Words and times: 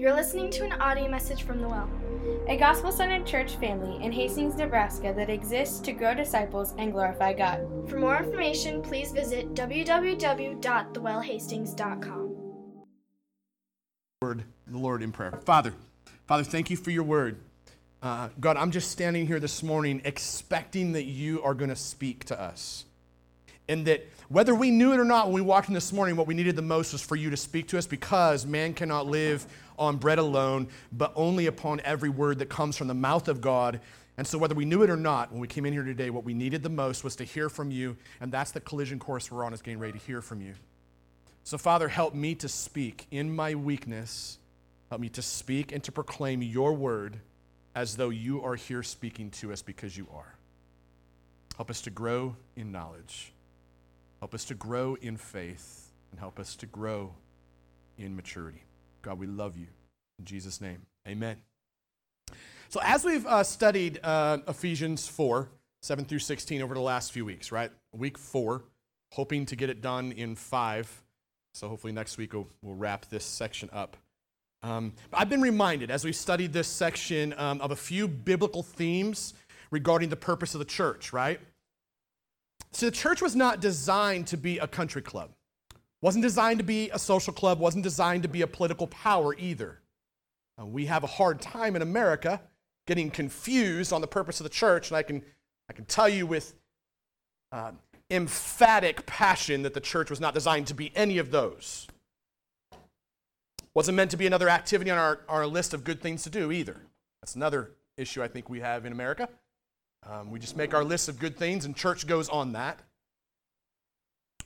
You're 0.00 0.14
listening 0.14 0.48
to 0.52 0.64
an 0.64 0.72
audio 0.80 1.10
message 1.10 1.42
from 1.42 1.60
The 1.60 1.68
Well, 1.68 1.90
a 2.48 2.56
gospel 2.56 2.90
centered 2.90 3.26
church 3.26 3.56
family 3.56 4.02
in 4.02 4.12
Hastings, 4.12 4.54
Nebraska 4.54 5.12
that 5.14 5.28
exists 5.28 5.78
to 5.80 5.92
grow 5.92 6.14
disciples 6.14 6.72
and 6.78 6.90
glorify 6.90 7.34
God. 7.34 7.66
For 7.86 7.98
more 7.98 8.16
information, 8.16 8.80
please 8.80 9.12
visit 9.12 9.52
www.thewellhastings.com. 9.52 12.36
Word, 14.22 14.44
the 14.66 14.78
Lord 14.78 15.02
in 15.02 15.12
prayer. 15.12 15.38
Father, 15.44 15.74
Father, 16.26 16.44
thank 16.44 16.70
you 16.70 16.78
for 16.78 16.90
your 16.90 17.04
word. 17.04 17.36
Uh, 18.02 18.30
God, 18.40 18.56
I'm 18.56 18.70
just 18.70 18.90
standing 18.90 19.26
here 19.26 19.38
this 19.38 19.62
morning 19.62 20.00
expecting 20.06 20.92
that 20.92 21.04
you 21.04 21.42
are 21.42 21.52
going 21.52 21.68
to 21.68 21.76
speak 21.76 22.24
to 22.24 22.40
us. 22.40 22.86
And 23.68 23.86
that 23.86 24.08
whether 24.30 24.54
we 24.54 24.70
knew 24.70 24.92
it 24.92 24.98
or 24.98 25.04
not 25.04 25.26
when 25.26 25.34
we 25.34 25.42
walked 25.42 25.68
in 25.68 25.74
this 25.74 25.92
morning, 25.92 26.16
what 26.16 26.26
we 26.26 26.34
needed 26.34 26.56
the 26.56 26.62
most 26.62 26.92
was 26.92 27.02
for 27.02 27.16
you 27.16 27.30
to 27.30 27.36
speak 27.36 27.68
to 27.68 27.78
us 27.78 27.86
because 27.86 28.46
man 28.46 28.74
cannot 28.74 29.06
live 29.06 29.46
on 29.80 29.96
bread 29.96 30.18
alone, 30.18 30.68
but 30.92 31.12
only 31.16 31.46
upon 31.46 31.80
every 31.80 32.10
word 32.10 32.38
that 32.38 32.48
comes 32.48 32.76
from 32.76 32.86
the 32.86 32.94
mouth 32.94 33.26
of 33.26 33.40
God. 33.40 33.80
And 34.16 34.26
so, 34.26 34.38
whether 34.38 34.54
we 34.54 34.66
knew 34.66 34.82
it 34.82 34.90
or 34.90 34.96
not, 34.96 35.32
when 35.32 35.40
we 35.40 35.48
came 35.48 35.64
in 35.64 35.72
here 35.72 35.82
today, 35.82 36.10
what 36.10 36.24
we 36.24 36.34
needed 36.34 36.62
the 36.62 36.68
most 36.68 37.02
was 37.02 37.16
to 37.16 37.24
hear 37.24 37.48
from 37.48 37.70
you. 37.70 37.96
And 38.20 38.30
that's 38.30 38.50
the 38.50 38.60
collision 38.60 38.98
course 38.98 39.32
we're 39.32 39.44
on, 39.44 39.54
is 39.54 39.62
getting 39.62 39.80
ready 39.80 39.98
to 39.98 40.04
hear 40.04 40.20
from 40.20 40.42
you. 40.42 40.54
So, 41.42 41.56
Father, 41.56 41.88
help 41.88 42.14
me 42.14 42.34
to 42.36 42.48
speak 42.48 43.06
in 43.10 43.34
my 43.34 43.54
weakness. 43.54 44.38
Help 44.90 45.00
me 45.00 45.08
to 45.10 45.22
speak 45.22 45.72
and 45.72 45.82
to 45.84 45.92
proclaim 45.92 46.42
your 46.42 46.74
word 46.74 47.18
as 47.74 47.96
though 47.96 48.10
you 48.10 48.42
are 48.42 48.56
here 48.56 48.82
speaking 48.82 49.30
to 49.30 49.52
us 49.52 49.62
because 49.62 49.96
you 49.96 50.06
are. 50.14 50.34
Help 51.56 51.70
us 51.70 51.80
to 51.82 51.90
grow 51.90 52.36
in 52.56 52.72
knowledge. 52.72 53.32
Help 54.18 54.34
us 54.34 54.44
to 54.46 54.54
grow 54.54 54.96
in 55.00 55.16
faith 55.16 55.90
and 56.10 56.20
help 56.20 56.38
us 56.38 56.56
to 56.56 56.66
grow 56.66 57.12
in 57.96 58.16
maturity. 58.16 58.62
God, 59.02 59.18
we 59.18 59.26
love 59.26 59.56
you. 59.56 59.66
In 60.18 60.24
Jesus' 60.24 60.60
name, 60.60 60.82
amen. 61.08 61.36
So, 62.68 62.80
as 62.84 63.04
we've 63.04 63.26
uh, 63.26 63.42
studied 63.42 63.98
uh, 64.02 64.38
Ephesians 64.46 65.08
4, 65.08 65.48
7 65.82 66.04
through 66.04 66.18
16 66.18 66.62
over 66.62 66.74
the 66.74 66.80
last 66.80 67.10
few 67.10 67.24
weeks, 67.24 67.50
right? 67.50 67.70
Week 67.92 68.18
four, 68.18 68.64
hoping 69.12 69.46
to 69.46 69.56
get 69.56 69.70
it 69.70 69.80
done 69.80 70.12
in 70.12 70.36
five. 70.36 71.02
So, 71.54 71.68
hopefully, 71.68 71.92
next 71.92 72.18
week 72.18 72.32
we'll, 72.32 72.48
we'll 72.62 72.76
wrap 72.76 73.06
this 73.06 73.24
section 73.24 73.70
up. 73.72 73.96
Um, 74.62 74.92
I've 75.12 75.30
been 75.30 75.40
reminded 75.40 75.90
as 75.90 76.04
we 76.04 76.12
studied 76.12 76.52
this 76.52 76.68
section 76.68 77.34
um, 77.38 77.60
of 77.60 77.70
a 77.70 77.76
few 77.76 78.06
biblical 78.06 78.62
themes 78.62 79.34
regarding 79.70 80.10
the 80.10 80.16
purpose 80.16 80.54
of 80.54 80.58
the 80.58 80.66
church, 80.66 81.12
right? 81.12 81.40
So 82.72 82.86
the 82.86 82.92
church 82.92 83.22
was 83.22 83.34
not 83.34 83.60
designed 83.60 84.26
to 84.28 84.36
be 84.36 84.58
a 84.58 84.66
country 84.66 85.02
club. 85.02 85.30
Wasn't 86.02 86.22
designed 86.22 86.58
to 86.58 86.64
be 86.64 86.90
a 86.90 86.98
social 86.98 87.32
club, 87.32 87.58
wasn't 87.58 87.84
designed 87.84 88.22
to 88.22 88.28
be 88.28 88.42
a 88.42 88.46
political 88.46 88.86
power 88.86 89.34
either. 89.38 89.80
Uh, 90.60 90.66
we 90.66 90.86
have 90.86 91.04
a 91.04 91.08
hard 91.08 91.40
time 91.40 91.76
in 91.76 91.82
America 91.82 92.40
getting 92.86 93.10
confused 93.10 93.92
on 93.92 94.00
the 94.00 94.06
purpose 94.06 94.40
of 94.40 94.44
the 94.44 94.50
church, 94.50 94.88
and 94.88 94.96
I 94.96 95.02
can, 95.02 95.22
I 95.68 95.72
can 95.72 95.84
tell 95.84 96.08
you 96.08 96.26
with 96.26 96.54
uh, 97.52 97.72
emphatic 98.10 99.06
passion 99.06 99.62
that 99.62 99.74
the 99.74 99.80
church 99.80 100.10
was 100.10 100.20
not 100.20 100.34
designed 100.34 100.66
to 100.68 100.74
be 100.74 100.90
any 100.96 101.18
of 101.18 101.30
those. 101.30 101.86
Wasn't 103.74 103.94
meant 103.94 104.10
to 104.10 104.16
be 104.16 104.26
another 104.26 104.48
activity 104.48 104.90
on 104.90 104.98
our, 104.98 105.20
our 105.28 105.46
list 105.46 105.74
of 105.74 105.84
good 105.84 106.00
things 106.00 106.22
to 106.24 106.30
do 106.30 106.50
either. 106.50 106.76
That's 107.22 107.36
another 107.36 107.72
issue 107.96 108.22
I 108.22 108.28
think 108.28 108.48
we 108.48 108.60
have 108.60 108.84
in 108.84 108.92
America. 108.92 109.28
Um, 110.08 110.30
we 110.30 110.40
just 110.40 110.56
make 110.56 110.74
our 110.74 110.82
list 110.82 111.08
of 111.08 111.18
good 111.18 111.36
things, 111.36 111.66
and 111.66 111.76
church 111.76 112.06
goes 112.06 112.28
on 112.28 112.52
that. 112.52 112.80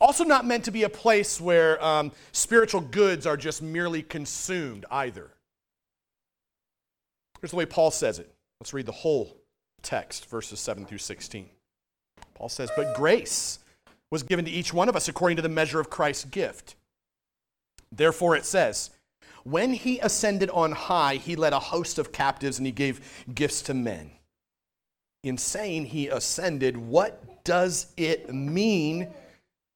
Also, 0.01 0.25
not 0.25 0.45
meant 0.45 0.65
to 0.65 0.71
be 0.71 0.83
a 0.83 0.89
place 0.89 1.41
where 1.41 1.83
um, 1.85 2.13
spiritual 2.33 2.81
goods 2.81 3.27
are 3.27 3.37
just 3.37 3.63
merely 3.63 4.03
consumed 4.03 4.85
either. 4.91 5.31
Here's 7.41 7.51
the 7.51 7.57
way 7.57 7.67
Paul 7.67 7.91
says 7.91 8.19
it. 8.19 8.33
Let's 8.61 8.73
read 8.73 8.87
the 8.87 8.93
whole 8.93 9.37
text, 9.83 10.29
verses 10.29 10.59
7 10.61 10.87
through 10.87 10.99
16. 10.99 11.49
Paul 12.35 12.49
says, 12.49 12.71
But 12.77 12.95
grace 12.95 13.61
was 14.11 14.23
given 14.23 14.45
to 14.45 14.51
each 14.51 14.73
one 14.73 14.89
of 14.89 14.97
us 14.97 15.09
according 15.09 15.37
to 15.37 15.43
the 15.43 15.49
measure 15.49 15.81
of 15.81 15.91
Christ's 15.91 16.25
gift. 16.25 16.75
Therefore, 17.93 18.37
it 18.37 18.45
says, 18.45 18.91
When 19.45 19.73
he 19.73 19.99
ascended 20.01 20.51
on 20.51 20.73
high, 20.73 21.17
he 21.17 21.37
led 21.37 21.53
a 21.53 21.61
host 21.61 21.99
of 21.99 22.13
captives 22.13 22.59
and 22.59 22.67
he 22.67 22.73
gave 22.73 23.25
gifts 23.33 23.63
to 23.63 23.75
men 23.75 24.11
in 25.25 25.39
saying 25.39 25.87
he 25.87 26.09
ascended, 26.09 26.77
what 26.77 27.45
does 27.45 27.87
it 27.97 28.33
mean? 28.33 29.09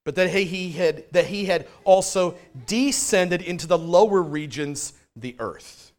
But 0.08 0.14
that 0.14 0.30
he 0.30 0.72
had, 0.72 1.04
that 1.12 1.26
he 1.26 1.44
had 1.44 1.68
also 1.84 2.34
descended 2.66 3.42
into 3.42 3.66
the 3.66 3.76
lower 3.76 4.22
regions, 4.22 4.94
the 5.14 5.36
earth. 5.38 5.92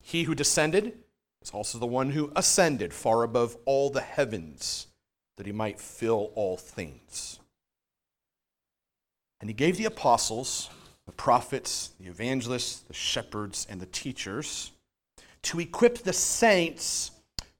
He 0.00 0.22
who 0.22 0.34
descended 0.34 0.96
is 1.42 1.50
also 1.50 1.76
the 1.76 1.86
one 1.86 2.12
who 2.12 2.32
ascended 2.34 2.94
far 2.94 3.24
above 3.24 3.58
all 3.66 3.90
the 3.90 4.00
heavens, 4.00 4.86
that 5.36 5.44
he 5.44 5.52
might 5.52 5.78
fill 5.78 6.32
all 6.34 6.56
things. 6.56 7.40
And 9.38 9.50
he 9.50 9.54
gave 9.54 9.76
the 9.76 9.84
apostles, 9.84 10.70
the 11.04 11.12
prophets, 11.12 11.90
the 12.00 12.08
evangelists, 12.08 12.78
the 12.78 12.94
shepherds, 12.94 13.66
and 13.68 13.82
the 13.82 13.86
teachers 13.92 14.72
to 15.42 15.60
equip 15.60 15.98
the 15.98 16.14
saints 16.14 17.10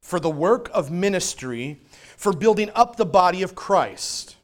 for 0.00 0.20
the 0.20 0.30
work 0.30 0.70
of 0.72 0.90
ministry, 0.90 1.82
for 2.16 2.32
building 2.32 2.70
up 2.74 2.96
the 2.96 3.04
body 3.04 3.42
of 3.42 3.54
Christ. 3.54 4.36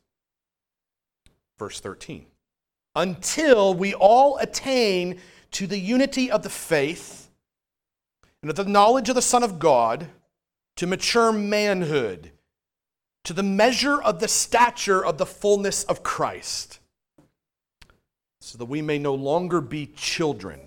Verse 1.59 1.81
13. 1.81 2.27
Until 2.95 3.75
we 3.75 3.95
all 3.95 4.39
attain 4.39 5.21
to 5.53 5.67
the 5.67 5.79
unity 5.79 6.31
of 6.31 6.43
the 6.43 6.51
faith 6.51 7.31
and 8.43 8.51
of 8.51 8.57
the 8.57 8.65
knowledge 8.65 9.09
of 9.09 9.15
the 9.15 9.23
Son 9.23 9.43
of 9.43 9.59
God, 9.59 10.09
to 10.77 10.87
mature 10.87 11.33
manhood, 11.33 12.33
to 13.25 13.33
the 13.33 13.43
measure 13.43 14.03
of 14.03 14.21
the 14.21 14.29
stature 14.29 15.05
of 15.05 15.19
the 15.19 15.27
fullness 15.27 15.85
of 15.85 16.03
Christ, 16.03 16.81
so 18.41 18.59
that 18.59 18.67
we 18.67 18.83
may 18.83 18.99
no 18.99 19.15
longer 19.15 19.61
be 19.61 19.87
children 19.87 20.61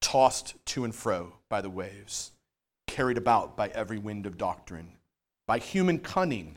tossed 0.00 0.54
to 0.66 0.84
and 0.84 0.94
fro 0.94 1.34
by 1.48 1.60
the 1.60 1.70
waves 1.70 2.32
carried 2.90 3.16
about 3.16 3.56
by 3.56 3.68
every 3.68 3.98
wind 3.98 4.26
of 4.26 4.36
doctrine, 4.36 4.92
by 5.46 5.58
human 5.58 5.98
cunning, 5.98 6.56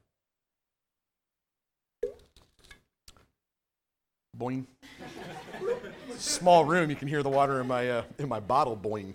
Boing. 4.41 4.65
Small 6.17 6.65
room, 6.65 6.89
you 6.89 6.95
can 6.95 7.07
hear 7.07 7.21
the 7.21 7.29
water 7.29 7.61
in 7.61 7.67
my, 7.67 7.87
uh, 7.87 8.03
in 8.17 8.27
my 8.27 8.39
bottle 8.39 8.75
boing 8.75 9.13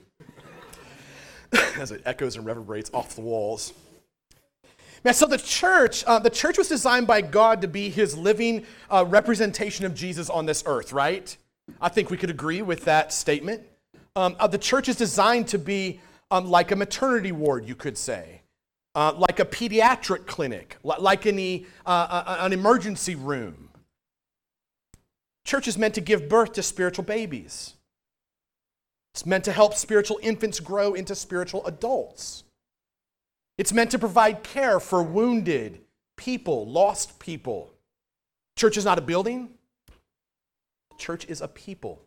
as 1.81 1.91
it 1.91 2.01
echoes 2.07 2.37
and 2.37 2.47
reverberates 2.47 2.93
off 2.95 3.17
the 3.17 3.23
walls. 3.23 3.73
Man, 5.03 5.15
so 5.15 5.27
the 5.27 5.39
church, 5.39 6.05
uh, 6.05 6.21
the 6.21 6.31
church 6.31 6.59
was 6.59 6.69
designed 6.69 7.09
by 7.09 7.23
God 7.23 7.61
to 7.63 7.67
be 7.67 7.91
his 7.91 8.17
living 8.17 8.67
uh, 8.89 9.05
representation 9.05 9.85
of 9.85 9.97
Jesus 9.97 10.31
on 10.31 10.47
this 10.47 10.63
earth, 10.65 10.93
right? 10.93 11.37
I 11.81 11.89
think 11.89 12.09
we 12.09 12.17
could 12.17 12.31
agree 12.31 12.63
with 12.63 12.85
that 12.85 13.13
statement. 13.13 13.63
Um, 14.15 14.37
uh, 14.39 14.47
the 14.47 14.59
church 14.59 14.89
is 14.89 14.95
designed 14.95 15.49
to 15.49 15.59
be 15.59 16.01
um, 16.31 16.49
like 16.49 16.71
a 16.71 16.77
maternity 16.77 17.33
ward, 17.33 17.67
you 17.67 17.75
could 17.75 17.99
say, 17.99 18.43
uh, 18.95 19.13
like 19.17 19.41
a 19.41 19.45
pediatric 19.45 20.27
clinic, 20.27 20.77
like 20.85 21.27
uh, 21.27 21.31
uh, 21.85 22.37
an 22.43 22.53
emergency 22.53 23.17
room. 23.17 23.66
Church 25.47 25.69
is 25.69 25.79
meant 25.79 25.95
to 25.95 26.01
give 26.01 26.29
birth 26.29 26.55
to 26.55 26.63
spiritual 26.63 27.05
babies. 27.05 27.75
It's 29.15 29.25
meant 29.25 29.45
to 29.45 29.53
help 29.53 29.75
spiritual 29.75 30.19
infants 30.21 30.59
grow 30.59 30.95
into 30.95 31.15
spiritual 31.15 31.65
adults. 31.67 32.43
It's 33.57 33.73
meant 33.73 33.93
to 33.93 33.99
provide 33.99 34.43
care 34.43 34.81
for 34.81 35.05
wounded 35.05 35.81
people, 36.17 36.67
lost 36.67 37.21
people. 37.21 37.71
Church 38.57 38.77
is 38.77 38.85
not 38.85 38.99
a 38.99 39.03
building, 39.03 39.51
church 40.99 41.25
is 41.27 41.41
a 41.41 41.49
people. 41.49 42.03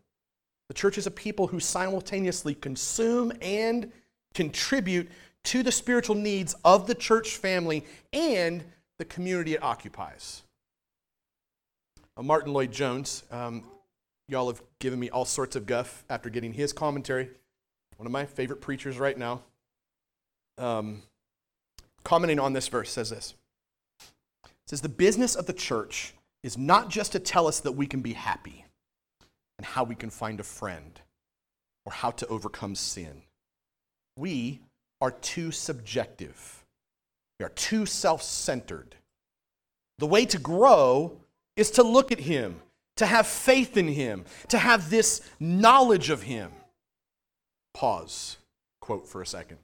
The 0.68 0.74
church 0.74 0.98
is 0.98 1.08
a 1.08 1.12
people 1.12 1.48
who 1.48 1.62
simultaneously 1.62 2.56
consume 2.56 3.32
and 3.42 3.90
contribute 4.34 5.10
to 5.46 5.64
the 5.64 5.72
spiritual 5.72 6.16
needs 6.16 6.56
of 6.66 6.88
the 6.88 6.96
church 6.96 7.38
family 7.38 7.86
and 8.12 8.66
the 8.98 9.06
community 9.06 9.54
it 9.54 9.64
occupies. 9.64 10.44
Uh, 12.20 12.24
Martyn 12.24 12.52
Lloyd-Jones, 12.52 13.24
um, 13.32 13.64
y'all 14.28 14.48
have 14.48 14.62
given 14.80 15.00
me 15.00 15.10
all 15.10 15.24
sorts 15.24 15.56
of 15.56 15.66
guff 15.66 16.04
after 16.10 16.30
getting 16.30 16.52
his 16.52 16.74
commentary 16.74 17.30
one 17.96 18.06
of 18.06 18.14
my 18.14 18.26
favorite 18.26 18.62
preachers 18.62 18.98
right 18.98 19.18
now, 19.18 19.42
um, 20.58 21.02
commenting 22.06 22.40
on 22.40 22.54
this 22.54 22.70
verse, 22.70 22.90
says 22.90 23.10
this. 23.10 23.34
It 24.46 24.52
says, 24.68 24.80
The 24.80 24.88
business 24.88 25.36
of 25.36 25.48
the 25.48 25.54
church 25.54 26.14
is 26.42 26.58
not 26.58 26.90
just 26.90 27.12
to 27.12 27.20
tell 27.20 27.46
us 27.46 27.60
that 27.60 27.74
we 27.74 27.88
can 27.88 28.02
be 28.02 28.14
happy 28.14 28.64
and 29.58 29.66
how 29.66 29.84
we 29.84 29.96
can 29.96 30.10
find 30.10 30.40
a 30.40 30.44
friend 30.44 31.02
or 31.86 31.92
how 31.92 32.12
to 32.12 32.28
overcome 32.28 32.74
sin. 32.74 33.24
We 34.18 34.62
are 35.02 35.12
too 35.12 35.52
subjective, 35.52 36.64
we 37.38 37.46
are 37.46 37.50
too 37.50 37.86
self 37.86 38.24
centered. 38.24 38.96
The 39.98 40.08
way 40.08 40.26
to 40.28 40.38
grow 40.38 41.18
is 41.60 41.72
to 41.72 41.84
look 41.84 42.12
at 42.12 42.20
Him, 42.20 42.62
to 42.98 43.06
have 43.06 43.28
faith 43.28 43.78
in 43.78 43.88
Him, 43.88 44.26
to 44.48 44.58
have 44.58 44.90
this 44.90 45.22
knowledge 45.40 46.10
of 46.10 46.24
Him. 46.24 46.52
Pause, 47.74 48.38
quote 48.82 49.08
for 49.08 49.22
a 49.22 49.26
second. 49.26 49.58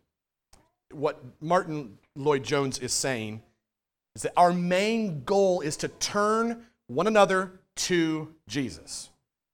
What 0.92 1.22
Martyn 1.42 1.98
Lloyd-Jones 2.16 2.80
is 2.80 2.94
saying 2.94 3.42
is 4.16 4.22
that 4.24 4.34
our 4.38 4.54
main 4.54 5.24
goal 5.24 5.62
is 5.62 5.78
to 5.78 5.88
turn 5.88 6.66
one 6.88 7.08
another 7.08 7.60
to 7.76 8.34
Jesus. 8.48 9.10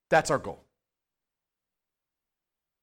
That's 0.09 0.29
our 0.29 0.38
goal. 0.38 0.63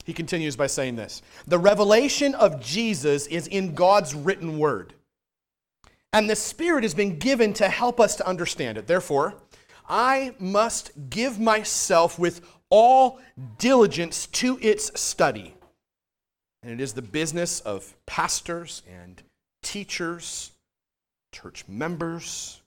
He 0.05 0.15
continues 0.15 0.57
by 0.57 0.69
saying 0.69 0.97
this 0.97 1.21
The 1.47 1.59
revelation 1.59 2.35
of 2.35 2.61
Jesus 2.61 3.27
is 3.27 3.47
in 3.47 3.75
God's 3.75 4.15
written 4.15 4.59
word, 4.59 4.95
and 6.13 6.29
the 6.29 6.37
Spirit 6.37 6.83
has 6.83 6.95
been 6.95 7.19
given 7.19 7.53
to 7.55 7.69
help 7.69 8.01
us 8.01 8.17
to 8.17 8.27
understand 8.27 8.79
it. 8.79 8.87
Therefore, 8.87 9.35
I 9.89 10.35
must 10.39 10.93
give 11.11 11.39
myself 11.39 12.19
with 12.19 12.41
all 12.71 13.21
diligence 13.59 14.27
to 14.27 14.59
its 14.61 15.01
study. 15.01 15.55
And 16.63 16.73
it 16.73 16.81
is 16.81 16.93
the 16.93 17.03
business 17.03 17.61
of 17.61 17.95
pastors 18.07 18.83
and 18.89 19.23
teachers, 19.63 20.53
church 21.33 21.65
members, 21.69 22.61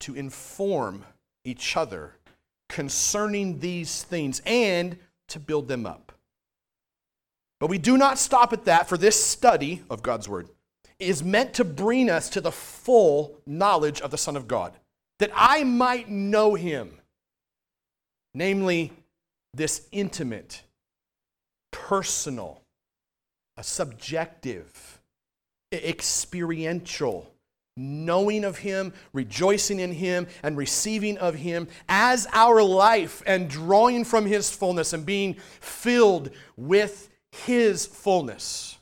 to 0.00 0.14
inform 0.14 1.04
each 1.44 1.76
other 1.76 2.14
concerning 2.68 3.58
these 3.58 4.02
things 4.02 4.40
and 4.46 4.98
to 5.28 5.40
build 5.40 5.68
them 5.68 5.86
up. 5.86 6.12
But 7.58 7.70
we 7.70 7.78
do 7.78 7.96
not 7.96 8.18
stop 8.18 8.52
at 8.52 8.64
that, 8.64 8.88
for 8.88 8.98
this 8.98 9.24
study 9.24 9.82
of 9.88 10.02
God's 10.02 10.28
Word 10.28 10.48
is 10.98 11.22
meant 11.22 11.54
to 11.54 11.64
bring 11.64 12.08
us 12.08 12.28
to 12.30 12.40
the 12.40 12.52
full 12.52 13.40
knowledge 13.46 14.00
of 14.00 14.10
the 14.10 14.18
Son 14.18 14.36
of 14.36 14.48
God, 14.48 14.72
that 15.22 15.30
I 15.36 15.62
might 15.62 16.08
know 16.08 16.54
Him, 16.56 16.98
namely, 18.34 18.90
this 19.54 19.86
intimate, 19.92 20.64
personal, 21.70 22.60
a 23.56 23.62
subjective, 23.62 25.00
experiential 25.72 27.30
knowing 27.76 28.42
of 28.42 28.58
Him, 28.58 28.92
rejoicing 29.12 29.78
in 29.78 29.92
Him, 29.92 30.26
and 30.42 30.56
receiving 30.56 31.16
of 31.18 31.36
Him 31.36 31.68
as 31.88 32.26
our 32.32 32.60
life, 32.60 33.22
and 33.24 33.48
drawing 33.48 34.04
from 34.04 34.26
His 34.26 34.50
fullness 34.50 34.92
and 34.92 35.06
being 35.06 35.34
filled 35.60 36.30
with 36.56 37.10
His 37.30 37.86
fullness. 37.86 38.76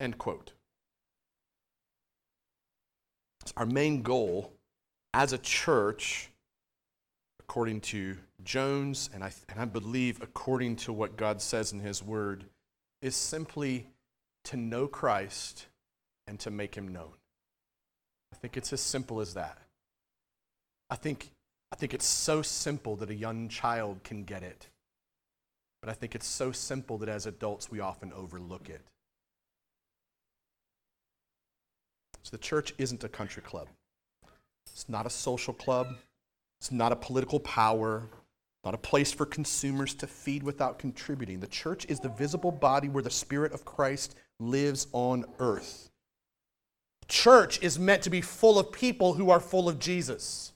End 0.00 0.16
quote. 0.16 0.52
Our 3.58 3.66
main 3.66 4.00
goal 4.00 4.54
as 5.14 5.32
a 5.32 5.38
church, 5.38 6.30
according 7.40 7.80
to 7.80 8.16
Jones, 8.44 9.10
and 9.12 9.22
I, 9.22 9.32
and 9.48 9.60
I 9.60 9.64
believe 9.64 10.22
according 10.22 10.76
to 10.76 10.92
what 10.92 11.16
God 11.16 11.40
says 11.40 11.72
in 11.72 11.80
His 11.80 12.02
Word, 12.02 12.44
is 13.00 13.14
simply 13.14 13.86
to 14.44 14.56
know 14.56 14.86
Christ 14.86 15.66
and 16.26 16.38
to 16.40 16.50
make 16.50 16.74
Him 16.74 16.88
known. 16.88 17.12
I 18.32 18.36
think 18.36 18.56
it's 18.56 18.72
as 18.72 18.80
simple 18.80 19.20
as 19.20 19.34
that. 19.34 19.58
I 20.88 20.96
think, 20.96 21.30
I 21.70 21.76
think 21.76 21.94
it's 21.94 22.06
so 22.06 22.42
simple 22.42 22.96
that 22.96 23.10
a 23.10 23.14
young 23.14 23.48
child 23.48 24.02
can 24.04 24.24
get 24.24 24.42
it. 24.42 24.68
But 25.80 25.90
I 25.90 25.94
think 25.94 26.14
it's 26.14 26.26
so 26.26 26.52
simple 26.52 26.98
that 26.98 27.08
as 27.08 27.26
adults 27.26 27.70
we 27.70 27.80
often 27.80 28.12
overlook 28.12 28.68
it. 28.68 28.80
So 32.22 32.30
the 32.30 32.42
church 32.42 32.72
isn't 32.78 33.02
a 33.04 33.08
country 33.08 33.42
club. 33.42 33.68
It's 34.70 34.88
not 34.88 35.06
a 35.06 35.10
social 35.10 35.54
club. 35.54 35.88
It's 36.60 36.70
not 36.70 36.92
a 36.92 36.96
political 36.96 37.40
power, 37.40 38.08
not 38.64 38.74
a 38.74 38.78
place 38.78 39.12
for 39.12 39.26
consumers 39.26 39.94
to 39.94 40.06
feed 40.06 40.42
without 40.42 40.78
contributing. 40.78 41.40
The 41.40 41.48
church 41.48 41.86
is 41.88 41.98
the 41.98 42.08
visible 42.08 42.52
body 42.52 42.88
where 42.88 43.02
the 43.02 43.10
Spirit 43.10 43.52
of 43.52 43.64
Christ 43.64 44.14
lives 44.38 44.86
on 44.92 45.24
earth. 45.38 45.90
Church 47.08 47.60
is 47.62 47.78
meant 47.78 48.02
to 48.02 48.10
be 48.10 48.20
full 48.20 48.58
of 48.58 48.72
people 48.72 49.14
who 49.14 49.30
are 49.30 49.40
full 49.40 49.68
of 49.68 49.78
Jesus. 49.78 50.52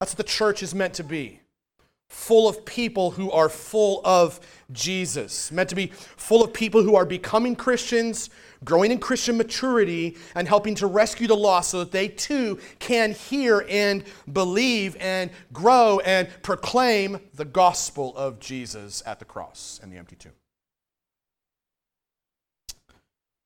That's 0.00 0.12
what 0.12 0.18
the 0.18 0.24
church 0.24 0.62
is 0.62 0.74
meant 0.74 0.94
to 0.94 1.04
be. 1.04 1.40
Full 2.08 2.48
of 2.48 2.64
people 2.64 3.12
who 3.12 3.30
are 3.30 3.48
full 3.48 4.00
of 4.04 4.40
Jesus. 4.72 5.50
Meant 5.52 5.68
to 5.70 5.74
be 5.74 5.88
full 6.16 6.42
of 6.42 6.52
people 6.52 6.82
who 6.82 6.96
are 6.96 7.04
becoming 7.04 7.54
Christians, 7.56 8.30
growing 8.64 8.90
in 8.90 8.98
Christian 8.98 9.36
maturity, 9.36 10.16
and 10.34 10.48
helping 10.48 10.74
to 10.76 10.86
rescue 10.86 11.26
the 11.26 11.36
lost 11.36 11.70
so 11.70 11.80
that 11.80 11.92
they 11.92 12.08
too 12.08 12.58
can 12.78 13.12
hear 13.12 13.64
and 13.68 14.04
believe 14.32 14.96
and 14.98 15.30
grow 15.52 16.00
and 16.00 16.28
proclaim 16.42 17.18
the 17.34 17.44
gospel 17.44 18.16
of 18.16 18.40
Jesus 18.40 19.02
at 19.06 19.18
the 19.18 19.24
cross 19.24 19.80
and 19.82 19.92
the 19.92 19.96
empty 19.96 20.16
tomb. 20.16 20.32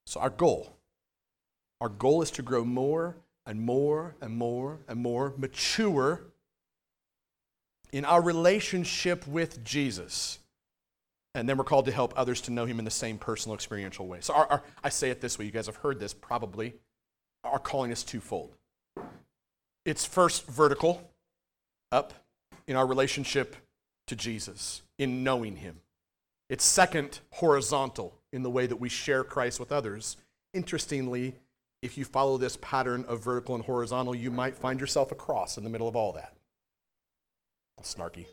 So, 0.06 0.20
our 0.20 0.30
goal, 0.30 0.76
our 1.80 1.88
goal 1.88 2.22
is 2.22 2.30
to 2.32 2.42
grow 2.42 2.64
more 2.64 3.16
and 3.46 3.60
more 3.60 4.16
and 4.20 4.36
more 4.36 4.80
and 4.88 5.00
more 5.00 5.34
mature 5.36 6.22
in 7.92 8.04
our 8.04 8.22
relationship 8.22 9.26
with 9.26 9.64
Jesus. 9.64 10.38
And 11.34 11.48
then 11.48 11.56
we're 11.56 11.64
called 11.64 11.86
to 11.86 11.92
help 11.92 12.12
others 12.16 12.40
to 12.42 12.50
know 12.50 12.66
him 12.66 12.78
in 12.78 12.84
the 12.84 12.90
same 12.90 13.18
personal 13.18 13.54
experiential 13.54 14.06
way. 14.06 14.18
So, 14.20 14.34
our, 14.34 14.46
our, 14.46 14.62
I 14.82 14.88
say 14.88 15.10
it 15.10 15.20
this 15.20 15.38
way 15.38 15.44
you 15.44 15.52
guys 15.52 15.66
have 15.66 15.76
heard 15.76 16.00
this 16.00 16.12
probably. 16.12 16.74
Our 17.44 17.58
calling 17.58 17.90
is 17.90 18.02
twofold. 18.02 18.54
It's 19.84 20.04
first 20.04 20.46
vertical, 20.46 21.10
up 21.90 22.12
in 22.66 22.76
our 22.76 22.86
relationship 22.86 23.56
to 24.08 24.16
Jesus, 24.16 24.82
in 24.98 25.24
knowing 25.24 25.56
him. 25.56 25.80
It's 26.48 26.64
second 26.64 27.20
horizontal, 27.30 28.14
in 28.32 28.42
the 28.42 28.50
way 28.50 28.66
that 28.66 28.76
we 28.76 28.88
share 28.88 29.24
Christ 29.24 29.58
with 29.58 29.72
others. 29.72 30.16
Interestingly, 30.52 31.34
if 31.82 31.96
you 31.96 32.04
follow 32.04 32.36
this 32.36 32.58
pattern 32.60 33.04
of 33.08 33.24
vertical 33.24 33.54
and 33.54 33.64
horizontal, 33.64 34.14
you 34.14 34.30
might 34.30 34.56
find 34.56 34.80
yourself 34.80 35.10
a 35.12 35.14
cross 35.14 35.56
in 35.56 35.64
the 35.64 35.70
middle 35.70 35.88
of 35.88 35.96
all 35.96 36.12
that. 36.12 36.34
Snarky. 37.82 38.26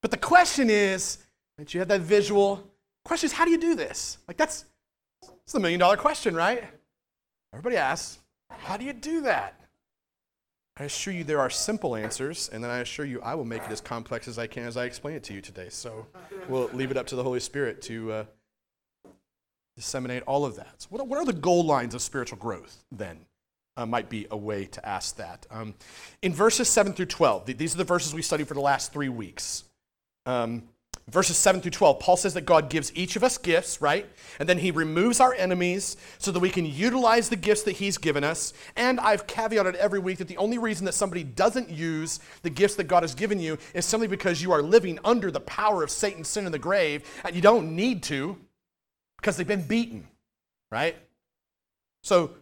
but 0.00 0.10
the 0.10 0.16
question 0.16 0.70
is, 0.70 1.18
that 1.58 1.74
you 1.74 1.80
have 1.80 1.88
that 1.88 2.00
visual. 2.00 2.68
Question 3.04 3.26
is, 3.26 3.32
how 3.32 3.44
do 3.44 3.50
you 3.50 3.58
do 3.58 3.74
this? 3.74 4.18
Like 4.26 4.36
that's, 4.36 4.64
it's 5.44 5.52
the 5.52 5.60
million 5.60 5.80
dollar 5.80 5.96
question, 5.96 6.34
right? 6.34 6.64
Everybody 7.52 7.76
asks, 7.76 8.18
how 8.50 8.76
do 8.76 8.84
you 8.84 8.92
do 8.92 9.22
that? 9.22 9.58
I 10.78 10.84
assure 10.84 11.12
you 11.12 11.22
there 11.22 11.40
are 11.40 11.50
simple 11.50 11.94
answers, 11.94 12.48
and 12.52 12.64
then 12.64 12.70
I 12.70 12.78
assure 12.78 13.04
you 13.04 13.20
I 13.20 13.34
will 13.34 13.44
make 13.44 13.62
it 13.62 13.70
as 13.70 13.80
complex 13.80 14.26
as 14.26 14.38
I 14.38 14.46
can 14.46 14.64
as 14.64 14.76
I 14.76 14.86
explain 14.86 15.16
it 15.16 15.22
to 15.24 15.34
you 15.34 15.42
today. 15.42 15.68
So 15.68 16.06
we'll 16.48 16.70
leave 16.72 16.90
it 16.90 16.96
up 16.96 17.06
to 17.08 17.16
the 17.16 17.22
Holy 17.22 17.40
Spirit 17.40 17.82
to 17.82 18.12
uh, 18.12 18.24
disseminate 19.76 20.22
all 20.24 20.44
of 20.44 20.56
that. 20.56 20.82
So 20.82 20.88
what, 20.90 21.06
what 21.06 21.18
are 21.18 21.24
the 21.24 21.32
goal 21.32 21.64
lines 21.64 21.94
of 21.94 22.02
spiritual 22.02 22.38
growth 22.38 22.84
then? 22.90 23.26
Uh, 23.74 23.86
might 23.86 24.10
be 24.10 24.26
a 24.30 24.36
way 24.36 24.66
to 24.66 24.86
ask 24.86 25.16
that. 25.16 25.46
Um, 25.50 25.74
in 26.20 26.34
verses 26.34 26.68
7 26.68 26.92
through 26.92 27.06
12, 27.06 27.46
these 27.56 27.74
are 27.74 27.78
the 27.78 27.84
verses 27.84 28.12
we 28.12 28.20
studied 28.20 28.46
for 28.46 28.52
the 28.52 28.60
last 28.60 28.92
three 28.92 29.08
weeks. 29.08 29.64
Um, 30.26 30.64
verses 31.08 31.38
7 31.38 31.62
through 31.62 31.70
12, 31.70 31.98
Paul 31.98 32.18
says 32.18 32.34
that 32.34 32.42
God 32.42 32.68
gives 32.68 32.94
each 32.94 33.16
of 33.16 33.24
us 33.24 33.38
gifts, 33.38 33.80
right? 33.80 34.06
And 34.38 34.46
then 34.46 34.58
he 34.58 34.70
removes 34.70 35.20
our 35.20 35.32
enemies 35.34 35.96
so 36.18 36.30
that 36.32 36.40
we 36.40 36.50
can 36.50 36.66
utilize 36.66 37.28
the 37.28 37.36
gifts 37.36 37.62
that 37.62 37.72
he's 37.72 37.98
given 37.98 38.24
us. 38.24 38.52
And 38.76 39.00
I've 39.00 39.26
caveated 39.26 39.74
every 39.76 39.98
week 39.98 40.18
that 40.18 40.28
the 40.28 40.36
only 40.36 40.58
reason 40.58 40.84
that 40.84 40.92
somebody 40.92 41.24
doesn't 41.24 41.70
use 41.70 42.20
the 42.42 42.50
gifts 42.50 42.74
that 42.76 42.84
God 42.84 43.02
has 43.02 43.14
given 43.14 43.40
you 43.40 43.56
is 43.74 43.86
simply 43.86 44.06
because 44.06 44.42
you 44.42 44.52
are 44.52 44.62
living 44.62 44.98
under 45.04 45.30
the 45.30 45.40
power 45.40 45.82
of 45.82 45.90
Satan, 45.90 46.24
sin, 46.24 46.44
and 46.44 46.54
the 46.54 46.58
grave, 46.58 47.04
and 47.24 47.34
you 47.34 47.42
don't 47.42 47.74
need 47.74 48.02
to 48.04 48.36
because 49.22 49.36
they've 49.36 49.46
been 49.46 49.62
beaten, 49.62 50.08
right? 50.72 50.96
So, 52.02 52.32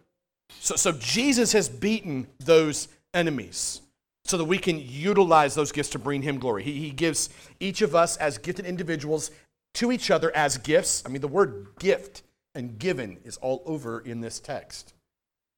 so, 0.59 0.75
so 0.75 0.91
Jesus 0.93 1.53
has 1.53 1.69
beaten 1.69 2.27
those 2.39 2.87
enemies 3.13 3.81
so 4.25 4.35
that 4.37 4.45
we 4.45 4.57
can 4.57 4.79
utilize 4.79 5.53
those 5.53 5.71
gifts 5.71 5.91
to 5.91 5.99
bring 5.99 6.23
him 6.23 6.39
glory. 6.39 6.63
He, 6.63 6.73
he 6.73 6.89
gives 6.89 7.29
each 7.59 7.83
of 7.83 7.95
us 7.95 8.17
as 8.17 8.39
gifted 8.39 8.65
individuals 8.65 9.29
to 9.75 9.91
each 9.91 10.09
other 10.09 10.35
as 10.35 10.57
gifts. 10.57 11.03
I 11.05 11.09
mean, 11.09 11.21
the 11.21 11.27
word 11.27 11.67
gift 11.79 12.23
and 12.55 12.79
given 12.79 13.19
is 13.23 13.37
all 13.37 13.61
over 13.65 13.99
in 13.99 14.19
this 14.19 14.39
text. 14.39 14.93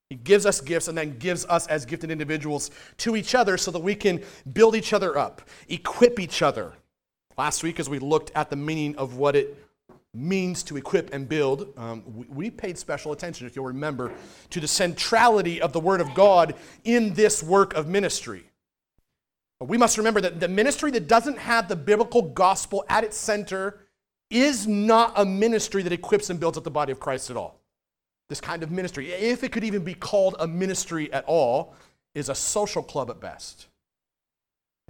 He 0.09 0.17
gives 0.17 0.45
us 0.45 0.59
gifts 0.59 0.89
and 0.89 0.97
then 0.97 1.17
gives 1.17 1.45
us 1.45 1.67
as 1.67 1.85
gifted 1.85 2.11
individuals 2.11 2.69
to 2.97 3.15
each 3.15 3.33
other 3.33 3.57
so 3.57 3.71
that 3.71 3.79
we 3.79 3.95
can 3.95 4.21
build 4.51 4.75
each 4.75 4.91
other 4.91 5.17
up, 5.17 5.41
equip 5.69 6.19
each 6.19 6.41
other. 6.41 6.73
Last 7.37 7.63
week, 7.63 7.79
as 7.79 7.89
we 7.89 7.97
looked 7.97 8.31
at 8.35 8.49
the 8.49 8.55
meaning 8.57 8.95
of 8.97 9.15
what 9.15 9.35
it 9.35 9.57
means 10.13 10.63
to 10.63 10.77
equip 10.77 11.13
and 11.13 11.27
build, 11.27 11.73
um, 11.77 12.03
we, 12.05 12.25
we 12.29 12.49
paid 12.49 12.77
special 12.77 13.11
attention, 13.11 13.47
if 13.47 13.55
you'll 13.55 13.65
remember, 13.65 14.11
to 14.51 14.59
the 14.59 14.67
centrality 14.67 15.61
of 15.61 15.73
the 15.73 15.79
Word 15.79 16.01
of 16.01 16.13
God 16.13 16.55
in 16.83 17.13
this 17.13 17.41
work 17.41 17.73
of 17.73 17.87
ministry. 17.87 18.43
We 19.59 19.77
must 19.77 19.97
remember 19.97 20.21
that 20.21 20.39
the 20.39 20.47
ministry 20.47 20.91
that 20.91 21.07
doesn't 21.07 21.37
have 21.37 21.67
the 21.67 21.75
biblical 21.75 22.21
gospel 22.21 22.85
at 22.89 23.03
its 23.03 23.17
center 23.17 23.79
is 24.29 24.67
not 24.67 25.13
a 25.15 25.25
ministry 25.25 25.83
that 25.83 25.93
equips 25.93 26.29
and 26.29 26.39
builds 26.39 26.57
up 26.57 26.63
the 26.63 26.71
body 26.71 26.91
of 26.91 26.99
Christ 26.99 27.29
at 27.29 27.37
all. 27.37 27.59
This 28.29 28.41
kind 28.41 28.63
of 28.63 28.71
ministry, 28.71 29.11
if 29.11 29.43
it 29.43 29.51
could 29.51 29.63
even 29.63 29.83
be 29.83 29.93
called 29.93 30.35
a 30.39 30.47
ministry 30.47 31.11
at 31.13 31.23
all, 31.25 31.75
is 32.15 32.29
a 32.29 32.35
social 32.35 32.83
club 32.83 33.09
at 33.09 33.19
best. 33.19 33.67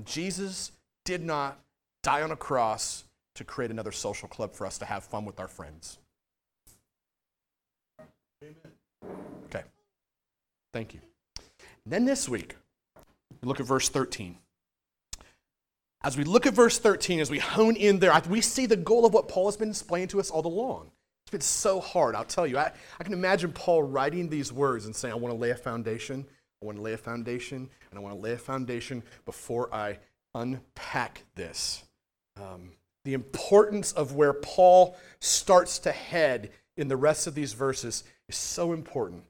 Jesus 0.04 0.72
did 1.06 1.24
not 1.24 1.60
die 2.02 2.22
on 2.22 2.32
a 2.32 2.36
cross 2.36 3.04
to 3.36 3.44
create 3.44 3.72
another 3.72 3.92
social 3.92 4.28
club 4.28 4.54
for 4.54 4.66
us 4.66 4.78
to 4.78 4.86
have 4.86 5.04
fun 5.04 5.26
with 5.26 5.40
our 5.40 5.48
friends. 5.48 5.98
Okay. 9.46 9.64
Thank 10.72 10.94
you. 10.94 11.00
then 11.86 12.06
this 12.06 12.28
week, 12.30 12.56
we 13.42 13.48
look 13.48 13.60
at 13.60 13.66
verse 13.66 13.90
13. 13.90 14.38
As 16.04 16.18
we 16.18 16.26
look 16.26 16.46
at 16.46 16.54
verse 16.54 16.78
13, 16.78 17.22
as 17.22 17.32
we 17.32 17.40
hone 17.40 17.76
in 17.76 18.00
there, 18.00 18.20
we 18.30 18.42
see 18.42 18.66
the 18.66 18.76
goal 18.76 19.06
of 19.06 19.14
what 19.14 19.30
Paul 19.30 19.46
has 19.46 19.56
been 19.56 19.70
explaining 19.70 20.10
to 20.10 20.20
us 20.20 20.30
all 20.30 20.46
along. 20.46 20.92
It's 21.26 21.32
been 21.32 21.42
so 21.42 21.80
hard, 21.80 22.16
I'll 22.16 22.26
tell 22.26 22.46
you. 22.46 22.58
I, 22.58 22.72
I 23.00 23.04
can 23.04 23.14
imagine 23.14 23.54
Paul 23.54 23.84
writing 23.84 24.28
these 24.28 24.52
words 24.52 24.86
and 24.86 24.94
saying, 24.94 25.14
I 25.14 25.18
want 25.18 25.34
to 25.34 25.40
lay 25.40 25.52
a 25.52 25.56
foundation, 25.56 26.26
I 26.62 26.66
want 26.66 26.78
to 26.78 26.82
lay 26.82 26.94
a 26.94 26.98
foundation, 26.98 27.70
and 27.90 27.98
I 27.98 28.02
want 28.02 28.16
to 28.16 28.22
lay 28.22 28.34
a 28.34 28.38
foundation 28.38 29.02
before 29.26 29.74
I 29.74 30.00
unpack 30.36 31.24
this. 31.36 31.84
Um, 32.36 32.72
the 33.06 33.14
importance 33.14 33.92
of 33.92 34.16
where 34.16 34.34
Paul 34.34 34.96
starts 35.20 35.80
to 35.80 35.92
head 35.92 36.52
in 36.78 36.88
the 36.88 36.98
rest 36.98 37.28
of 37.28 37.36
these 37.36 37.54
verses 37.54 38.04
is 38.30 38.36
so 38.36 38.74
important. 38.74 39.24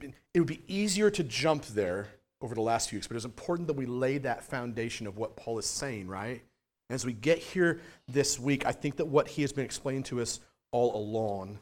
It 0.00 0.38
would 0.38 0.48
be 0.48 0.62
easier 0.66 1.10
to 1.10 1.22
jump 1.22 1.64
there 1.66 2.08
over 2.42 2.54
the 2.54 2.60
last 2.60 2.88
few 2.88 2.96
weeks, 2.96 3.06
but 3.06 3.16
it's 3.16 3.24
important 3.24 3.68
that 3.68 3.76
we 3.76 3.86
lay 3.86 4.18
that 4.18 4.42
foundation 4.42 5.06
of 5.06 5.16
what 5.16 5.36
Paul 5.36 5.58
is 5.58 5.66
saying, 5.66 6.08
right? 6.08 6.42
As 6.88 7.04
we 7.06 7.12
get 7.12 7.38
here 7.38 7.80
this 8.08 8.38
week, 8.38 8.66
I 8.66 8.72
think 8.72 8.96
that 8.96 9.04
what 9.04 9.28
he 9.28 9.42
has 9.42 9.52
been 9.52 9.64
explaining 9.64 10.02
to 10.04 10.20
us 10.20 10.40
all 10.72 10.96
along 10.96 11.58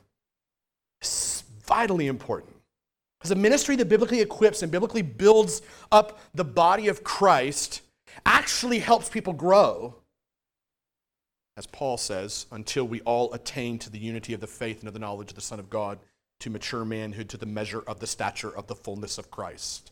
is 1.02 1.44
vitally 1.66 2.06
important. 2.06 2.54
Because 3.18 3.32
a 3.32 3.37
ministry 3.37 3.76
that 3.76 3.88
biblically 3.88 4.20
equips 4.20 4.62
and 4.62 4.70
biblically 4.70 5.02
builds 5.02 5.60
up 5.90 6.20
the 6.34 6.44
body 6.44 6.88
of 6.88 7.02
Christ 7.02 7.82
actually 8.25 8.78
helps 8.78 9.08
people 9.08 9.32
grow 9.32 9.96
as 11.58 11.66
Paul 11.66 11.96
says, 11.96 12.46
until 12.52 12.84
we 12.84 13.00
all 13.00 13.32
attain 13.34 13.80
to 13.80 13.90
the 13.90 13.98
unity 13.98 14.32
of 14.32 14.40
the 14.40 14.46
faith 14.46 14.78
and 14.78 14.86
of 14.86 14.94
the 14.94 15.00
knowledge 15.00 15.30
of 15.30 15.34
the 15.34 15.40
Son 15.40 15.58
of 15.58 15.68
God, 15.68 15.98
to 16.38 16.50
mature 16.50 16.84
manhood, 16.84 17.28
to 17.30 17.36
the 17.36 17.46
measure 17.46 17.80
of 17.80 17.98
the 17.98 18.06
stature 18.06 18.56
of 18.56 18.68
the 18.68 18.76
fullness 18.76 19.18
of 19.18 19.28
Christ. 19.32 19.90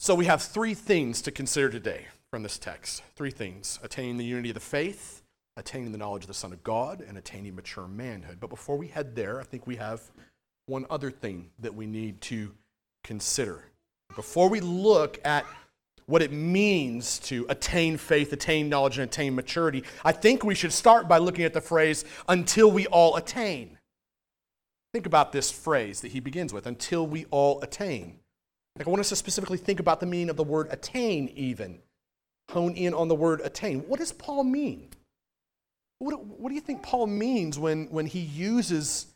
So 0.00 0.16
we 0.16 0.24
have 0.24 0.42
three 0.42 0.74
things 0.74 1.22
to 1.22 1.30
consider 1.30 1.70
today 1.70 2.06
from 2.32 2.42
this 2.42 2.58
text. 2.58 3.04
Three 3.14 3.30
things 3.30 3.78
attaining 3.80 4.16
the 4.16 4.24
unity 4.24 4.50
of 4.50 4.54
the 4.54 4.60
faith, 4.60 5.22
attaining 5.56 5.92
the 5.92 5.98
knowledge 5.98 6.24
of 6.24 6.28
the 6.28 6.34
Son 6.34 6.52
of 6.52 6.64
God, 6.64 7.00
and 7.00 7.16
attaining 7.16 7.54
mature 7.54 7.86
manhood. 7.86 8.38
But 8.40 8.50
before 8.50 8.76
we 8.76 8.88
head 8.88 9.14
there, 9.14 9.40
I 9.40 9.44
think 9.44 9.68
we 9.68 9.76
have 9.76 10.02
one 10.66 10.84
other 10.90 11.12
thing 11.12 11.50
that 11.60 11.76
we 11.76 11.86
need 11.86 12.20
to 12.22 12.52
consider. 13.04 13.62
Before 14.16 14.48
we 14.48 14.58
look 14.58 15.24
at 15.24 15.46
what 16.08 16.22
it 16.22 16.32
means 16.32 17.18
to 17.18 17.44
attain 17.50 17.98
faith, 17.98 18.32
attain 18.32 18.68
knowledge, 18.70 18.96
and 18.96 19.04
attain 19.08 19.34
maturity, 19.34 19.84
I 20.04 20.12
think 20.12 20.42
we 20.42 20.54
should 20.54 20.72
start 20.72 21.06
by 21.06 21.18
looking 21.18 21.44
at 21.44 21.52
the 21.52 21.60
phrase, 21.60 22.04
until 22.28 22.72
we 22.72 22.86
all 22.86 23.16
attain. 23.16 23.78
Think 24.94 25.04
about 25.04 25.32
this 25.32 25.50
phrase 25.50 26.00
that 26.00 26.12
he 26.12 26.20
begins 26.20 26.52
with, 26.52 26.66
until 26.66 27.06
we 27.06 27.26
all 27.30 27.60
attain. 27.60 28.20
Like 28.76 28.86
I 28.86 28.90
want 28.90 29.00
us 29.00 29.10
to 29.10 29.16
specifically 29.16 29.58
think 29.58 29.80
about 29.80 30.00
the 30.00 30.06
meaning 30.06 30.30
of 30.30 30.36
the 30.36 30.44
word 30.44 30.68
attain, 30.70 31.28
even. 31.36 31.80
Hone 32.52 32.74
in 32.74 32.94
on 32.94 33.08
the 33.08 33.14
word 33.14 33.42
attain. 33.44 33.80
What 33.80 34.00
does 34.00 34.12
Paul 34.12 34.44
mean? 34.44 34.88
What, 35.98 36.24
what 36.24 36.48
do 36.48 36.54
you 36.54 36.62
think 36.62 36.82
Paul 36.82 37.06
means 37.06 37.58
when, 37.58 37.86
when 37.90 38.06
he 38.06 38.20
uses 38.20 39.08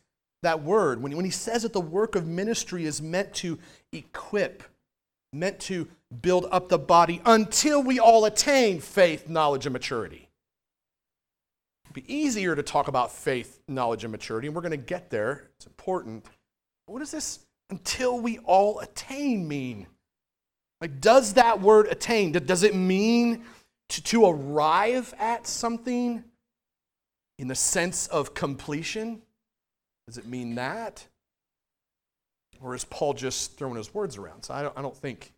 that 0.43 0.61
word? 0.61 1.01
When, 1.01 1.15
when 1.15 1.25
he 1.25 1.31
says 1.31 1.63
that 1.63 1.73
the 1.73 1.81
work 1.81 2.15
of 2.15 2.27
ministry 2.27 2.85
is 2.85 3.01
meant 3.01 3.33
to 3.35 3.57
equip, 3.91 4.63
meant 5.33 5.59
to 5.61 5.87
build 6.21 6.47
up 6.51 6.69
the 6.69 6.77
body 6.77 7.21
until 7.25 7.81
we 7.81 7.99
all 7.99 8.25
attain 8.25 8.79
faith, 8.79 9.27
knowledge, 9.27 9.65
and 9.65 9.73
maturity. 9.73 10.29
It'd 11.85 12.07
be 12.07 12.13
easier 12.13 12.55
to 12.55 12.63
talk 12.63 12.87
about 12.87 13.11
faith, 13.11 13.59
knowledge, 13.67 14.03
and 14.03 14.11
maturity, 14.11 14.47
and 14.47 14.55
we're 14.55 14.61
going 14.61 14.71
to 14.71 14.77
get 14.77 15.09
there. 15.09 15.49
It's 15.57 15.65
important. 15.65 16.25
What 16.85 16.99
does 16.99 17.11
this 17.11 17.39
until 17.69 18.19
we 18.19 18.39
all 18.39 18.79
attain 18.79 19.47
mean? 19.47 19.87
Like, 20.81 20.99
does 20.99 21.33
that 21.33 21.61
word 21.61 21.87
attain, 21.87 22.31
does 22.33 22.63
it 22.63 22.75
mean 22.75 23.45
to, 23.89 24.03
to 24.03 24.25
arrive 24.25 25.13
at 25.17 25.47
something 25.47 26.23
in 27.39 27.47
the 27.47 27.55
sense 27.55 28.07
of 28.07 28.33
completion? 28.33 29.21
Does 30.07 30.17
it 30.17 30.25
mean 30.25 30.55
that? 30.55 31.07
Or 32.63 32.73
is 32.73 32.85
Paul 32.85 33.13
just 33.13 33.57
throwing 33.57 33.75
his 33.75 33.93
words 33.93 34.17
around? 34.17 34.43
So 34.43 34.53
I 34.53 34.61
don't, 34.63 34.77
I 34.77 34.81
don't 34.81 34.95
think 34.95 35.33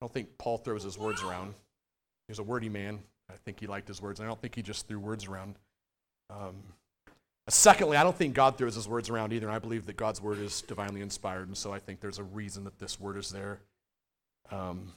I 0.00 0.04
don't 0.04 0.12
think 0.12 0.38
Paul 0.38 0.58
throws 0.58 0.82
his 0.82 0.98
words 0.98 1.22
around. 1.22 1.54
He's 2.26 2.38
a 2.38 2.42
wordy 2.42 2.70
man. 2.70 3.00
I 3.30 3.34
think 3.44 3.60
he 3.60 3.66
liked 3.66 3.86
his 3.86 4.00
words. 4.00 4.20
I 4.20 4.24
don't 4.24 4.40
think 4.40 4.54
he 4.54 4.62
just 4.62 4.88
threw 4.88 4.98
words 4.98 5.26
around. 5.26 5.56
Um, 6.30 6.56
secondly, 7.48 7.96
I 7.96 8.02
don't 8.02 8.16
think 8.16 8.34
God 8.34 8.56
throws 8.56 8.74
his 8.74 8.88
words 8.88 9.10
around 9.10 9.32
either. 9.32 9.46
And 9.46 9.54
I 9.54 9.58
believe 9.58 9.86
that 9.86 9.96
God's 9.96 10.20
word 10.20 10.38
is 10.38 10.62
divinely 10.62 11.02
inspired, 11.02 11.46
and 11.46 11.56
so 11.56 11.72
I 11.72 11.78
think 11.78 12.00
there's 12.00 12.18
a 12.18 12.24
reason 12.24 12.64
that 12.64 12.78
this 12.78 12.98
word 12.98 13.16
is 13.16 13.30
there. 13.30 13.60
Um, 14.50 14.92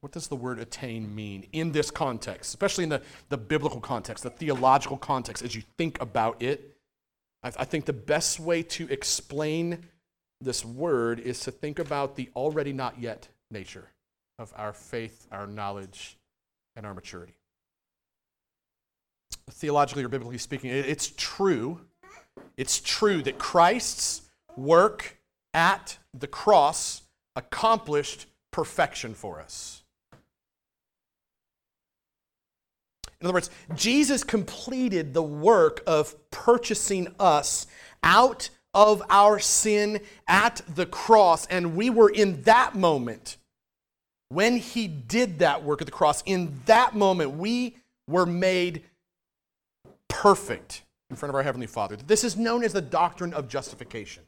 what 0.00 0.12
does 0.12 0.26
the 0.26 0.36
word 0.36 0.58
attain 0.58 1.14
mean 1.14 1.46
in 1.52 1.72
this 1.72 1.90
context, 1.90 2.50
especially 2.50 2.84
in 2.84 2.90
the, 2.90 3.00
the 3.30 3.38
biblical 3.38 3.80
context, 3.80 4.22
the 4.22 4.30
theological 4.30 4.98
context, 4.98 5.42
as 5.42 5.54
you 5.54 5.62
think 5.78 6.00
about 6.00 6.42
it? 6.42 6.76
I 7.42 7.64
think 7.64 7.84
the 7.84 7.92
best 7.92 8.40
way 8.40 8.62
to 8.62 8.90
explain 8.90 9.84
this 10.44 10.64
word 10.64 11.20
is 11.20 11.40
to 11.40 11.50
think 11.50 11.78
about 11.78 12.16
the 12.16 12.30
already 12.36 12.72
not 12.72 13.00
yet 13.00 13.28
nature 13.50 13.88
of 14.38 14.52
our 14.56 14.72
faith, 14.72 15.26
our 15.32 15.46
knowledge, 15.46 16.18
and 16.76 16.84
our 16.84 16.94
maturity. 16.94 17.34
Theologically 19.50 20.04
or 20.04 20.08
biblically 20.08 20.38
speaking, 20.38 20.70
it's 20.70 21.12
true. 21.16 21.80
It's 22.56 22.80
true 22.80 23.22
that 23.22 23.38
Christ's 23.38 24.22
work 24.56 25.18
at 25.52 25.98
the 26.12 26.26
cross 26.26 27.02
accomplished 27.36 28.26
perfection 28.50 29.14
for 29.14 29.40
us. 29.40 29.82
In 33.20 33.26
other 33.26 33.34
words, 33.34 33.50
Jesus 33.74 34.22
completed 34.22 35.14
the 35.14 35.22
work 35.22 35.82
of 35.86 36.30
purchasing 36.30 37.08
us 37.18 37.66
out 38.02 38.50
of 38.74 39.02
our 39.08 39.38
sin 39.38 40.00
at 40.26 40.60
the 40.74 40.86
cross, 40.86 41.46
and 41.46 41.76
we 41.76 41.90
were 41.90 42.10
in 42.10 42.42
that 42.42 42.74
moment 42.74 43.36
when 44.28 44.56
he 44.56 44.88
did 44.88 45.38
that 45.38 45.62
work 45.62 45.80
at 45.80 45.86
the 45.86 45.92
cross, 45.92 46.22
in 46.26 46.60
that 46.66 46.94
moment, 46.94 47.32
we 47.32 47.76
were 48.08 48.26
made 48.26 48.82
perfect 50.08 50.82
in 51.10 51.16
front 51.16 51.30
of 51.30 51.36
our 51.36 51.42
Heavenly 51.42 51.66
Father. 51.66 51.96
This 51.96 52.24
is 52.24 52.36
known 52.36 52.64
as 52.64 52.72
the 52.72 52.82
doctrine 52.82 53.32
of 53.32 53.48
justification. 53.48 54.24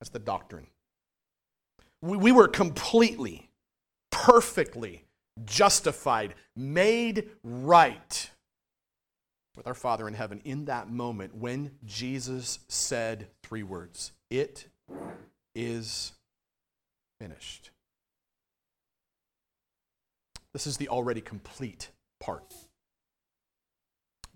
That's 0.00 0.10
the 0.10 0.18
doctrine. 0.18 0.66
We, 2.00 2.16
we 2.16 2.32
were 2.32 2.48
completely, 2.48 3.48
perfectly 4.10 5.04
justified, 5.44 6.34
made 6.54 7.28
right 7.42 8.30
with 9.56 9.66
our 9.66 9.74
Father 9.74 10.08
in 10.08 10.14
heaven 10.14 10.40
in 10.44 10.64
that 10.66 10.90
moment 10.90 11.34
when 11.34 11.72
Jesus 11.84 12.60
said 12.68 13.28
three 13.42 13.62
words 13.62 14.12
It 14.30 14.66
is 15.54 16.12
finished. 17.20 17.70
This 20.52 20.66
is 20.66 20.76
the 20.76 20.88
already 20.88 21.20
complete 21.20 21.90
part. 22.20 22.54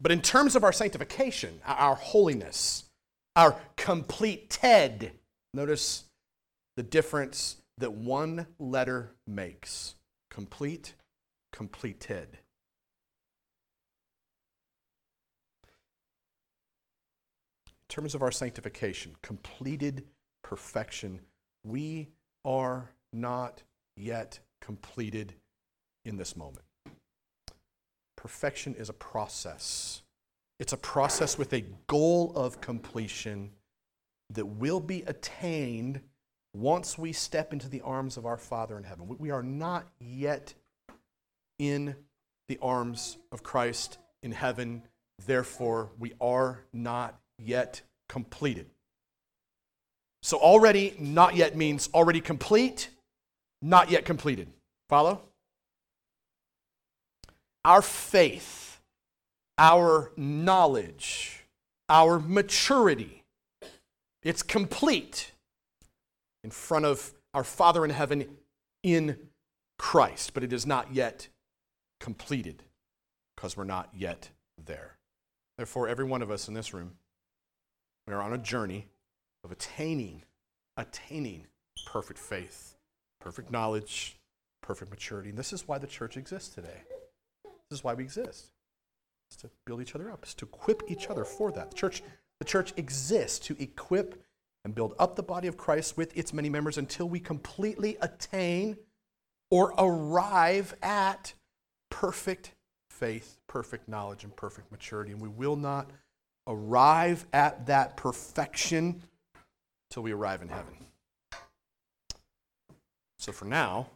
But 0.01 0.13
in 0.13 0.21
terms 0.21 0.57
of 0.57 0.65
our 0.65 0.73
sanctification, 0.73 1.61
our 1.65 1.95
holiness, 1.95 2.85
our 3.35 3.57
completed, 3.77 5.13
notice 5.55 6.05
the 6.77 6.83
difference 6.83 7.57
that 7.79 7.93
one 7.93 8.47
letter 8.59 9.13
makes 9.27 9.95
complete, 10.31 10.95
completed. 11.53 12.39
Terms 17.89 18.15
of 18.15 18.23
our 18.23 18.31
sanctification, 18.31 19.15
completed, 19.23 20.05
perfection. 20.43 21.21
We 21.65 22.09
are 22.45 22.91
not 23.13 23.63
yet 23.97 24.39
completed 24.61 25.35
in 26.05 26.17
this 26.17 26.37
moment. 26.37 26.65
Perfection 28.17 28.75
is 28.75 28.89
a 28.89 28.95
process. 28.95 30.03
It's 30.59 30.73
a 30.73 30.79
process 30.79 31.37
with 31.37 31.53
a 31.53 31.65
goal 31.87 32.33
of 32.35 32.61
completion 32.61 33.51
that 34.31 34.47
will 34.47 34.81
be 34.81 35.03
attained 35.03 36.01
once 36.55 36.97
we 36.97 37.13
step 37.13 37.53
into 37.53 37.69
the 37.69 37.83
arms 37.83 38.17
of 38.17 38.25
our 38.25 38.39
Father 38.39 38.79
in 38.79 38.85
heaven. 38.85 39.07
We 39.19 39.31
are 39.31 39.43
not 39.43 39.87
yet 40.01 40.55
in 41.59 41.95
the 42.49 42.59
arms 42.63 43.19
of 43.31 43.43
Christ 43.43 43.99
in 44.23 44.33
heaven, 44.33 44.83
therefore, 45.27 45.91
we 45.99 46.13
are 46.21 46.65
not 46.73 47.21
yet 47.39 47.83
completed. 48.09 48.67
So, 50.23 50.39
already 50.39 50.97
not 50.99 51.37
yet 51.37 51.57
means 51.57 51.89
already 51.95 52.21
complete, 52.21 52.89
not 53.63 53.91
yet 53.91 54.05
completed. 54.05 54.49
Follow? 54.89 55.23
Our 57.65 57.83
faith, 57.83 58.81
our 59.59 60.13
knowledge, 60.17 61.45
our 61.89 62.19
maturity, 62.19 63.23
it's 64.23 64.43
complete 64.43 65.33
in 66.43 66.51
front 66.51 66.85
of 66.85 67.13
our 67.35 67.45
Father 67.45 67.85
in 67.85 67.91
heaven 67.91 68.27
in 68.83 69.17
Christ, 69.79 70.33
but 70.35 70.43
it 70.43 70.53
is 70.53 70.67
not 70.67 70.95
yet 70.95 71.29
completed 72.01 72.63
because 73.37 73.57
we're 73.57 73.65
not 73.65 73.91
yet 73.95 74.31
there. 74.65 74.97
Therefore, 75.57 75.89
every 75.89 76.05
one 76.05 76.23
of 76.23 76.31
us 76.31 76.49
in 76.49 76.55
this 76.55 76.73
room, 76.75 76.93
we 78.07 78.15
are 78.15 78.23
on 78.23 78.33
a 78.33 78.39
journey 78.39 78.87
of 79.45 79.53
attaining, 79.53 80.23
attaining 80.77 81.47
perfect 81.87 82.19
faith, 82.19 82.77
perfect 83.21 83.51
knowledge, 83.51 84.19
perfect 84.63 84.91
maturity. 84.91 85.31
And 85.31 85.39
this 85.39 85.53
is 85.53 85.67
why 85.67 85.79
the 85.79 85.87
church 85.87 86.17
exists 86.17 86.55
today. 86.55 86.83
This 87.71 87.79
is 87.79 87.85
why 87.85 87.95
we 87.95 88.05
exist. 88.05 88.53
It's 89.31 89.37
to 89.43 89.51
build 89.65 89.81
each 89.81 89.95
other 89.95 90.11
up, 90.11 90.21
it's 90.23 90.35
to 90.35 90.45
equip 90.45 90.83
each 90.89 91.09
other 91.09 91.25
for 91.25 91.51
that. 91.53 91.71
The 91.71 91.77
church, 91.77 92.03
the 92.39 92.45
church 92.45 92.73
exists 92.77 93.41
to 93.47 93.57
equip 93.61 94.23
and 94.65 94.75
build 94.75 94.95
up 94.99 95.17
the 95.17 95.23
body 95.23 95.49
of 95.49 95.57
Christ 95.57 95.97
with 95.97 96.17
its 96.17 96.33
many 96.33 96.49
members 96.49 96.79
until 96.79 97.09
we 97.09 97.21
completely 97.21 97.97
attain 98.01 98.77
or 99.51 99.73
arrive 99.79 100.75
at 100.83 101.35
perfect 101.91 102.53
faith, 102.91 103.39
perfect 103.47 103.89
knowledge, 103.89 104.25
and 104.25 104.35
perfect 104.35 104.71
maturity. 104.73 105.13
And 105.13 105.21
we 105.21 105.29
will 105.29 105.57
not 105.57 105.91
arrive 106.47 107.27
at 107.33 107.67
that 107.67 107.97
perfection 107.97 109.03
till 109.91 110.03
we 110.03 110.13
arrive 110.13 110.43
in 110.43 110.49
heaven. 110.49 110.75
So 113.19 113.33
for 113.33 113.45
now, 113.45 113.89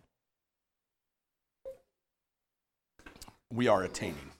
we 3.52 3.68
are 3.68 3.82
attaining. 3.84 4.30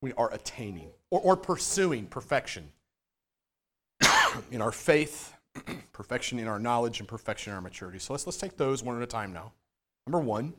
We 0.00 0.12
are 0.14 0.32
attaining 0.32 0.90
or, 1.10 1.20
or 1.20 1.36
pursuing 1.36 2.06
perfection 2.06 2.70
in 4.50 4.62
our 4.62 4.72
faith, 4.72 5.34
perfection 5.92 6.38
in 6.38 6.46
our 6.46 6.58
knowledge, 6.58 7.00
and 7.00 7.08
perfection 7.08 7.52
in 7.52 7.56
our 7.56 7.62
maturity. 7.62 7.98
So 7.98 8.12
let's, 8.12 8.26
let's 8.26 8.38
take 8.38 8.56
those 8.56 8.82
one 8.82 8.96
at 8.96 9.02
a 9.02 9.06
time 9.06 9.32
now. 9.32 9.52
Number 10.06 10.20
one, 10.20 10.54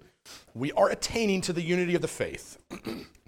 we 0.53 0.71
are 0.73 0.89
attaining 0.89 1.41
to 1.41 1.53
the 1.53 1.61
unity 1.61 1.95
of 1.95 2.01
the 2.01 2.07
faith. 2.07 2.57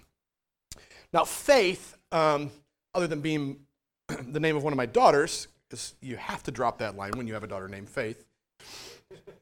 now, 1.12 1.24
faith, 1.24 1.96
um, 2.10 2.50
other 2.94 3.06
than 3.06 3.20
being 3.20 3.58
the 4.08 4.40
name 4.40 4.56
of 4.56 4.64
one 4.64 4.72
of 4.72 4.76
my 4.76 4.86
daughters, 4.86 5.48
because 5.68 5.94
you 6.00 6.16
have 6.16 6.42
to 6.44 6.50
drop 6.50 6.78
that 6.78 6.96
line 6.96 7.12
when 7.16 7.26
you 7.26 7.34
have 7.34 7.44
a 7.44 7.46
daughter 7.46 7.68
named 7.68 7.88
Faith. 7.88 8.24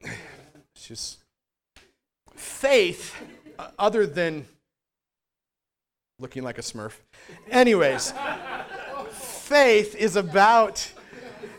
It's 0.01 0.87
just 0.87 1.19
faith, 2.35 3.15
uh, 3.59 3.69
other 3.77 4.05
than 4.05 4.45
looking 6.19 6.43
like 6.43 6.57
a 6.57 6.61
smurf. 6.61 6.93
Anyways, 7.49 8.13
faith 9.11 9.95
is 9.95 10.15
about. 10.15 10.91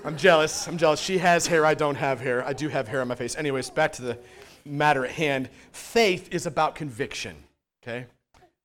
I'm 0.04 0.16
jealous. 0.16 0.66
I'm 0.66 0.78
jealous. 0.78 1.00
She 1.00 1.18
has 1.18 1.46
hair. 1.46 1.64
I 1.64 1.74
don't 1.74 1.94
have 1.94 2.20
hair. 2.20 2.44
I 2.44 2.52
do 2.52 2.68
have 2.68 2.88
hair 2.88 3.00
on 3.00 3.08
my 3.08 3.14
face. 3.14 3.36
Anyways, 3.36 3.70
back 3.70 3.92
to 3.92 4.02
the 4.02 4.18
matter 4.64 5.04
at 5.04 5.12
hand. 5.12 5.48
Faith 5.70 6.32
is 6.32 6.46
about 6.46 6.74
conviction. 6.74 7.36
Okay? 7.82 8.06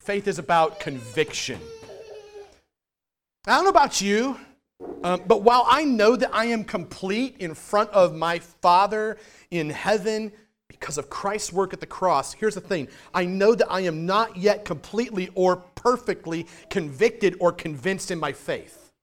Faith 0.08 0.30
is 0.30 0.40
about 0.40 0.80
conviction. 0.80 1.60
I 3.46 3.56
don't 3.56 3.66
know 3.66 3.70
about 3.70 4.00
you, 4.00 4.40
um, 5.04 5.24
but 5.28 5.42
while 5.42 5.66
I 5.70 5.84
know 5.84 6.16
that 6.16 6.34
I 6.34 6.46
am 6.46 6.64
complete 6.64 7.36
in 7.40 7.54
front 7.54 7.90
of 7.90 8.16
my 8.16 8.40
Father 8.40 9.18
in 9.52 9.70
heaven 9.70 10.32
because 10.70 10.98
of 10.98 11.10
Christ's 11.10 11.52
work 11.52 11.74
at 11.74 11.82
the 11.82 11.86
cross, 11.86 12.32
here's 12.32 12.56
the 12.56 12.62
thing 12.62 12.88
I 13.14 13.26
know 13.26 13.54
that 13.54 13.70
I 13.70 13.82
am 13.82 14.06
not 14.06 14.38
yet 14.38 14.64
completely 14.64 15.30
or 15.36 15.58
perfectly 15.76 16.48
convicted 16.70 17.36
or 17.42 17.52
convinced 17.52 18.10
in 18.10 18.18
my 18.18 18.32
faith. 18.32 18.94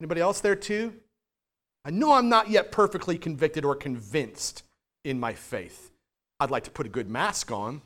Anybody 0.00 0.20
else 0.20 0.40
there 0.40 0.54
too? 0.54 0.94
I 1.84 1.90
know 1.90 2.12
I'm 2.12 2.28
not 2.28 2.50
yet 2.50 2.70
perfectly 2.70 3.18
convicted 3.18 3.64
or 3.64 3.74
convinced 3.74 4.62
in 5.04 5.18
my 5.18 5.34
faith. 5.34 5.90
I'd 6.38 6.52
like 6.52 6.62
to 6.62 6.70
put 6.70 6.86
a 6.86 6.88
good 6.88 7.10
mask 7.10 7.50
on 7.50 7.82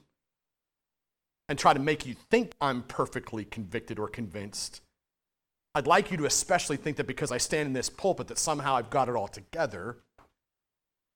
and 1.53 1.59
try 1.59 1.75
to 1.75 1.79
make 1.79 2.07
you 2.07 2.15
think 2.31 2.55
I'm 2.63 2.81
perfectly 2.85 3.45
convicted 3.45 3.99
or 3.99 4.09
convinced. 4.09 4.81
I'd 5.75 5.87
like 5.87 6.11
you 6.11 6.17
to 6.17 6.25
especially 6.25 6.79
think 6.79 6.97
that 6.97 7.07
because 7.07 7.31
I 7.31 7.37
stand 7.37 7.67
in 7.67 7.73
this 7.75 7.91
pulpit 7.91 8.29
that 8.29 8.39
somehow 8.39 8.77
I've 8.77 8.89
got 8.89 9.11
it 9.11 9.15
all 9.15 9.29
together. 9.29 9.99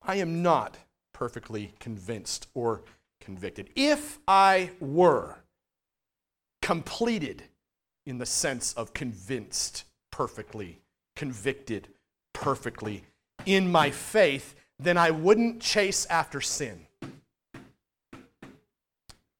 I 0.03 0.17
am 0.17 0.43
not 0.43 0.77
perfectly 1.15 1.73
convinced 1.79 2.49
or 2.53 2.83
convicted. 3.19 3.71
If 3.77 4.19
I 4.29 4.73
were 4.79 5.39
completed 6.61 7.45
in 8.05 8.19
the 8.19 8.27
sense 8.27 8.75
of 8.75 8.93
convinced 8.93 9.85
perfectly, 10.13 10.83
convicted 11.17 11.89
perfectly 12.35 13.05
in 13.47 13.73
my 13.73 13.91
faith, 13.91 14.55
then 14.79 14.99
I 14.99 15.13
wouldn't 15.13 15.63
chase 15.63 16.05
after 16.11 16.43
sin. 16.43 16.86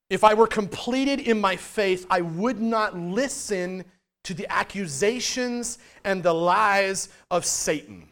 If 0.09 0.23
I 0.23 0.35
were 0.35 0.47
completed 0.47 1.21
in 1.21 1.41
my 1.41 1.57
faith, 1.57 2.07
I 2.09 2.21
would 2.21 2.61
not 2.61 2.97
listen 2.97 3.85
to 4.25 4.35
the 4.35 4.51
accusations 4.53 5.79
and 6.05 6.23
the 6.23 6.33
lies 6.33 7.09
of 7.31 7.45
Satan. 7.45 8.09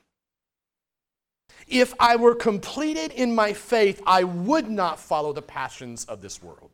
If 1.67 1.95
I 1.99 2.17
were 2.17 2.35
completed 2.35 3.13
in 3.13 3.35
my 3.35 3.53
faith, 3.53 4.03
I 4.07 4.25
would 4.25 4.69
not 4.69 4.99
follow 4.99 5.33
the 5.33 5.43
passions 5.43 6.05
of 6.05 6.21
this 6.21 6.43
world. 6.43 6.71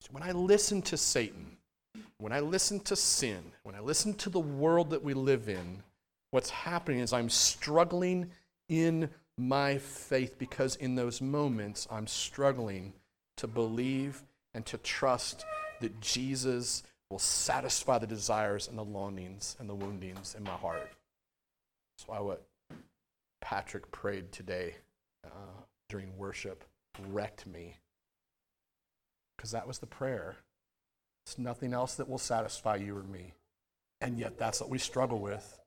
So 0.00 0.08
when 0.12 0.22
I 0.22 0.32
listen 0.32 0.80
to 0.82 0.96
Satan, 0.96 1.56
when 2.18 2.32
I 2.32 2.40
listen 2.40 2.80
to 2.80 2.96
sin, 2.96 3.52
when 3.64 3.74
I 3.74 3.80
listen 3.80 4.14
to 4.14 4.30
the 4.30 4.40
world 4.40 4.90
that 4.90 5.02
we 5.02 5.12
live 5.14 5.48
in, 5.48 5.82
what's 6.30 6.50
happening 6.50 7.00
is 7.00 7.12
I'm 7.12 7.30
struggling 7.30 8.30
in 8.68 9.10
my 9.36 9.78
faith 9.78 10.38
because 10.38 10.76
in 10.76 10.94
those 10.94 11.20
moments 11.20 11.86
I'm 11.90 12.06
struggling 12.06 12.92
to 13.36 13.46
believe 13.46 14.22
and 14.54 14.64
to 14.66 14.78
trust 14.78 15.44
that 15.80 16.00
Jesus 16.00 16.82
will 17.10 17.18
satisfy 17.18 17.98
the 17.98 18.06
desires 18.06 18.68
and 18.68 18.78
the 18.78 18.84
longings 18.84 19.56
and 19.58 19.68
the 19.68 19.74
woundings 19.74 20.34
in 20.36 20.44
my 20.44 20.50
heart. 20.52 20.90
That's 21.96 22.08
why 22.08 22.20
what 22.20 22.44
Patrick 23.40 23.90
prayed 23.90 24.32
today 24.32 24.74
uh, 25.24 25.62
during 25.88 26.16
worship 26.16 26.64
wrecked 27.08 27.46
me. 27.46 27.76
Because 29.36 29.50
that 29.50 29.66
was 29.66 29.78
the 29.78 29.86
prayer. 29.86 30.36
It's 31.26 31.38
nothing 31.38 31.72
else 31.72 31.94
that 31.96 32.08
will 32.08 32.18
satisfy 32.18 32.76
you 32.76 32.96
or 32.96 33.02
me. 33.02 33.34
And 34.00 34.18
yet, 34.18 34.38
that's 34.38 34.60
what 34.60 34.70
we 34.70 34.78
struggle 34.78 35.18
with. 35.18 35.58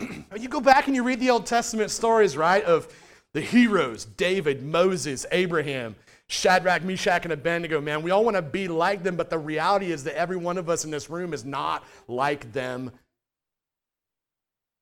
you 0.36 0.48
go 0.48 0.60
back 0.60 0.86
and 0.86 0.96
you 0.96 1.02
read 1.02 1.20
the 1.20 1.30
Old 1.30 1.46
Testament 1.46 1.90
stories, 1.90 2.36
right, 2.36 2.64
of 2.64 2.88
the 3.34 3.40
heroes 3.40 4.06
David, 4.06 4.62
Moses, 4.62 5.26
Abraham, 5.30 5.96
Shadrach, 6.26 6.82
Meshach, 6.82 7.24
and 7.24 7.32
Abednego, 7.32 7.80
man, 7.80 8.02
we 8.02 8.10
all 8.10 8.24
want 8.24 8.36
to 8.36 8.42
be 8.42 8.68
like 8.68 9.02
them, 9.02 9.16
but 9.16 9.28
the 9.28 9.38
reality 9.38 9.92
is 9.92 10.04
that 10.04 10.16
every 10.16 10.36
one 10.36 10.56
of 10.56 10.70
us 10.70 10.84
in 10.84 10.90
this 10.90 11.10
room 11.10 11.34
is 11.34 11.44
not 11.44 11.84
like 12.08 12.52
them. 12.52 12.92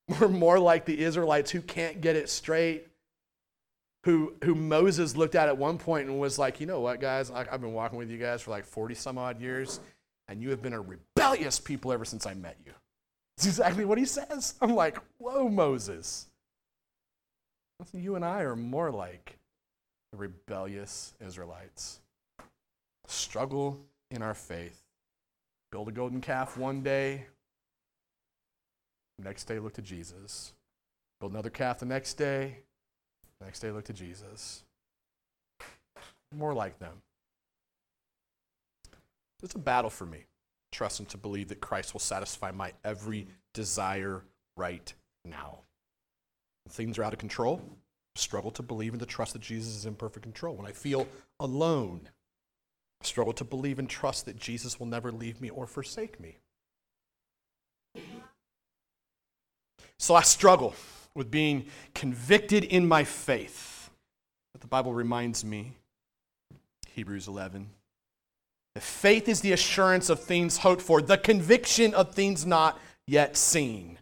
We're 0.21 0.29
more 0.29 0.59
like 0.59 0.85
the 0.85 1.01
Israelites 1.01 1.51
who 1.51 1.61
can't 1.61 2.01
get 2.01 2.15
it 2.15 2.29
straight, 2.29 2.87
who, 4.05 4.35
who 4.45 4.55
Moses 4.55 5.17
looked 5.17 5.35
at 5.35 5.49
at 5.49 5.57
one 5.59 5.79
point 5.79 6.09
and 6.09 6.21
was 6.21 6.39
like, 6.39 6.61
you 6.61 6.67
know 6.67 6.81
what, 6.81 7.01
guys, 7.01 7.31
I, 7.31 7.47
I've 7.51 7.61
been 7.61 7.73
walking 7.73 7.99
with 7.99 8.11
you 8.11 8.19
guys 8.19 8.43
for 8.43 8.51
like 8.51 8.65
40 8.65 8.95
some 8.95 9.19
odd 9.19 9.41
years, 9.41 9.81
and 10.29 10.43
you 10.43 10.51
have 10.51 10.63
been 10.63 10.75
a 10.75 10.81
rebellious 10.81 11.59
people 11.59 11.93
ever 11.93 12.05
since 12.05 12.27
I 12.27 12.35
met 12.35 12.57
you. 12.65 12.73
That's 13.37 13.47
exactly 13.47 13.85
what 13.85 13.99
he 13.99 14.05
says. 14.05 14.55
I'm 14.61 14.75
like, 14.75 14.99
whoa, 15.19 15.49
Moses. 15.49 16.27
You 17.93 18.17
and 18.17 18.25
I 18.25 18.43
are 18.43 18.57
more 18.57 18.91
like 18.91 19.39
the 20.13 20.19
rebellious 20.19 21.15
Israelites. 21.25 22.01
Struggle 23.07 23.81
in 24.11 24.23
our 24.23 24.35
faith. 24.35 24.83
Build 25.71 25.89
a 25.89 25.93
golden 25.93 26.21
calf 26.21 26.57
one 26.57 26.83
day, 26.83 27.27
Next 29.23 29.45
day, 29.45 29.59
look 29.59 29.75
to 29.75 29.83
Jesus. 29.83 30.53
Build 31.21 31.33
another 31.33 31.51
calf 31.51 31.79
the 31.79 31.87
next 31.87 32.15
day. 32.15 32.59
Next 33.41 33.61
day, 33.61 33.71
look 33.71 33.85
to 33.85 33.93
Jesus. 33.93 34.65
More 36.35 36.55
like 36.55 36.79
them. 36.79 37.03
It's 39.43 39.55
a 39.55 39.59
battle 39.59 39.91
for 39.91 40.07
me, 40.07 40.25
trusting 40.71 41.07
to 41.07 41.19
believe 41.19 41.49
that 41.49 41.61
Christ 41.61 41.93
will 41.93 42.01
satisfy 42.01 42.53
my 42.53 42.73
every 42.85 43.27
desire 43.53 44.23
right 44.57 44.93
now. 45.25 45.59
Things 46.69 46.99
are 46.99 47.05
out 47.05 47.13
of 47.13 47.19
control, 47.19 47.61
struggle 48.15 48.51
to 48.53 48.63
believe 48.63 48.93
and 48.93 49.01
to 49.01 49.07
trust 49.07 49.35
that 49.35 49.43
Jesus 49.43 49.77
is 49.77 49.87
in 49.87 49.95
perfect 49.95 50.23
control. 50.23 50.57
When 50.57 50.67
I 50.67 50.73
feel 50.73 51.07
alone, 51.39 52.09
struggle 53.03 53.33
to 53.35 53.45
believe 53.45 53.79
and 53.79 53.89
trust 53.89 54.27
that 54.27 54.37
Jesus 54.37 54.79
will 54.79 54.87
never 54.87 55.13
leave 55.13 55.41
me 55.41 55.51
or 55.51 55.67
forsake 55.67 56.19
me. 56.21 56.39
So 59.99 60.15
I 60.15 60.23
struggle 60.23 60.75
with 61.15 61.31
being 61.31 61.67
convicted 61.95 62.65
in 62.65 62.87
my 62.89 63.05
faith. 63.05 63.91
But 64.53 64.61
the 64.61 64.67
Bible 64.67 64.93
reminds 64.93 65.45
me, 65.45 65.75
Hebrews 66.95 67.29
11, 67.29 67.71
that 68.75 68.83
faith 68.83 69.29
is 69.29 69.41
the 69.41 69.53
assurance 69.53 70.09
of 70.09 70.21
things 70.21 70.59
hoped 70.59 70.83
for, 70.83 71.03
the 71.03 71.19
conviction 71.19 71.95
of 71.95 72.15
things 72.15 72.47
not 72.47 72.81
yet 73.07 73.37
seen. 73.37 73.99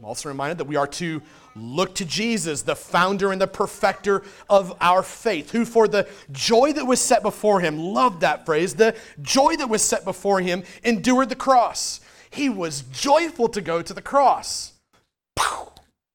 I'm 0.00 0.06
also 0.06 0.30
reminded 0.30 0.56
that 0.56 0.66
we 0.66 0.76
are 0.76 0.86
to 0.86 1.20
look 1.54 1.94
to 1.96 2.06
Jesus, 2.06 2.62
the 2.62 2.74
founder 2.74 3.32
and 3.32 3.40
the 3.40 3.46
perfecter 3.46 4.22
of 4.48 4.74
our 4.80 5.02
faith, 5.02 5.50
who 5.50 5.66
for 5.66 5.86
the 5.86 6.08
joy 6.32 6.72
that 6.72 6.86
was 6.86 7.02
set 7.02 7.22
before 7.22 7.60
him, 7.60 7.78
loved 7.78 8.22
that 8.22 8.46
phrase, 8.46 8.74
the 8.74 8.96
joy 9.20 9.56
that 9.56 9.68
was 9.68 9.82
set 9.82 10.06
before 10.06 10.40
him, 10.40 10.62
endured 10.82 11.28
the 11.28 11.36
cross. 11.36 12.00
He 12.30 12.48
was 12.48 12.80
joyful 12.80 13.50
to 13.50 13.60
go 13.60 13.82
to 13.82 13.92
the 13.92 14.00
cross. 14.00 14.72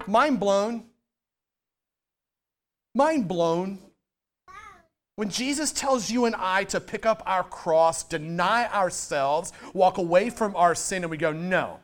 Mind 0.07 0.39
blown. 0.39 0.85
Mind 2.95 3.27
blown. 3.27 3.77
When 5.15 5.29
Jesus 5.29 5.71
tells 5.71 6.09
you 6.09 6.25
and 6.25 6.35
I 6.35 6.63
to 6.65 6.79
pick 6.79 7.05
up 7.05 7.21
our 7.27 7.43
cross, 7.43 8.03
deny 8.03 8.67
ourselves, 8.67 9.53
walk 9.75 9.99
away 9.99 10.31
from 10.31 10.55
our 10.55 10.73
sin, 10.73 11.03
and 11.03 11.11
we 11.11 11.17
go, 11.17 11.31
no, 11.31 11.81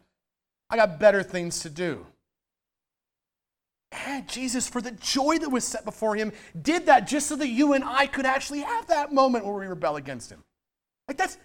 I 0.72 0.78
got 0.78 1.00
better 1.00 1.22
things 1.22 1.60
to 1.60 1.70
do. 1.70 2.08
And 3.92 4.28
Jesus, 4.28 4.70
for 4.70 4.82
the 4.82 4.92
joy 4.92 5.38
that 5.40 5.50
was 5.50 5.66
set 5.66 5.84
before 5.84 6.16
him, 6.16 6.32
did 6.60 6.86
that 6.86 7.08
just 7.08 7.28
so 7.28 7.36
that 7.36 7.50
you 7.50 7.74
and 7.74 7.84
I 7.84 8.08
could 8.08 8.26
actually 8.26 8.62
have 8.62 8.88
that 8.88 9.14
moment 9.14 9.46
where 9.46 9.54
we 9.54 9.68
rebel 9.68 9.98
against 9.98 10.32
him. 10.32 10.44
Like 11.10 11.18
that's 11.18 11.38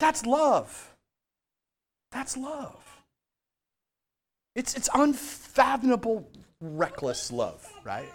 that's 0.00 0.24
love. 0.24 0.94
That's 2.10 2.36
love. 2.36 3.02
It's 4.54 4.74
it's 4.74 4.88
unfathomable, 4.94 6.30
reckless 6.62 7.30
love, 7.30 7.70
right? 7.84 8.08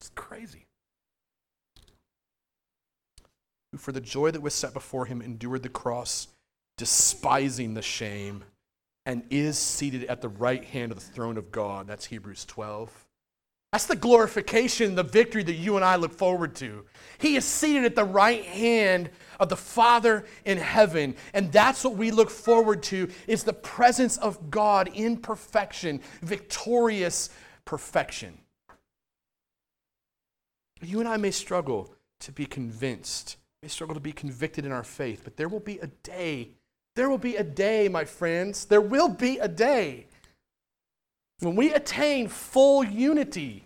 It's 0.00 0.10
crazy. 0.14 0.66
Who 3.72 3.78
for 3.78 3.92
the 3.92 4.00
joy 4.00 4.30
that 4.30 4.40
was 4.40 4.54
set 4.54 4.72
before 4.72 5.04
him 5.04 5.20
endured 5.20 5.62
the 5.62 5.68
cross, 5.68 6.28
despising 6.78 7.74
the 7.74 7.82
shame 7.82 8.44
and 9.06 9.24
is 9.30 9.58
seated 9.58 10.04
at 10.04 10.20
the 10.20 10.28
right 10.28 10.64
hand 10.64 10.92
of 10.92 10.98
the 10.98 11.04
throne 11.04 11.36
of 11.36 11.50
God. 11.50 11.86
That's 11.86 12.06
Hebrews 12.06 12.44
12. 12.44 13.06
That's 13.72 13.86
the 13.86 13.96
glorification, 13.96 14.94
the 14.94 15.02
victory 15.02 15.42
that 15.44 15.54
you 15.54 15.76
and 15.76 15.84
I 15.84 15.96
look 15.96 16.12
forward 16.12 16.54
to. 16.56 16.84
He 17.16 17.36
is 17.36 17.46
seated 17.46 17.84
at 17.84 17.96
the 17.96 18.04
right 18.04 18.44
hand 18.44 19.08
of 19.40 19.48
the 19.48 19.56
Father 19.56 20.26
in 20.44 20.58
heaven, 20.58 21.16
and 21.32 21.50
that's 21.50 21.82
what 21.82 21.96
we 21.96 22.10
look 22.10 22.28
forward 22.28 22.82
to 22.84 23.08
is 23.26 23.44
the 23.44 23.54
presence 23.54 24.18
of 24.18 24.50
God 24.50 24.90
in 24.92 25.16
perfection, 25.16 26.02
victorious 26.20 27.30
perfection. 27.64 28.38
You 30.82 31.00
and 31.00 31.08
I 31.08 31.16
may 31.16 31.30
struggle 31.30 31.94
to 32.20 32.32
be 32.32 32.44
convinced, 32.44 33.38
may 33.62 33.68
struggle 33.68 33.94
to 33.94 34.00
be 34.00 34.12
convicted 34.12 34.66
in 34.66 34.72
our 34.72 34.84
faith, 34.84 35.22
but 35.24 35.38
there 35.38 35.48
will 35.48 35.60
be 35.60 35.78
a 35.78 35.86
day 35.86 36.50
there 36.94 37.08
will 37.08 37.18
be 37.18 37.36
a 37.36 37.44
day, 37.44 37.88
my 37.88 38.04
friends, 38.04 38.66
there 38.66 38.80
will 38.80 39.08
be 39.08 39.38
a 39.38 39.48
day 39.48 40.06
when 41.40 41.56
we 41.56 41.72
attain 41.72 42.28
full 42.28 42.84
unity, 42.84 43.64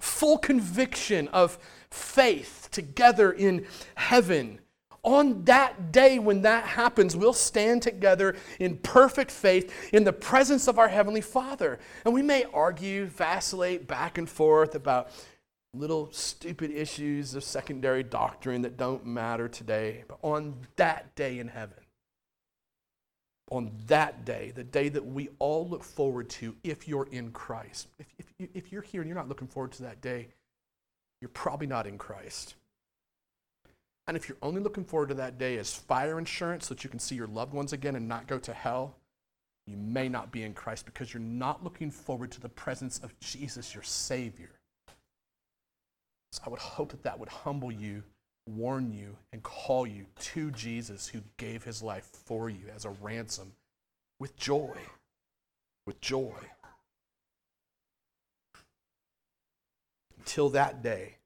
full 0.00 0.38
conviction 0.38 1.28
of 1.28 1.58
faith 1.90 2.68
together 2.70 3.32
in 3.32 3.66
heaven. 3.94 4.58
On 5.02 5.44
that 5.44 5.92
day, 5.92 6.18
when 6.18 6.42
that 6.42 6.64
happens, 6.64 7.16
we'll 7.16 7.32
stand 7.32 7.82
together 7.82 8.36
in 8.58 8.78
perfect 8.78 9.30
faith 9.30 9.92
in 9.92 10.04
the 10.04 10.12
presence 10.12 10.66
of 10.66 10.78
our 10.78 10.88
Heavenly 10.88 11.20
Father. 11.20 11.78
And 12.04 12.14
we 12.14 12.22
may 12.22 12.44
argue, 12.52 13.06
vacillate 13.06 13.86
back 13.86 14.16
and 14.18 14.28
forth 14.28 14.74
about 14.74 15.10
little 15.74 16.10
stupid 16.12 16.70
issues 16.70 17.34
of 17.34 17.44
secondary 17.44 18.02
doctrine 18.02 18.62
that 18.62 18.76
don't 18.76 19.04
matter 19.04 19.48
today. 19.48 20.04
But 20.08 20.18
on 20.22 20.54
that 20.76 21.14
day 21.14 21.38
in 21.38 21.48
heaven, 21.48 21.83
on 23.54 23.70
that 23.86 24.24
day, 24.24 24.52
the 24.54 24.64
day 24.64 24.88
that 24.88 25.04
we 25.04 25.28
all 25.38 25.68
look 25.68 25.84
forward 25.84 26.28
to 26.28 26.56
if 26.64 26.88
you're 26.88 27.08
in 27.12 27.30
Christ. 27.30 27.88
If, 27.98 28.06
if, 28.38 28.48
if 28.54 28.72
you're 28.72 28.82
here 28.82 29.00
and 29.00 29.08
you're 29.08 29.16
not 29.16 29.28
looking 29.28 29.46
forward 29.46 29.72
to 29.72 29.84
that 29.84 30.00
day, 30.00 30.28
you're 31.20 31.28
probably 31.28 31.68
not 31.68 31.86
in 31.86 31.96
Christ. 31.96 32.54
And 34.06 34.16
if 34.16 34.28
you're 34.28 34.38
only 34.42 34.60
looking 34.60 34.84
forward 34.84 35.08
to 35.10 35.14
that 35.14 35.38
day 35.38 35.56
as 35.56 35.72
fire 35.72 36.18
insurance 36.18 36.66
so 36.66 36.74
that 36.74 36.84
you 36.84 36.90
can 36.90 36.98
see 36.98 37.14
your 37.14 37.28
loved 37.28 37.54
ones 37.54 37.72
again 37.72 37.96
and 37.96 38.08
not 38.08 38.26
go 38.26 38.38
to 38.38 38.52
hell, 38.52 38.96
you 39.66 39.76
may 39.76 40.08
not 40.08 40.32
be 40.32 40.42
in 40.42 40.52
Christ 40.52 40.84
because 40.84 41.14
you're 41.14 41.22
not 41.22 41.62
looking 41.64 41.90
forward 41.90 42.30
to 42.32 42.40
the 42.40 42.48
presence 42.48 42.98
of 42.98 43.18
Jesus, 43.20 43.72
your 43.72 43.84
Savior. 43.84 44.50
So 46.32 46.42
I 46.44 46.50
would 46.50 46.58
hope 46.58 46.90
that 46.90 47.04
that 47.04 47.18
would 47.18 47.28
humble 47.28 47.70
you 47.70 48.02
warn 48.46 48.92
you 48.92 49.16
and 49.32 49.42
call 49.42 49.86
you 49.86 50.06
to 50.20 50.50
Jesus 50.50 51.08
who 51.08 51.20
gave 51.36 51.64
his 51.64 51.82
life 51.82 52.04
for 52.04 52.50
you 52.50 52.64
as 52.74 52.84
a 52.84 52.90
ransom 52.90 53.52
with 54.20 54.36
joy. 54.36 54.76
With 55.86 56.00
joy. 56.00 56.34
Until 60.18 60.48
that 60.50 60.82
day, 60.82 61.16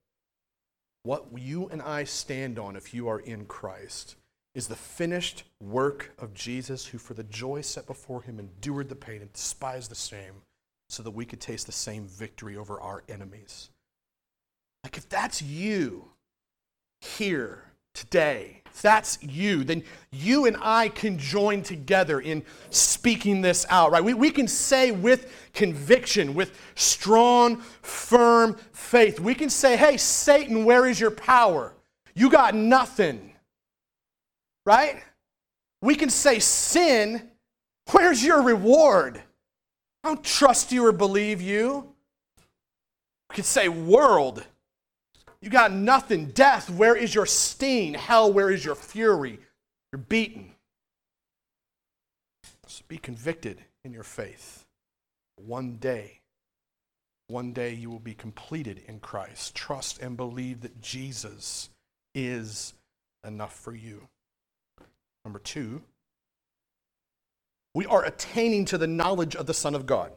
what 1.05 1.27
you 1.37 1.69
and 1.69 1.81
I 1.81 2.05
stand 2.05 2.59
on 2.59 2.77
if 2.77 2.93
you 2.93 3.09
are 3.09 3.21
in 3.21 3.47
Christ 3.47 4.17
is 4.55 4.67
the 4.67 4.77
finished 4.77 5.45
work 5.61 6.13
of 6.19 6.35
Jesus, 6.35 6.87
who 6.87 6.99
for 6.99 7.15
the 7.15 7.23
joy 7.23 7.61
set 7.61 7.87
before 7.87 8.23
him 8.23 8.41
endured 8.41 8.89
the 8.89 8.97
pain 8.97 9.23
and 9.23 9.33
despised 9.33 9.91
the 9.91 9.95
shame, 9.95 10.43
so 10.89 11.03
that 11.03 11.13
we 11.13 11.25
could 11.25 11.41
taste 11.41 11.67
the 11.67 11.73
same 11.73 12.07
victory 12.07 12.57
over 12.57 12.81
our 12.81 13.05
enemies. 13.09 13.71
Like, 14.83 14.97
if 14.97 15.09
that's 15.09 15.41
you, 15.41 16.09
here 17.01 17.65
today, 17.95 18.63
if 18.67 18.83
that's 18.83 19.19
you, 19.23 19.65
then 19.65 19.83
you 20.13 20.47
and 20.47 20.57
I 20.61 20.89
can 20.89 21.19
join 21.19 21.63
together 21.63 22.21
in 22.21 22.45
speaking 22.71 23.41
this 23.41 23.67
out, 23.71 23.91
right? 23.91 24.05
We, 24.05 24.15
we 24.15 24.31
can 24.31 24.47
say 24.47 24.93
with 24.93 25.33
conviction, 25.53 26.35
with 26.35 26.57
strong, 26.77 27.61
firm 27.83 28.57
faith, 28.73 29.19
we 29.19 29.35
can 29.35 29.51
say, 29.51 29.77
hey, 29.77 29.97
Satan, 29.97 30.65
where 30.65 30.87
is 30.87 31.01
your 31.01 31.11
power? 31.11 31.75
You 32.15 32.31
got 32.31 32.55
nothing, 32.55 33.33
right? 34.65 35.03
We 35.83 35.95
can 35.95 36.11
say, 36.11 36.39
sin, 36.39 37.31
where's 37.91 38.25
your 38.25 38.43
reward? 38.43 39.21
I 40.05 40.09
don't 40.09 40.23
trust 40.23 40.73
you 40.73 40.87
or 40.87 40.93
believe 40.93 41.41
you. 41.41 41.95
We 43.31 43.35
can 43.35 43.45
say, 43.45 43.69
world, 43.69 44.45
you 45.41 45.51
got 45.51 45.73
nothing. 45.73 46.27
Death, 46.27 46.69
where 46.71 46.97
is 46.97 47.15
your 47.15 47.27
sting? 47.27 47.95
Hell, 47.95 48.33
where 48.33 48.51
is 48.51 48.65
your 48.65 48.75
fury? 48.75 49.39
You're 49.93 50.01
beaten. 50.01 50.53
So 52.67 52.83
be 52.89 52.99
convicted 52.99 53.63
in 53.85 53.93
your 53.93 54.03
faith. 54.03 54.67
One 55.37 55.77
day, 55.77 56.21
one 57.29 57.53
day 57.53 57.75
you 57.75 57.91
will 57.91 57.99
be 58.01 58.15
completed 58.15 58.83
in 58.87 59.01
Christ. 59.01 59.55
Trust 59.55 60.01
and 60.01 60.17
believe 60.17 60.63
that 60.63 60.81
Jesus 60.81 61.71
is 62.15 62.75
enough 63.25 63.55
for 63.55 63.75
you. 63.75 64.09
Number 65.25 65.39
two, 65.39 65.83
we 67.75 67.87
are 67.87 68.05
attaining 68.05 68.65
to 68.67 68.79
the 68.79 68.87
knowledge 68.87 69.37
of 69.37 69.47
the 69.47 69.55
Son 69.55 69.75
of 69.75 69.87
God 69.87 70.13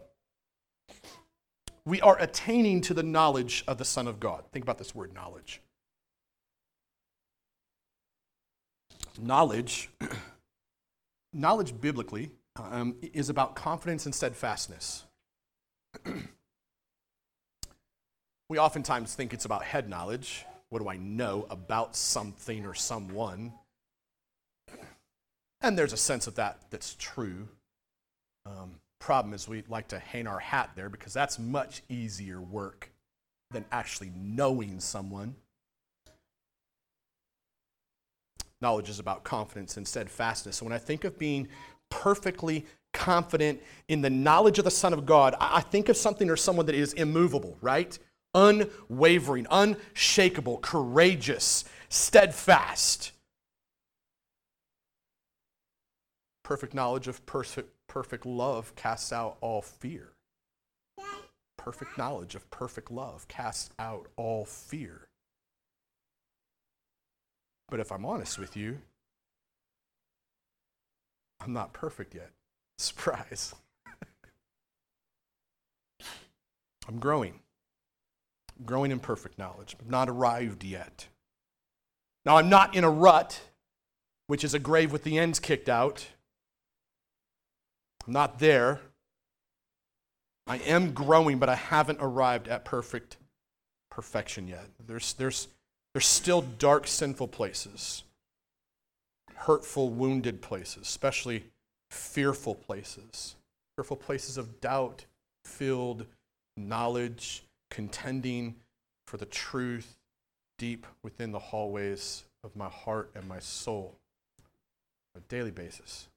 we 1.85 2.01
are 2.01 2.17
attaining 2.19 2.81
to 2.81 2.93
the 2.93 3.03
knowledge 3.03 3.63
of 3.67 3.77
the 3.77 3.85
Son 3.85 4.07
of 4.07 4.19
God. 4.19 4.43
Think 4.51 4.63
about 4.63 4.77
this 4.77 4.93
word 4.93 5.13
knowledge. 5.13 5.61
Knowledge, 9.19 9.89
knowledge 11.33 11.79
biblically, 11.79 12.31
um, 12.57 12.95
is 13.13 13.29
about 13.29 13.55
confidence 13.55 14.05
and 14.05 14.13
steadfastness. 14.13 15.05
we 18.49 18.59
oftentimes 18.59 19.15
think 19.15 19.33
it's 19.33 19.45
about 19.45 19.63
head 19.63 19.89
knowledge. 19.89 20.45
What 20.69 20.81
do 20.81 20.87
I 20.87 20.97
know 20.97 21.47
about 21.49 21.95
something 21.95 22.65
or 22.65 22.73
someone? 22.73 23.53
And 25.61 25.77
there's 25.77 25.93
a 25.93 25.97
sense 25.97 26.27
of 26.27 26.35
that 26.35 26.59
that's 26.69 26.95
true. 26.97 27.47
Um, 28.45 28.80
Problem 29.01 29.33
is, 29.33 29.47
we 29.47 29.63
like 29.67 29.87
to 29.87 29.97
hang 29.97 30.27
our 30.27 30.37
hat 30.37 30.69
there 30.75 30.87
because 30.87 31.11
that's 31.11 31.39
much 31.39 31.81
easier 31.89 32.39
work 32.39 32.91
than 33.49 33.65
actually 33.71 34.11
knowing 34.15 34.79
someone. 34.79 35.35
Knowledge 38.61 38.89
is 38.89 38.99
about 38.99 39.23
confidence 39.23 39.75
and 39.75 39.87
steadfastness. 39.87 40.57
So 40.57 40.65
when 40.65 40.71
I 40.71 40.77
think 40.77 41.03
of 41.03 41.17
being 41.17 41.47
perfectly 41.89 42.63
confident 42.93 43.59
in 43.87 44.03
the 44.03 44.09
knowledge 44.11 44.59
of 44.59 44.65
the 44.65 44.71
Son 44.71 44.93
of 44.93 45.07
God, 45.07 45.35
I 45.39 45.61
think 45.61 45.89
of 45.89 45.97
something 45.97 46.29
or 46.29 46.37
someone 46.37 46.67
that 46.67 46.75
is 46.75 46.93
immovable, 46.93 47.57
right? 47.59 47.97
Unwavering, 48.35 49.47
unshakable, 49.49 50.59
courageous, 50.59 51.65
steadfast. 51.89 53.13
Perfect 56.43 56.75
knowledge 56.75 57.07
of 57.07 57.25
perfect, 57.25 57.73
perfect 57.91 58.25
love 58.25 58.73
casts 58.77 59.11
out 59.11 59.35
all 59.41 59.61
fear. 59.61 60.13
Perfect 61.57 61.97
knowledge 61.97 62.35
of 62.35 62.49
perfect 62.49 62.89
love 62.89 63.27
casts 63.27 63.69
out 63.77 64.07
all 64.15 64.45
fear. 64.45 65.09
But 67.67 67.81
if 67.81 67.91
I'm 67.91 68.05
honest 68.05 68.39
with 68.39 68.55
you, 68.55 68.79
I'm 71.41 71.51
not 71.51 71.73
perfect 71.73 72.15
yet. 72.15 72.29
Surprise. 72.77 73.53
I'm 76.87 76.97
growing. 76.97 77.41
I'm 78.57 78.65
growing 78.65 78.91
in 78.91 78.99
perfect 78.99 79.37
knowledge. 79.37 79.75
I'm 79.81 79.89
not 79.89 80.07
arrived 80.07 80.63
yet. 80.63 81.07
Now, 82.25 82.37
I'm 82.37 82.47
not 82.47 82.73
in 82.73 82.85
a 82.85 82.89
rut, 82.89 83.41
which 84.27 84.45
is 84.45 84.53
a 84.53 84.59
grave 84.59 84.93
with 84.93 85.03
the 85.03 85.17
ends 85.17 85.41
kicked 85.41 85.67
out. 85.67 86.07
I'm 88.05 88.13
not 88.13 88.39
there. 88.39 88.79
I 90.47 90.57
am 90.57 90.93
growing, 90.93 91.39
but 91.39 91.49
I 91.49 91.55
haven't 91.55 91.99
arrived 92.01 92.47
at 92.47 92.65
perfect 92.65 93.17
perfection 93.89 94.47
yet. 94.47 94.65
There's, 94.87 95.13
there's, 95.13 95.47
there's 95.93 96.05
still 96.05 96.41
dark, 96.41 96.87
sinful 96.87 97.27
places, 97.27 98.03
hurtful, 99.35 99.89
wounded 99.89 100.41
places, 100.41 100.83
especially 100.83 101.43
fearful 101.91 102.55
places, 102.55 103.35
fearful 103.75 103.97
places 103.97 104.37
of 104.37 104.61
doubt 104.61 105.05
filled 105.45 106.05
knowledge, 106.57 107.43
contending 107.69 108.55
for 109.07 109.17
the 109.17 109.25
truth 109.25 109.97
deep 110.57 110.85
within 111.03 111.31
the 111.31 111.39
hallways 111.39 112.23
of 112.43 112.55
my 112.55 112.69
heart 112.69 113.11
and 113.15 113.27
my 113.27 113.39
soul 113.39 113.95
on 115.15 115.21
a 115.21 115.29
daily 115.29 115.51
basis. 115.51 116.07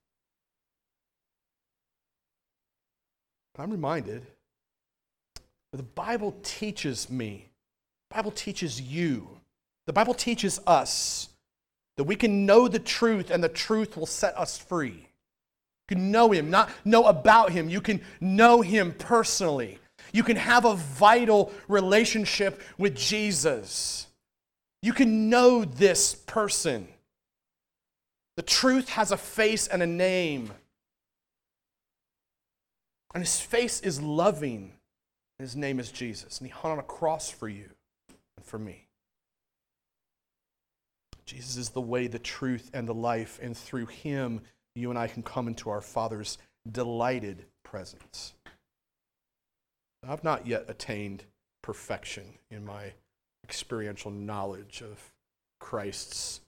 I'm 3.61 3.71
reminded 3.71 4.27
that 5.71 5.77
the 5.77 5.83
Bible 5.83 6.35
teaches 6.43 7.09
me, 7.09 7.51
the 8.11 8.17
Bible 8.17 8.31
teaches 8.31 8.81
you, 8.81 9.29
the 9.87 9.93
Bible 9.93 10.15
teaches 10.15 10.61
us 10.67 11.29
that 11.97 12.05
we 12.05 12.17
can 12.17 12.47
know 12.47 12.69
the 12.69 12.79
truth 12.79 13.31
and 13.31 13.43
the 13.43 13.49
truth 13.49 13.97
will 13.97 14.07
set 14.07 14.37
us 14.37 14.59
free. 14.59 15.09
You 15.89 15.97
can 15.97 16.11
know 16.11 16.33
Him, 16.33 16.51
not 16.51 16.71
know 16.85 17.05
about 17.05 17.53
Him. 17.53 17.69
You 17.69 17.81
can 17.81 18.01
know 18.21 18.63
Him 18.63 18.95
personally. 18.99 19.79
You 20.13 20.23
can 20.23 20.37
have 20.37 20.65
a 20.65 20.75
vital 20.75 21.53
relationship 21.69 22.61
with 22.79 22.97
Jesus. 22.97 24.07
You 24.83 24.93
can 24.93 25.29
know 25.29 25.65
this 25.65 26.15
person. 26.15 26.89
The 28.37 28.43
truth 28.43 28.89
has 28.91 29.13
a 29.13 29.17
face 29.17 29.67
and 29.67 29.83
a 29.83 29.87
name. 29.87 30.51
And 33.15 33.23
his 33.23 33.41
face 33.41 33.81
is 33.81 34.03
loving. 34.03 34.73
His 35.39 35.57
name 35.57 35.79
is 35.79 35.91
Jesus. 35.91 36.39
And 36.39 36.49
he 36.49 36.53
hung 36.53 36.73
on 36.73 36.79
a 36.79 36.83
cross 36.83 37.31
for 37.31 37.49
you 37.49 37.71
and 38.37 38.45
for 38.45 38.59
me. 38.59 38.89
Jesus 41.25 41.57
is 41.57 41.71
the 41.71 41.81
way, 41.81 42.07
the 42.07 42.19
truth, 42.19 42.71
and 42.75 42.87
the 42.87 42.95
life. 42.95 43.39
And 43.41 43.57
through 43.57 43.87
him, 43.87 44.43
you 44.75 44.91
and 44.91 44.99
I 44.99 45.07
can 45.07 45.23
come 45.23 45.49
into 45.49 45.71
our 45.71 45.81
Father's 45.81 46.39
delighted 46.71 47.47
presence. 47.63 48.35
I've 50.07 50.25
not 50.25 50.47
yet 50.47 50.67
attained 50.69 51.25
perfection 51.63 52.25
in 52.51 52.65
my 52.65 52.93
experiential 53.43 54.11
knowledge 54.11 54.83
of 54.83 55.13
Christ's 55.61 56.41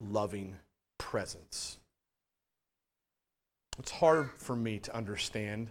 loving 0.00 0.56
presence. 0.98 1.79
It's 3.78 3.90
hard 3.90 4.30
for 4.36 4.54
me 4.54 4.78
to 4.80 4.94
understand 4.94 5.68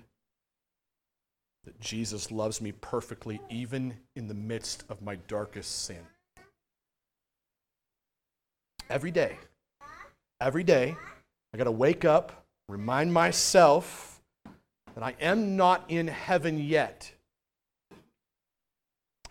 that 1.65 1.79
Jesus 1.79 2.31
loves 2.31 2.61
me 2.61 2.71
perfectly, 2.71 3.39
even 3.49 3.93
in 4.15 4.27
the 4.27 4.33
midst 4.33 4.83
of 4.89 5.01
my 5.01 5.15
darkest 5.27 5.85
sin. 5.85 6.01
Every 8.89 9.11
day, 9.11 9.37
every 10.41 10.63
day, 10.63 10.95
I 11.53 11.57
got 11.57 11.65
to 11.65 11.71
wake 11.71 12.05
up, 12.05 12.45
remind 12.67 13.13
myself 13.13 14.21
that 14.95 15.03
I 15.03 15.15
am 15.21 15.55
not 15.55 15.85
in 15.89 16.07
heaven 16.07 16.57
yet. 16.59 17.11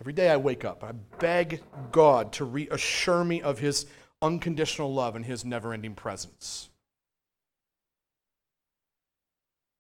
Every 0.01 0.13
day 0.13 0.31
I 0.31 0.37
wake 0.37 0.65
up, 0.65 0.85
I 0.85 0.93
beg 1.19 1.61
God 1.91 2.33
to 2.35 2.45
reassure 2.45 3.25
me 3.25 3.43
of 3.43 3.59
His 3.59 3.87
unconditional 4.23 4.95
love 4.95 5.17
and 5.17 5.25
His 5.25 5.45
never 5.45 5.73
ending 5.73 5.95
presence. 5.95 6.71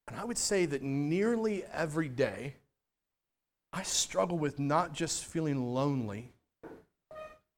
And 0.08 0.16
I 0.16 0.24
would 0.24 0.38
say 0.38 0.64
that 0.66 0.82
nearly 0.82 1.64
every 1.72 2.08
day, 2.08 2.54
I 3.72 3.82
struggle 3.82 4.38
with 4.38 4.58
not 4.58 4.94
just 4.94 5.26
feeling 5.26 5.74
lonely, 5.74 6.32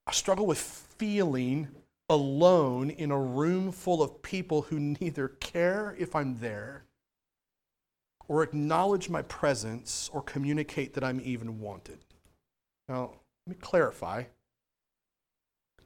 I 0.06 0.12
struggle 0.12 0.46
with 0.46 0.58
feeling 0.58 1.68
alone 2.08 2.90
in 2.90 3.12
a 3.12 3.18
room 3.18 3.70
full 3.70 4.02
of 4.02 4.20
people 4.22 4.62
who 4.62 4.80
neither 5.00 5.28
care 5.28 5.94
if 5.98 6.16
I'm 6.16 6.38
there 6.40 6.84
or 8.26 8.42
acknowledge 8.42 9.08
my 9.08 9.22
presence 9.22 10.10
or 10.12 10.22
communicate 10.22 10.94
that 10.94 11.04
I'm 11.04 11.20
even 11.24 11.60
wanted. 11.60 11.98
Now, 12.88 13.12
let 13.46 13.56
me 13.56 13.60
clarify. 13.60 14.24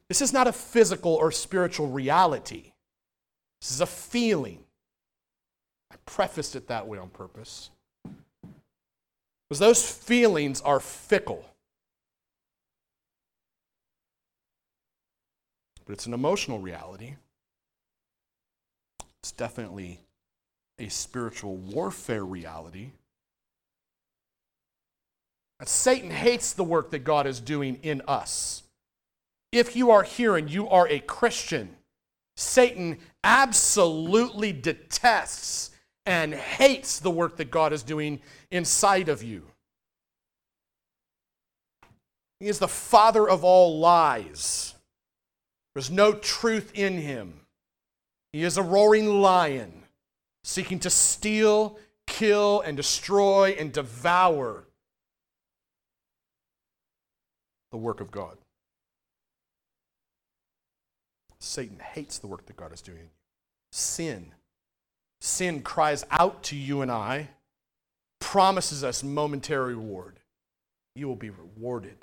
This 0.09 0.23
is 0.23 0.33
not 0.33 0.47
a 0.47 0.53
physical 0.53 1.15
or 1.15 1.31
spiritual 1.31 1.89
reality. 1.89 2.73
This 3.61 3.71
is 3.71 3.81
a 3.81 3.87
feeling. 3.87 4.64
I 5.95 5.97
prefaced 6.07 6.57
it 6.57 6.67
that 6.69 6.87
way 6.87 6.99
on 6.99 7.09
purpose. 7.09 7.71
Because 9.49 9.61
those 9.61 9.89
feelings 9.89 10.61
are 10.61 10.81
fickle. 10.81 11.45
But 15.87 15.93
it's 15.93 16.07
an 16.07 16.15
emotional 16.15 16.59
reality. 16.59 17.15
It's 19.23 19.33
definitely 19.33 20.01
a 20.79 20.89
spiritual 20.89 21.57
warfare 21.57 22.25
reality. 22.25 22.91
Satan 25.65 26.11
hates 26.11 26.53
the 26.53 26.65
work 26.65 26.91
that 26.91 27.05
God 27.05 27.27
is 27.27 27.41
doing 27.41 27.79
in 27.83 28.03
us. 28.07 28.65
If 29.53 29.77
you 29.77 29.91
are 29.93 30.03
here 30.03 30.37
and 30.37 30.51
you 30.51 30.69
are 30.69 30.87
a 30.89 30.99
Christian, 30.99 31.77
Satan 32.37 32.99
absolutely 33.23 34.53
detests 34.53 35.71
and 36.07 36.35
hates 36.35 36.99
the 36.99 37.11
work 37.11 37.37
that 37.37 37.51
God 37.51 37.73
is 37.73 37.83
doing 37.83 38.21
inside 38.51 39.09
of 39.09 39.23
you. 39.23 39.43
He 42.41 42.49
is 42.49 42.59
the 42.59 42.69
father 42.69 43.29
of 43.29 43.43
all 43.45 43.79
lies. 43.79 44.75
There's 45.75 45.91
no 45.91 46.13
truth 46.13 46.73
in 46.75 46.99
him. 46.99 47.41
He 48.33 48.43
is 48.43 48.59
a 48.59 48.63
roaring 48.63 49.21
lion, 49.21 49.85
seeking 50.43 50.79
to 50.81 50.91
steal, 50.91 51.79
kill, 52.07 52.61
and 52.61 52.77
destroy 52.77 53.57
and 53.59 53.73
devour 53.73 54.65
the 57.71 57.79
work 57.79 58.01
of 58.01 58.11
God. 58.11 58.37
Satan 61.39 61.79
hates 61.79 62.19
the 62.19 62.27
work 62.27 62.47
that 62.47 62.57
God 62.57 62.73
is 62.73 62.81
doing. 62.81 63.11
Sin 63.73 64.33
sin 65.25 65.63
cries 65.63 66.05
out 66.11 66.43
to 66.43 66.57
you 66.57 66.83
and 66.83 66.91
I, 66.91 67.31
promises 68.21 68.85
us 68.85 69.03
momentary 69.03 69.75
reward. 69.75 70.21
You 70.95 71.09
will 71.09 71.17
be 71.17 71.31
rewarded. 71.31 71.97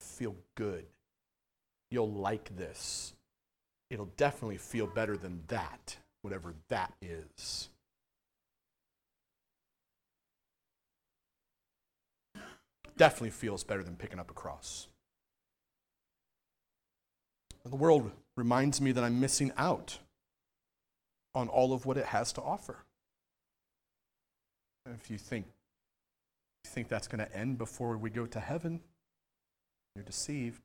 Feel 0.00 0.36
good. 0.54 0.84
You'll 1.90 2.12
like 2.12 2.54
this. 2.56 3.14
It'll 3.90 4.10
definitely 4.16 4.58
feel 4.58 4.86
better 4.86 5.16
than 5.16 5.40
that, 5.48 5.96
whatever 6.20 6.54
that 6.68 6.92
is. 7.00 7.70
Definitely 12.98 13.30
feels 13.30 13.64
better 13.64 13.82
than 13.82 13.96
picking 13.96 14.18
up 14.18 14.30
a 14.30 14.34
cross. 14.34 14.88
The 17.64 17.76
world 17.76 18.10
reminds 18.36 18.80
me 18.80 18.92
that 18.92 19.04
I'm 19.04 19.20
missing 19.20 19.52
out 19.56 19.98
on 21.34 21.48
all 21.48 21.72
of 21.72 21.86
what 21.86 21.96
it 21.96 22.06
has 22.06 22.32
to 22.34 22.42
offer. 22.42 22.76
If 24.86 25.10
you 25.10 25.18
think, 25.18 25.46
you 26.64 26.70
think 26.70 26.88
that's 26.88 27.08
going 27.08 27.24
to 27.24 27.36
end 27.36 27.58
before 27.58 27.96
we 27.96 28.10
go 28.10 28.26
to 28.26 28.40
heaven, 28.40 28.80
you're 29.94 30.04
deceived. 30.04 30.60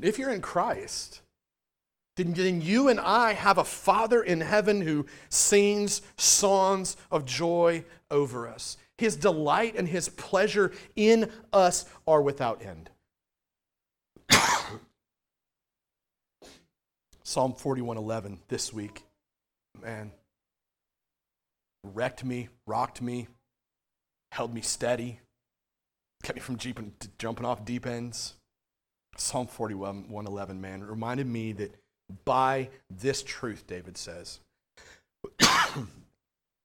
If 0.00 0.18
you're 0.18 0.30
in 0.30 0.40
Christ, 0.40 1.20
then 2.16 2.60
you 2.60 2.88
and 2.88 2.98
I 2.98 3.32
have 3.34 3.58
a 3.58 3.64
Father 3.64 4.22
in 4.22 4.40
heaven 4.40 4.80
who 4.80 5.06
sings 5.28 6.02
songs 6.16 6.96
of 7.10 7.24
joy 7.24 7.84
over 8.10 8.48
us. 8.48 8.76
His 8.98 9.16
delight 9.16 9.74
and 9.76 9.88
his 9.88 10.08
pleasure 10.08 10.72
in 10.96 11.30
us 11.52 11.86
are 12.06 12.20
without 12.20 12.62
end. 12.62 12.90
Psalm 17.30 17.54
41:11 17.54 18.38
this 18.48 18.72
week. 18.72 19.04
Man, 19.80 20.10
wrecked 21.84 22.24
me, 22.24 22.48
rocked 22.66 23.00
me, 23.00 23.28
held 24.32 24.52
me 24.52 24.62
steady, 24.62 25.20
kept 26.24 26.34
me 26.34 26.40
from 26.40 26.58
jumping 26.58 27.46
off 27.46 27.64
deep 27.64 27.86
ends. 27.86 28.34
Psalm 29.16 29.46
41, 29.46 30.08
111, 30.08 30.60
man, 30.60 30.82
reminded 30.82 31.28
me 31.28 31.52
that 31.52 31.76
by 32.24 32.68
this 32.90 33.22
truth, 33.22 33.64
David 33.68 33.96
says, 33.96 34.40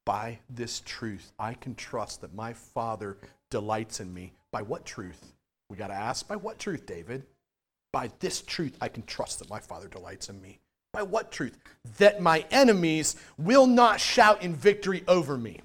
by 0.04 0.40
this 0.50 0.80
truth, 0.80 1.32
I 1.38 1.54
can 1.54 1.76
trust 1.76 2.22
that 2.22 2.34
my 2.34 2.54
Father 2.54 3.18
delights 3.52 4.00
in 4.00 4.12
me. 4.12 4.34
By 4.52 4.64
what 4.64 4.84
truth? 4.84 5.36
We 5.70 5.78
got 5.78 5.90
to 5.90 5.94
ask, 5.94 6.28
by 6.28 6.38
what 6.38 6.58
truth, 6.58 6.88
David? 6.88 7.28
By 7.96 8.12
this 8.20 8.42
truth, 8.42 8.76
I 8.82 8.90
can 8.90 9.04
trust 9.04 9.40
that 9.40 9.50
my 9.50 9.62
Father 9.62 9.88
delights 9.88 10.28
in 10.28 10.42
me. 10.42 10.60
By 10.92 11.04
what 11.04 11.32
truth? 11.32 11.58
That 11.98 12.22
my 12.22 12.44
enemies 12.52 13.16
will 13.38 13.68
not 13.68 14.02
shout 14.02 14.44
in 14.44 14.54
victory 14.54 15.06
over 15.08 15.38
me. 15.38 15.62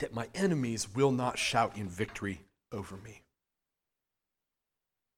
That 0.00 0.12
my 0.12 0.28
enemies 0.34 0.94
will 0.94 1.12
not 1.12 1.38
shout 1.38 1.78
in 1.78 1.88
victory 1.88 2.42
over 2.70 2.98
me. 2.98 3.22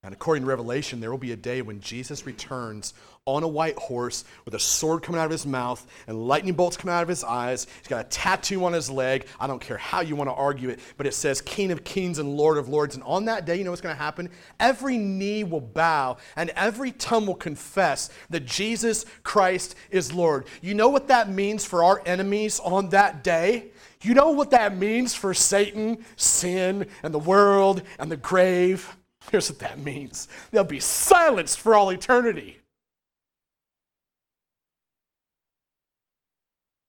And 0.06 0.14
according 0.14 0.44
to 0.44 0.48
Revelation, 0.48 1.00
there 1.00 1.10
will 1.10 1.18
be 1.18 1.32
a 1.32 1.36
day 1.36 1.62
when 1.62 1.80
Jesus 1.80 2.26
returns 2.26 2.94
on 3.24 3.42
a 3.42 3.48
white 3.48 3.76
horse 3.76 4.24
with 4.44 4.54
a 4.54 4.58
sword 4.60 5.02
coming 5.02 5.20
out 5.20 5.24
of 5.24 5.32
his 5.32 5.44
mouth 5.44 5.84
and 6.06 6.28
lightning 6.28 6.54
bolts 6.54 6.76
coming 6.76 6.94
out 6.94 7.02
of 7.02 7.08
his 7.08 7.24
eyes. 7.24 7.66
He's 7.80 7.88
got 7.88 8.06
a 8.06 8.08
tattoo 8.08 8.64
on 8.64 8.72
his 8.72 8.88
leg. 8.88 9.26
I 9.40 9.48
don't 9.48 9.60
care 9.60 9.78
how 9.78 10.02
you 10.02 10.14
want 10.14 10.30
to 10.30 10.34
argue 10.34 10.68
it, 10.68 10.78
but 10.96 11.08
it 11.08 11.14
says 11.14 11.40
King 11.40 11.72
of 11.72 11.82
Kings 11.82 12.20
and 12.20 12.36
Lord 12.36 12.56
of 12.56 12.68
Lords. 12.68 12.94
And 12.94 13.02
on 13.02 13.24
that 13.24 13.46
day, 13.46 13.56
you 13.56 13.64
know 13.64 13.70
what's 13.70 13.82
going 13.82 13.96
to 13.96 14.00
happen? 14.00 14.30
Every 14.60 14.96
knee 14.96 15.42
will 15.42 15.60
bow 15.60 16.18
and 16.36 16.50
every 16.50 16.92
tongue 16.92 17.26
will 17.26 17.34
confess 17.34 18.08
that 18.30 18.46
Jesus 18.46 19.06
Christ 19.24 19.74
is 19.90 20.14
Lord. 20.14 20.46
You 20.62 20.74
know 20.74 20.88
what 20.88 21.08
that 21.08 21.28
means 21.28 21.64
for 21.64 21.82
our 21.82 22.00
enemies 22.06 22.60
on 22.60 22.90
that 22.90 23.24
day? 23.24 23.72
You 24.02 24.14
know 24.14 24.30
what 24.30 24.52
that 24.52 24.76
means 24.76 25.16
for 25.16 25.34
Satan, 25.34 26.04
sin, 26.14 26.86
and 27.02 27.12
the 27.12 27.18
world 27.18 27.82
and 27.98 28.08
the 28.08 28.16
grave? 28.16 28.96
Here's 29.30 29.50
what 29.50 29.58
that 29.58 29.78
means 29.78 30.28
they'll 30.50 30.64
be 30.64 30.80
silenced 30.80 31.58
for 31.58 31.74
all 31.74 31.90
eternity. 31.90 32.60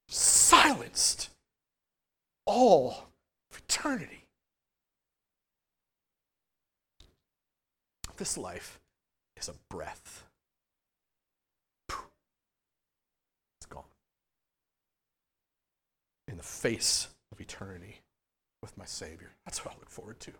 Silenced 0.07 1.29
all 2.45 3.09
eternity. 3.55 4.23
This 8.17 8.37
life 8.37 8.79
is 9.35 9.47
a 9.47 9.53
breath. 9.69 10.23
It's 11.89 13.67
gone. 13.69 13.83
In 16.27 16.37
the 16.37 16.43
face 16.43 17.09
of 17.31 17.39
eternity 17.39 18.01
with 18.61 18.77
my 18.77 18.85
Savior. 18.85 19.31
That's 19.45 19.63
what 19.63 19.75
I 19.75 19.77
look 19.77 19.89
forward 19.89 20.19
to. 20.21 20.31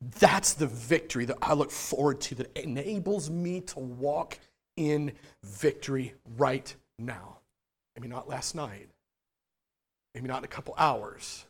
That's 0.00 0.54
the 0.54 0.66
victory 0.66 1.24
that 1.24 1.38
I 1.40 1.54
look 1.54 1.70
forward 1.70 2.20
to 2.22 2.34
that 2.36 2.56
enables 2.56 3.30
me 3.30 3.60
to 3.62 3.78
walk 3.78 4.38
in 4.76 5.12
victory 5.42 6.14
right 6.36 6.74
now. 6.98 7.38
Maybe 7.96 8.08
not 8.08 8.28
last 8.28 8.54
night, 8.54 8.88
maybe 10.14 10.28
not 10.28 10.38
in 10.38 10.44
a 10.44 10.48
couple 10.48 10.74
hours. 10.76 11.46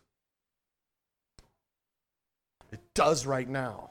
It 2.72 2.80
does 2.94 3.26
right 3.26 3.48
now. 3.48 3.90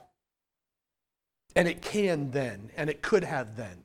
And 1.55 1.67
it 1.67 1.81
can 1.81 2.31
then, 2.31 2.71
and 2.75 2.89
it 2.89 3.01
could 3.01 3.23
have 3.23 3.55
then. 3.55 3.83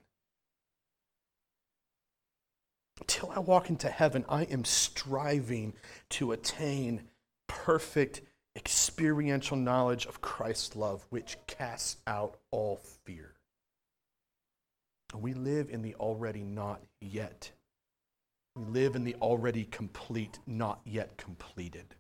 Until 3.01 3.31
I 3.31 3.39
walk 3.39 3.71
into 3.71 3.89
heaven, 3.89 4.25
I 4.29 4.43
am 4.45 4.65
striving 4.65 5.75
to 6.11 6.33
attain 6.33 7.03
perfect 7.47 8.21
experiential 8.57 9.57
knowledge 9.57 10.07
of 10.07 10.21
Christ's 10.21 10.77
love, 10.77 11.07
which 11.11 11.37
casts 11.47 11.97
out 12.07 12.37
all 12.51 12.81
fear. 13.05 13.35
We 15.15 15.35
live 15.35 15.71
in 15.71 15.83
the 15.83 15.95
already 15.97 16.43
not 16.43 16.83
yet. 17.01 17.51
We 18.57 18.65
live 18.65 18.97
in 18.97 19.05
the 19.05 19.17
already 19.17 19.65
complete, 19.65 20.39
not 20.47 20.81
yet 20.85 21.17
completed. 21.17 21.95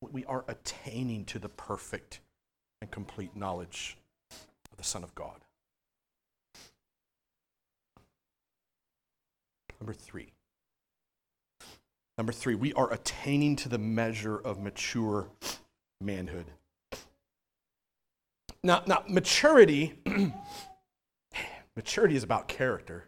We 0.00 0.24
are 0.26 0.44
attaining 0.46 1.24
to 1.26 1.38
the 1.38 1.48
perfect 1.48 2.20
and 2.80 2.90
complete 2.90 3.34
knowledge 3.36 3.98
of 4.30 4.76
the 4.76 4.84
Son 4.84 5.02
of 5.02 5.14
God. 5.14 5.44
Number 9.80 9.92
three. 9.92 10.32
Number 12.16 12.32
three, 12.32 12.56
we 12.56 12.72
are 12.74 12.92
attaining 12.92 13.54
to 13.56 13.68
the 13.68 13.78
measure 13.78 14.36
of 14.36 14.60
mature 14.60 15.28
manhood. 16.00 16.46
Now, 18.62 18.82
now 18.86 19.04
maturity, 19.08 19.98
maturity 21.76 22.16
is 22.16 22.22
about 22.22 22.48
character. 22.48 23.04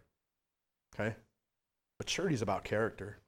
Okay? 0.95 1.15
Maturity 1.99 2.35
is 2.35 2.43
about 2.43 2.65
character. 2.65 3.19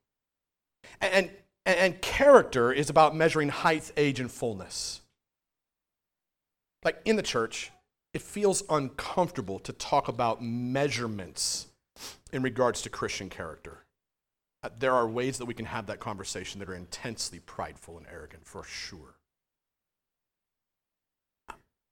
And, 1.00 1.30
and, 1.66 1.76
and 1.78 2.02
character 2.02 2.72
is 2.72 2.90
about 2.90 3.14
measuring 3.14 3.48
height, 3.48 3.92
age, 3.96 4.20
and 4.20 4.30
fullness. 4.30 5.00
Like 6.84 7.00
in 7.04 7.16
the 7.16 7.22
church, 7.22 7.70
it 8.14 8.22
feels 8.22 8.62
uncomfortable 8.68 9.58
to 9.60 9.72
talk 9.72 10.08
about 10.08 10.42
measurements 10.42 11.68
in 12.32 12.42
regards 12.42 12.82
to 12.82 12.90
Christian 12.90 13.28
character. 13.28 13.84
Uh, 14.62 14.68
there 14.78 14.92
are 14.92 15.08
ways 15.08 15.38
that 15.38 15.46
we 15.46 15.54
can 15.54 15.66
have 15.66 15.86
that 15.86 15.98
conversation 15.98 16.60
that 16.60 16.68
are 16.68 16.74
intensely 16.74 17.40
prideful 17.40 17.98
and 17.98 18.06
arrogant, 18.12 18.46
for 18.46 18.64
sure. 18.64 19.16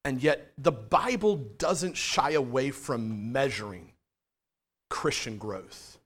And 0.05 0.23
yet, 0.23 0.53
the 0.57 0.73
Bible 0.73 1.37
doesn't 1.37 1.97
shy 1.97 2.31
away 2.31 2.71
from 2.71 3.33
measuring 3.33 3.93
Christian 4.89 5.37
growth. 5.37 5.99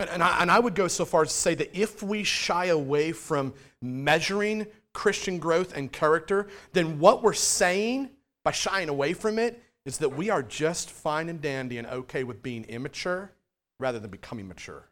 And, 0.00 0.08
and, 0.08 0.22
I, 0.22 0.40
and 0.40 0.50
I 0.50 0.58
would 0.58 0.74
go 0.74 0.88
so 0.88 1.04
far 1.04 1.22
as 1.22 1.28
to 1.28 1.34
say 1.34 1.54
that 1.54 1.78
if 1.78 2.02
we 2.02 2.24
shy 2.24 2.66
away 2.66 3.12
from 3.12 3.52
measuring 3.82 4.66
Christian 4.94 5.38
growth 5.38 5.76
and 5.76 5.92
character, 5.92 6.48
then 6.72 6.98
what 6.98 7.22
we're 7.22 7.34
saying 7.34 8.10
by 8.44 8.52
shying 8.52 8.88
away 8.88 9.12
from 9.12 9.38
it 9.38 9.62
is 9.84 9.98
that 9.98 10.10
we 10.10 10.30
are 10.30 10.42
just 10.42 10.90
fine 10.90 11.28
and 11.28 11.40
dandy 11.40 11.78
and 11.78 11.86
okay 11.86 12.24
with 12.24 12.42
being 12.42 12.64
immature 12.64 13.32
rather 13.78 13.98
than 13.98 14.10
becoming 14.10 14.48
mature. 14.48 14.89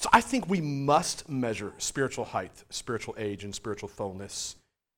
So 0.00 0.08
I 0.14 0.22
think 0.22 0.48
we 0.48 0.62
must 0.62 1.28
measure 1.28 1.74
spiritual 1.76 2.24
height, 2.24 2.64
spiritual 2.70 3.14
age, 3.18 3.44
and 3.44 3.54
spiritual 3.54 3.90
fullness 3.90 4.56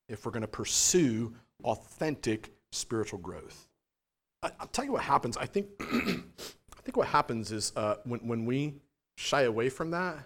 if 0.08 0.24
we're 0.24 0.30
going 0.30 0.42
to 0.42 0.46
pursue 0.46 1.34
authentic 1.64 2.52
spiritual 2.70 3.18
growth. 3.18 3.66
I, 4.44 4.52
will 4.60 4.68
tell 4.68 4.84
you 4.84 4.92
what 4.92 5.02
happens. 5.02 5.36
I 5.36 5.46
think, 5.46 5.66
I 5.80 6.80
think 6.84 6.96
what 6.96 7.08
happens 7.08 7.50
is 7.50 7.72
uh, 7.74 7.96
when, 8.04 8.20
when 8.20 8.46
we 8.46 8.74
shy 9.16 9.42
away 9.42 9.70
from 9.70 9.90
that, 9.90 10.18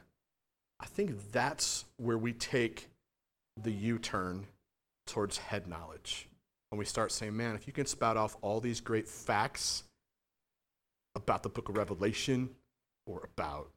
I 0.78 0.84
think 0.84 1.32
that's 1.32 1.86
where 1.96 2.18
we 2.18 2.34
take 2.34 2.90
the 3.62 3.72
U 3.72 3.98
turn 3.98 4.46
towards 5.06 5.38
head 5.38 5.66
knowledge. 5.68 6.28
When 6.68 6.78
we 6.78 6.84
start 6.84 7.12
saying, 7.12 7.34
man, 7.34 7.54
if 7.54 7.66
you 7.66 7.72
can 7.72 7.86
spout 7.86 8.18
off 8.18 8.36
all 8.42 8.60
these 8.60 8.82
great 8.82 9.08
facts 9.08 9.84
about 11.14 11.42
the 11.42 11.48
book 11.48 11.70
of 11.70 11.78
Revelation 11.78 12.50
or 13.06 13.22
about 13.24 13.70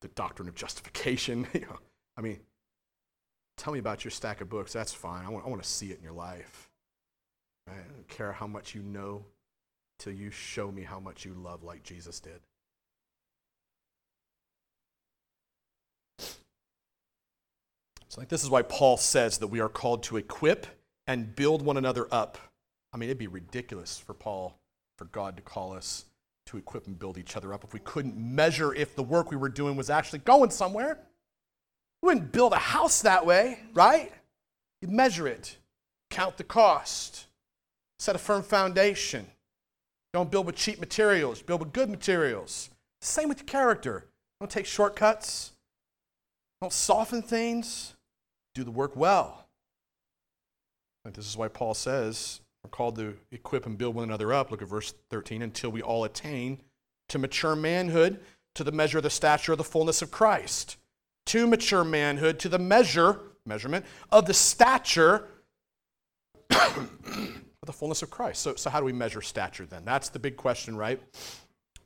the 0.00 0.08
doctrine 0.08 0.48
of 0.48 0.54
justification. 0.54 1.46
you 1.54 1.60
know, 1.60 1.78
I 2.16 2.20
mean, 2.20 2.40
tell 3.56 3.72
me 3.72 3.78
about 3.78 4.04
your 4.04 4.10
stack 4.10 4.40
of 4.40 4.48
books. 4.48 4.72
That's 4.72 4.94
fine. 4.94 5.24
I 5.24 5.28
want, 5.28 5.46
I 5.46 5.48
want 5.48 5.62
to 5.62 5.68
see 5.68 5.90
it 5.90 5.98
in 5.98 6.04
your 6.04 6.12
life. 6.12 6.68
I 7.68 7.72
don't 7.72 8.08
care 8.08 8.32
how 8.32 8.46
much 8.46 8.74
you 8.74 8.82
know 8.82 9.24
till 9.98 10.12
you 10.12 10.30
show 10.30 10.70
me 10.70 10.82
how 10.82 11.00
much 11.00 11.24
you 11.24 11.34
love 11.34 11.62
like 11.62 11.82
Jesus 11.82 12.20
did. 12.20 12.40
So, 18.08 18.20
like, 18.22 18.28
this 18.28 18.42
is 18.42 18.48
why 18.48 18.62
Paul 18.62 18.96
says 18.96 19.38
that 19.38 19.48
we 19.48 19.60
are 19.60 19.68
called 19.68 20.02
to 20.04 20.16
equip 20.16 20.66
and 21.06 21.34
build 21.36 21.60
one 21.60 21.76
another 21.76 22.08
up. 22.10 22.38
I 22.92 22.96
mean, 22.96 23.10
it'd 23.10 23.18
be 23.18 23.26
ridiculous 23.26 23.98
for 23.98 24.14
Paul, 24.14 24.58
for 24.96 25.04
God 25.06 25.36
to 25.36 25.42
call 25.42 25.74
us 25.74 26.06
to 26.48 26.56
equip 26.56 26.86
and 26.86 26.98
build 26.98 27.18
each 27.18 27.36
other 27.36 27.52
up 27.52 27.62
if 27.62 27.74
we 27.74 27.80
couldn't 27.80 28.16
measure 28.16 28.74
if 28.74 28.96
the 28.96 29.02
work 29.02 29.30
we 29.30 29.36
were 29.36 29.50
doing 29.50 29.76
was 29.76 29.90
actually 29.90 30.20
going 30.20 30.50
somewhere. 30.50 30.98
We 32.02 32.08
wouldn't 32.08 32.32
build 32.32 32.52
a 32.52 32.58
house 32.58 33.02
that 33.02 33.26
way, 33.26 33.60
right? 33.74 34.12
You'd 34.80 34.90
measure 34.90 35.28
it, 35.28 35.58
count 36.10 36.38
the 36.38 36.44
cost, 36.44 37.26
set 37.98 38.16
a 38.16 38.18
firm 38.18 38.42
foundation. 38.42 39.26
Don't 40.14 40.30
build 40.30 40.46
with 40.46 40.56
cheap 40.56 40.80
materials, 40.80 41.42
build 41.42 41.60
with 41.60 41.72
good 41.72 41.90
materials. 41.90 42.70
Same 43.02 43.28
with 43.28 43.40
your 43.40 43.46
character. 43.46 44.06
Don't 44.40 44.50
take 44.50 44.66
shortcuts. 44.66 45.52
Don't 46.62 46.72
soften 46.72 47.20
things. 47.20 47.94
Do 48.54 48.64
the 48.64 48.70
work 48.70 48.96
well. 48.96 49.46
And 51.04 51.14
this 51.14 51.26
is 51.26 51.36
why 51.36 51.48
Paul 51.48 51.74
says 51.74 52.40
we're 52.68 52.76
called 52.76 52.96
to 52.96 53.16
equip 53.32 53.64
and 53.64 53.78
build 53.78 53.94
one 53.94 54.04
another 54.04 54.30
up. 54.30 54.50
Look 54.50 54.60
at 54.60 54.68
verse 54.68 54.92
13 55.08 55.40
until 55.40 55.70
we 55.70 55.80
all 55.80 56.04
attain 56.04 56.60
to 57.08 57.18
mature 57.18 57.56
manhood, 57.56 58.20
to 58.54 58.62
the 58.62 58.72
measure 58.72 58.98
of 58.98 59.04
the 59.04 59.10
stature 59.10 59.52
of 59.52 59.58
the 59.58 59.64
fullness 59.64 60.02
of 60.02 60.10
Christ. 60.10 60.76
To 61.26 61.46
mature 61.46 61.82
manhood, 61.82 62.38
to 62.40 62.48
the 62.50 62.58
measure, 62.58 63.20
measurement, 63.46 63.86
of 64.12 64.26
the 64.26 64.34
stature 64.34 65.28
of 66.50 66.90
the 67.64 67.72
fullness 67.72 68.02
of 68.02 68.10
Christ. 68.10 68.42
So, 68.42 68.54
so, 68.54 68.68
how 68.68 68.80
do 68.80 68.84
we 68.84 68.92
measure 68.92 69.22
stature 69.22 69.64
then? 69.64 69.86
That's 69.86 70.10
the 70.10 70.18
big 70.18 70.36
question, 70.36 70.76
right? 70.76 71.00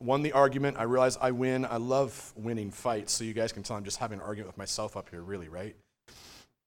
Won 0.01 0.23
the 0.23 0.33
argument. 0.33 0.79
I 0.79 0.83
realize 0.83 1.17
I 1.21 1.31
win. 1.31 1.65
I 1.65 1.77
love 1.77 2.33
winning 2.35 2.73
fights, 2.73 3.13
so 3.13 3.23
you 3.23 3.35
guys 3.35 3.53
can 3.53 3.63
tell 3.63 3.77
I'm 3.77 3.85
just 3.85 3.99
having 3.99 4.19
an 4.19 4.25
argument 4.25 4.49
with 4.49 4.59
myself 4.59 4.97
up 4.97 5.11
here, 5.11 5.23
really, 5.23 5.49
right? 5.49 5.77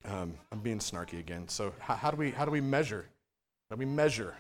Um, 0.05 0.36
I'm 0.53 0.59
being 0.59 0.80
snarky 0.80 1.20
again. 1.20 1.49
So, 1.49 1.74
how, 1.80 1.95
how, 1.95 2.11
do 2.11 2.18
we, 2.18 2.32
how 2.32 2.45
do 2.45 2.51
we 2.51 2.61
measure? 2.61 3.09
How 3.70 3.76
do 3.76 3.80
we 3.80 3.86
measure 3.86 4.36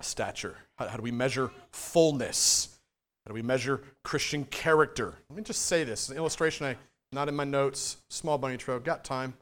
stature? 0.00 0.56
How, 0.76 0.88
how 0.88 0.96
do 0.96 1.02
we 1.02 1.12
measure 1.12 1.50
fullness? 1.72 2.78
How 3.24 3.30
do 3.30 3.34
we 3.34 3.42
measure 3.42 3.82
Christian 4.02 4.44
character? 4.44 5.14
Let 5.30 5.36
me 5.36 5.42
just 5.42 5.66
say 5.66 5.84
this 5.84 6.08
an 6.08 6.16
illustration 6.16 6.66
I 6.66 6.76
not 7.14 7.28
in 7.28 7.36
my 7.36 7.44
notes, 7.44 7.98
small 8.10 8.36
bunny 8.36 8.56
trail, 8.56 8.78
got 8.80 9.04
time. 9.04 9.34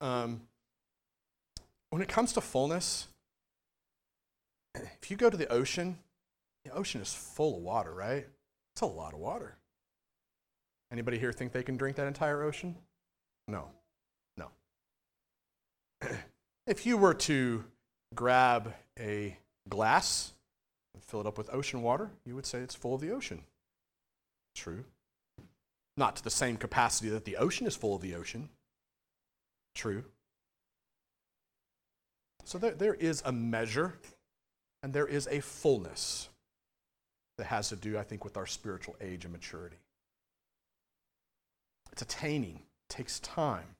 Um, 0.00 0.42
when 1.90 2.02
it 2.02 2.08
comes 2.08 2.32
to 2.32 2.40
fullness, 2.40 3.06
if 4.74 5.10
you 5.10 5.16
go 5.16 5.30
to 5.30 5.36
the 5.36 5.50
ocean, 5.50 5.98
the 6.64 6.72
ocean 6.72 7.00
is 7.00 7.14
full 7.14 7.56
of 7.56 7.62
water, 7.62 7.94
right? 7.94 8.26
It's 8.74 8.80
a 8.80 8.86
lot 8.86 9.14
of 9.14 9.20
water. 9.20 9.56
Anybody 10.90 11.18
here 11.18 11.32
think 11.32 11.52
they 11.52 11.62
can 11.62 11.76
drink 11.76 11.96
that 11.96 12.06
entire 12.06 12.42
ocean? 12.42 12.76
No. 13.48 13.68
No. 14.36 14.48
if 16.66 16.84
you 16.84 16.96
were 16.96 17.14
to 17.14 17.64
grab 18.14 18.74
a 18.98 19.36
glass 19.68 20.32
and 20.94 21.02
fill 21.02 21.20
it 21.20 21.26
up 21.26 21.38
with 21.38 21.52
ocean 21.52 21.82
water, 21.82 22.10
you 22.24 22.34
would 22.34 22.46
say 22.46 22.58
it's 22.58 22.74
full 22.74 22.94
of 22.94 23.00
the 23.00 23.10
ocean. 23.10 23.42
True. 24.54 24.84
Not 25.96 26.16
to 26.16 26.24
the 26.24 26.30
same 26.30 26.56
capacity 26.56 27.10
that 27.10 27.24
the 27.24 27.36
ocean 27.36 27.66
is 27.66 27.76
full 27.76 27.94
of 27.94 28.02
the 28.02 28.14
ocean. 28.14 28.48
True. 29.74 30.04
So 32.44 32.58
there, 32.58 32.72
there 32.72 32.94
is 32.94 33.22
a 33.24 33.32
measure 33.32 33.94
and 34.82 34.92
there 34.92 35.06
is 35.06 35.28
a 35.30 35.40
fullness 35.40 36.28
that 37.38 37.46
has 37.46 37.68
to 37.70 37.76
do, 37.76 37.98
I 37.98 38.02
think, 38.02 38.24
with 38.24 38.36
our 38.36 38.46
spiritual 38.46 38.96
age 39.00 39.24
and 39.24 39.32
maturity. 39.32 39.76
It's 41.92 42.02
attaining, 42.02 42.56
it 42.56 42.88
takes 42.88 43.20
time. 43.20 43.76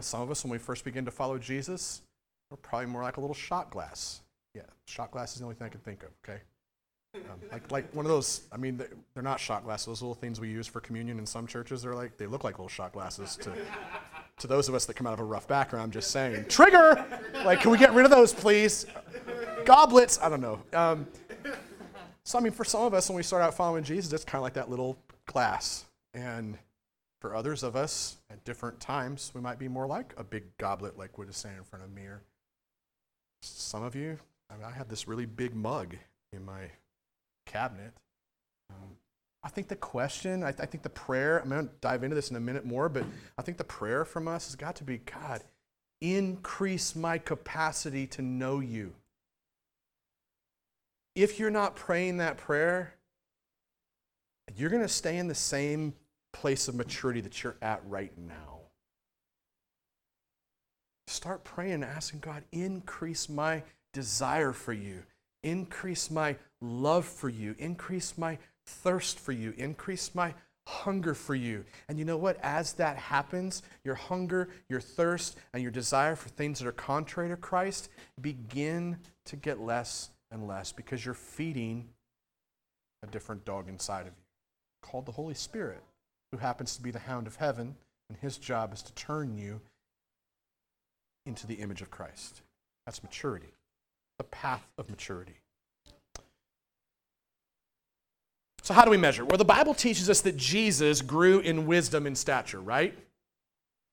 Some 0.00 0.20
of 0.20 0.30
us, 0.30 0.44
when 0.44 0.52
we 0.52 0.58
first 0.58 0.84
begin 0.84 1.06
to 1.06 1.10
follow 1.10 1.38
Jesus, 1.38 2.02
we're 2.50 2.56
probably 2.58 2.86
more 2.86 3.02
like 3.02 3.16
a 3.16 3.20
little 3.20 3.34
shot 3.34 3.70
glass. 3.70 4.22
Yeah, 4.54 4.62
shot 4.86 5.10
glass 5.10 5.32
is 5.32 5.38
the 5.38 5.44
only 5.44 5.56
thing 5.56 5.66
I 5.66 5.70
can 5.70 5.80
think 5.80 6.02
of, 6.02 6.10
okay? 6.24 6.40
Um, 7.14 7.40
like, 7.50 7.70
like 7.70 7.94
one 7.94 8.04
of 8.04 8.10
those, 8.10 8.42
I 8.52 8.56
mean, 8.56 8.76
they're 9.14 9.22
not 9.22 9.40
shot 9.40 9.64
glasses, 9.64 9.86
those 9.86 10.02
little 10.02 10.14
things 10.14 10.40
we 10.40 10.48
use 10.48 10.66
for 10.66 10.80
communion 10.80 11.18
in 11.18 11.26
some 11.26 11.46
churches. 11.46 11.82
They're 11.82 11.94
like, 11.94 12.16
they 12.16 12.26
look 12.26 12.44
like 12.44 12.58
little 12.58 12.68
shot 12.68 12.92
glasses 12.92 13.36
to, 13.36 13.52
to 14.38 14.46
those 14.46 14.68
of 14.68 14.74
us 14.74 14.84
that 14.86 14.94
come 14.94 15.06
out 15.06 15.14
of 15.14 15.20
a 15.20 15.24
rough 15.24 15.48
background. 15.48 15.84
I'm 15.84 15.90
just 15.90 16.10
saying, 16.10 16.46
trigger! 16.48 17.04
Like, 17.44 17.60
can 17.60 17.70
we 17.70 17.78
get 17.78 17.92
rid 17.94 18.04
of 18.04 18.10
those, 18.10 18.34
please? 18.34 18.86
Goblets, 19.64 20.18
I 20.22 20.28
don't 20.28 20.40
know. 20.40 20.60
Um, 20.72 21.06
so, 22.24 22.38
I 22.38 22.42
mean, 22.42 22.52
for 22.52 22.64
some 22.64 22.82
of 22.82 22.92
us, 22.92 23.08
when 23.08 23.16
we 23.16 23.22
start 23.22 23.42
out 23.42 23.54
following 23.54 23.84
Jesus, 23.84 24.12
it's 24.12 24.24
kind 24.24 24.40
of 24.40 24.42
like 24.42 24.54
that 24.54 24.68
little 24.68 24.98
glass. 25.26 25.86
And 26.12 26.58
for 27.20 27.34
others 27.34 27.62
of 27.62 27.74
us, 27.74 28.18
at 28.30 28.44
different 28.44 28.80
times, 28.80 29.32
we 29.34 29.40
might 29.40 29.58
be 29.58 29.66
more 29.66 29.86
like 29.86 30.12
a 30.18 30.24
big 30.24 30.44
goblet, 30.58 30.98
like 30.98 31.16
what 31.16 31.28
is 31.28 31.36
saying 31.36 31.56
in 31.56 31.64
front 31.64 31.84
of 31.84 31.92
me. 31.92 32.02
Or 32.02 32.22
some 33.42 33.82
of 33.82 33.94
you, 33.94 34.18
I, 34.50 34.54
mean, 34.54 34.64
I 34.64 34.72
have 34.72 34.88
this 34.88 35.06
really 35.06 35.26
big 35.26 35.54
mug 35.54 35.96
in 36.32 36.44
my 36.44 36.70
cabinet. 37.46 37.92
Um, 38.70 38.96
I 39.42 39.48
think 39.48 39.68
the 39.68 39.76
question, 39.76 40.42
I, 40.42 40.52
th- 40.52 40.62
I, 40.62 40.66
think 40.66 40.82
the 40.82 40.90
prayer, 40.90 41.40
I'm 41.40 41.48
going 41.48 41.66
to 41.66 41.72
dive 41.80 42.02
into 42.02 42.16
this 42.16 42.30
in 42.30 42.36
a 42.36 42.40
minute 42.40 42.64
more, 42.64 42.88
but 42.88 43.04
I 43.38 43.42
think 43.42 43.56
the 43.56 43.64
prayer 43.64 44.04
from 44.04 44.28
us 44.28 44.46
has 44.46 44.56
got 44.56 44.76
to 44.76 44.84
be 44.84 44.98
God, 44.98 45.42
increase 46.00 46.96
my 46.96 47.18
capacity 47.18 48.06
to 48.08 48.22
know 48.22 48.60
you. 48.60 48.94
If 51.14 51.38
you're 51.38 51.50
not 51.50 51.76
praying 51.76 52.18
that 52.18 52.36
prayer, 52.36 52.94
you're 54.56 54.70
going 54.70 54.82
to 54.82 54.88
stay 54.88 55.18
in 55.18 55.28
the 55.28 55.34
same 55.34 55.94
place 56.32 56.68
of 56.68 56.74
maturity 56.74 57.20
that 57.20 57.42
you're 57.42 57.56
at 57.60 57.82
right 57.86 58.12
now. 58.16 58.57
Start 61.08 61.42
praying, 61.42 61.72
and 61.72 61.84
asking 61.84 62.20
God, 62.20 62.44
increase 62.52 63.28
my 63.28 63.62
desire 63.94 64.52
for 64.52 64.74
you, 64.74 65.02
increase 65.42 66.10
my 66.10 66.36
love 66.60 67.06
for 67.06 67.30
you, 67.30 67.54
increase 67.58 68.18
my 68.18 68.38
thirst 68.66 69.18
for 69.18 69.32
you, 69.32 69.54
increase 69.56 70.14
my 70.14 70.34
hunger 70.66 71.14
for 71.14 71.34
you. 71.34 71.64
And 71.88 71.98
you 71.98 72.04
know 72.04 72.18
what? 72.18 72.38
As 72.42 72.74
that 72.74 72.98
happens, 72.98 73.62
your 73.84 73.94
hunger, 73.94 74.50
your 74.68 74.82
thirst, 74.82 75.38
and 75.54 75.62
your 75.62 75.72
desire 75.72 76.14
for 76.14 76.28
things 76.28 76.58
that 76.58 76.68
are 76.68 76.72
contrary 76.72 77.30
to 77.30 77.36
Christ 77.36 77.88
begin 78.20 78.98
to 79.24 79.36
get 79.36 79.60
less 79.60 80.10
and 80.30 80.46
less 80.46 80.72
because 80.72 81.06
you're 81.06 81.14
feeding 81.14 81.88
a 83.02 83.06
different 83.06 83.46
dog 83.46 83.66
inside 83.68 84.02
of 84.02 84.08
you 84.08 84.22
called 84.82 85.06
the 85.06 85.12
Holy 85.12 85.34
Spirit, 85.34 85.82
who 86.32 86.38
happens 86.38 86.76
to 86.76 86.82
be 86.82 86.90
the 86.90 86.98
hound 86.98 87.26
of 87.26 87.36
heaven, 87.36 87.74
and 88.10 88.18
his 88.18 88.36
job 88.36 88.74
is 88.74 88.82
to 88.82 88.92
turn 88.92 89.38
you 89.38 89.60
into 91.28 91.46
the 91.46 91.54
image 91.54 91.82
of 91.82 91.90
Christ. 91.90 92.40
That's 92.86 93.02
maturity, 93.02 93.52
the 94.16 94.24
path 94.24 94.66
of 94.78 94.88
maturity. 94.90 95.36
So, 98.62 98.74
how 98.74 98.84
do 98.84 98.90
we 98.90 98.96
measure? 98.96 99.24
Well, 99.24 99.38
the 99.38 99.44
Bible 99.44 99.74
teaches 99.74 100.10
us 100.10 100.20
that 100.22 100.36
Jesus 100.36 101.00
grew 101.00 101.38
in 101.40 101.66
wisdom 101.66 102.06
and 102.06 102.16
stature, 102.16 102.60
right? 102.60 102.98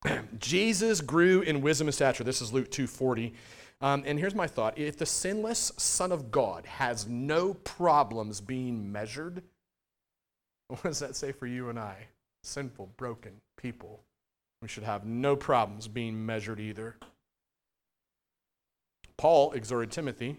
Jesus 0.40 1.02
grew 1.02 1.42
in 1.42 1.62
wisdom 1.62 1.88
and 1.88 1.96
stature. 1.96 2.24
This 2.24 2.42
is 2.42 2.52
Luke 2.52 2.72
2:40. 2.72 3.34
Um, 3.82 4.04
and 4.06 4.18
here's 4.18 4.36
my 4.36 4.48
thought: 4.48 4.78
If 4.78 4.98
the 4.98 5.06
sinless 5.06 5.72
Son 5.78 6.12
of 6.12 6.32
God 6.32 6.66
has 6.66 7.08
no 7.08 7.54
problems 7.54 8.42
being 8.42 8.92
measured, 8.92 9.44
what 10.68 10.84
does 10.84 11.00
that 11.00 11.16
say 11.16 11.32
for 11.32 11.48
you 11.48 11.70
and 11.70 11.80
I? 11.80 11.96
Sinful, 12.44 12.92
broken 12.98 13.34
people. 13.58 14.02
We 14.62 14.68
should 14.68 14.84
have 14.84 15.06
no 15.06 15.36
problems 15.36 15.88
being 15.88 16.26
measured 16.26 16.60
either. 16.60 16.96
Paul 19.18 19.54
exhorted 19.54 19.92
Timothy, 19.92 20.38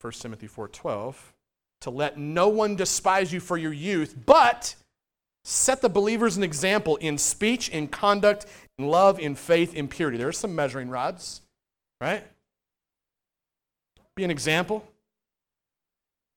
1 0.00 0.12
Timothy 0.14 0.48
4:12 0.48 1.32
to 1.80 1.90
let 1.90 2.18
no 2.18 2.48
one 2.48 2.76
despise 2.76 3.32
you 3.32 3.40
for 3.40 3.56
your 3.56 3.72
youth, 3.72 4.14
but 4.26 4.76
set 5.44 5.80
the 5.80 5.88
believers 5.88 6.36
an 6.36 6.42
example 6.42 6.96
in 6.96 7.18
speech, 7.18 7.68
in 7.68 7.88
conduct, 7.88 8.46
in 8.78 8.86
love, 8.86 9.18
in 9.18 9.34
faith, 9.34 9.74
in 9.74 9.88
purity. 9.88 10.16
There's 10.16 10.38
some 10.38 10.54
measuring 10.54 10.88
rods, 10.88 11.42
right? 12.00 12.24
Be 14.14 14.24
an 14.24 14.30
example. 14.30 14.84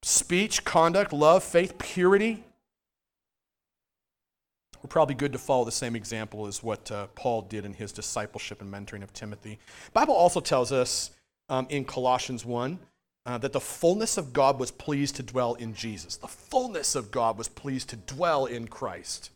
Speech, 0.01 0.63
conduct, 0.63 1.13
love, 1.13 1.43
faith, 1.43 1.78
purity. 1.78 2.43
We're 4.86 4.90
probably 4.90 5.16
good 5.16 5.34
to 5.34 5.40
follow 5.40 5.66
the 5.66 5.72
same 5.72 5.96
example 5.96 6.46
as 6.46 6.62
what 6.62 6.92
uh, 6.92 7.08
Paul 7.16 7.42
did 7.42 7.66
in 7.66 7.74
his 7.74 7.92
discipleship 7.92 8.62
and 8.62 8.72
mentoring 8.72 9.02
of 9.02 9.12
Timothy. 9.14 9.58
Bible 9.94 10.14
also 10.14 10.40
tells 10.40 10.72
us 10.72 11.10
um, 11.50 11.66
in 11.72 11.86
Colossians 11.86 12.46
1 12.46 12.78
uh, 13.26 13.40
that 13.40 13.52
the 13.52 13.60
fullness 13.60 14.20
of 14.20 14.32
God 14.32 14.60
was 14.60 14.70
pleased 14.70 15.16
to 15.16 15.24
dwell 15.24 15.56
in 15.56 15.74
Jesus. 15.74 16.18
The 16.18 16.28
fullness 16.28 16.94
of 16.94 17.10
God 17.10 17.36
was 17.36 17.48
pleased 17.48 17.90
to 17.90 17.96
dwell 17.96 18.46
in 18.46 18.68
Christ. 18.68 19.32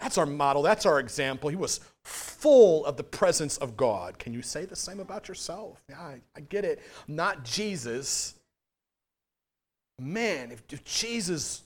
That's 0.00 0.18
our 0.18 0.26
model. 0.26 0.62
That's 0.62 0.86
our 0.86 0.98
example. 0.98 1.50
He 1.50 1.56
was 1.56 1.78
full 2.02 2.84
of 2.84 2.96
the 2.96 3.04
presence 3.04 3.58
of 3.58 3.76
God. 3.76 4.18
Can 4.18 4.34
you 4.34 4.42
say 4.42 4.64
the 4.64 4.74
same 4.74 4.98
about 4.98 5.28
yourself? 5.28 5.84
Yeah, 5.88 6.00
I, 6.00 6.20
I 6.34 6.40
get 6.40 6.64
it. 6.64 6.82
Not 7.06 7.44
Jesus. 7.44 8.34
Man, 10.00 10.50
if, 10.50 10.64
if 10.72 10.82
Jesus 10.82 11.62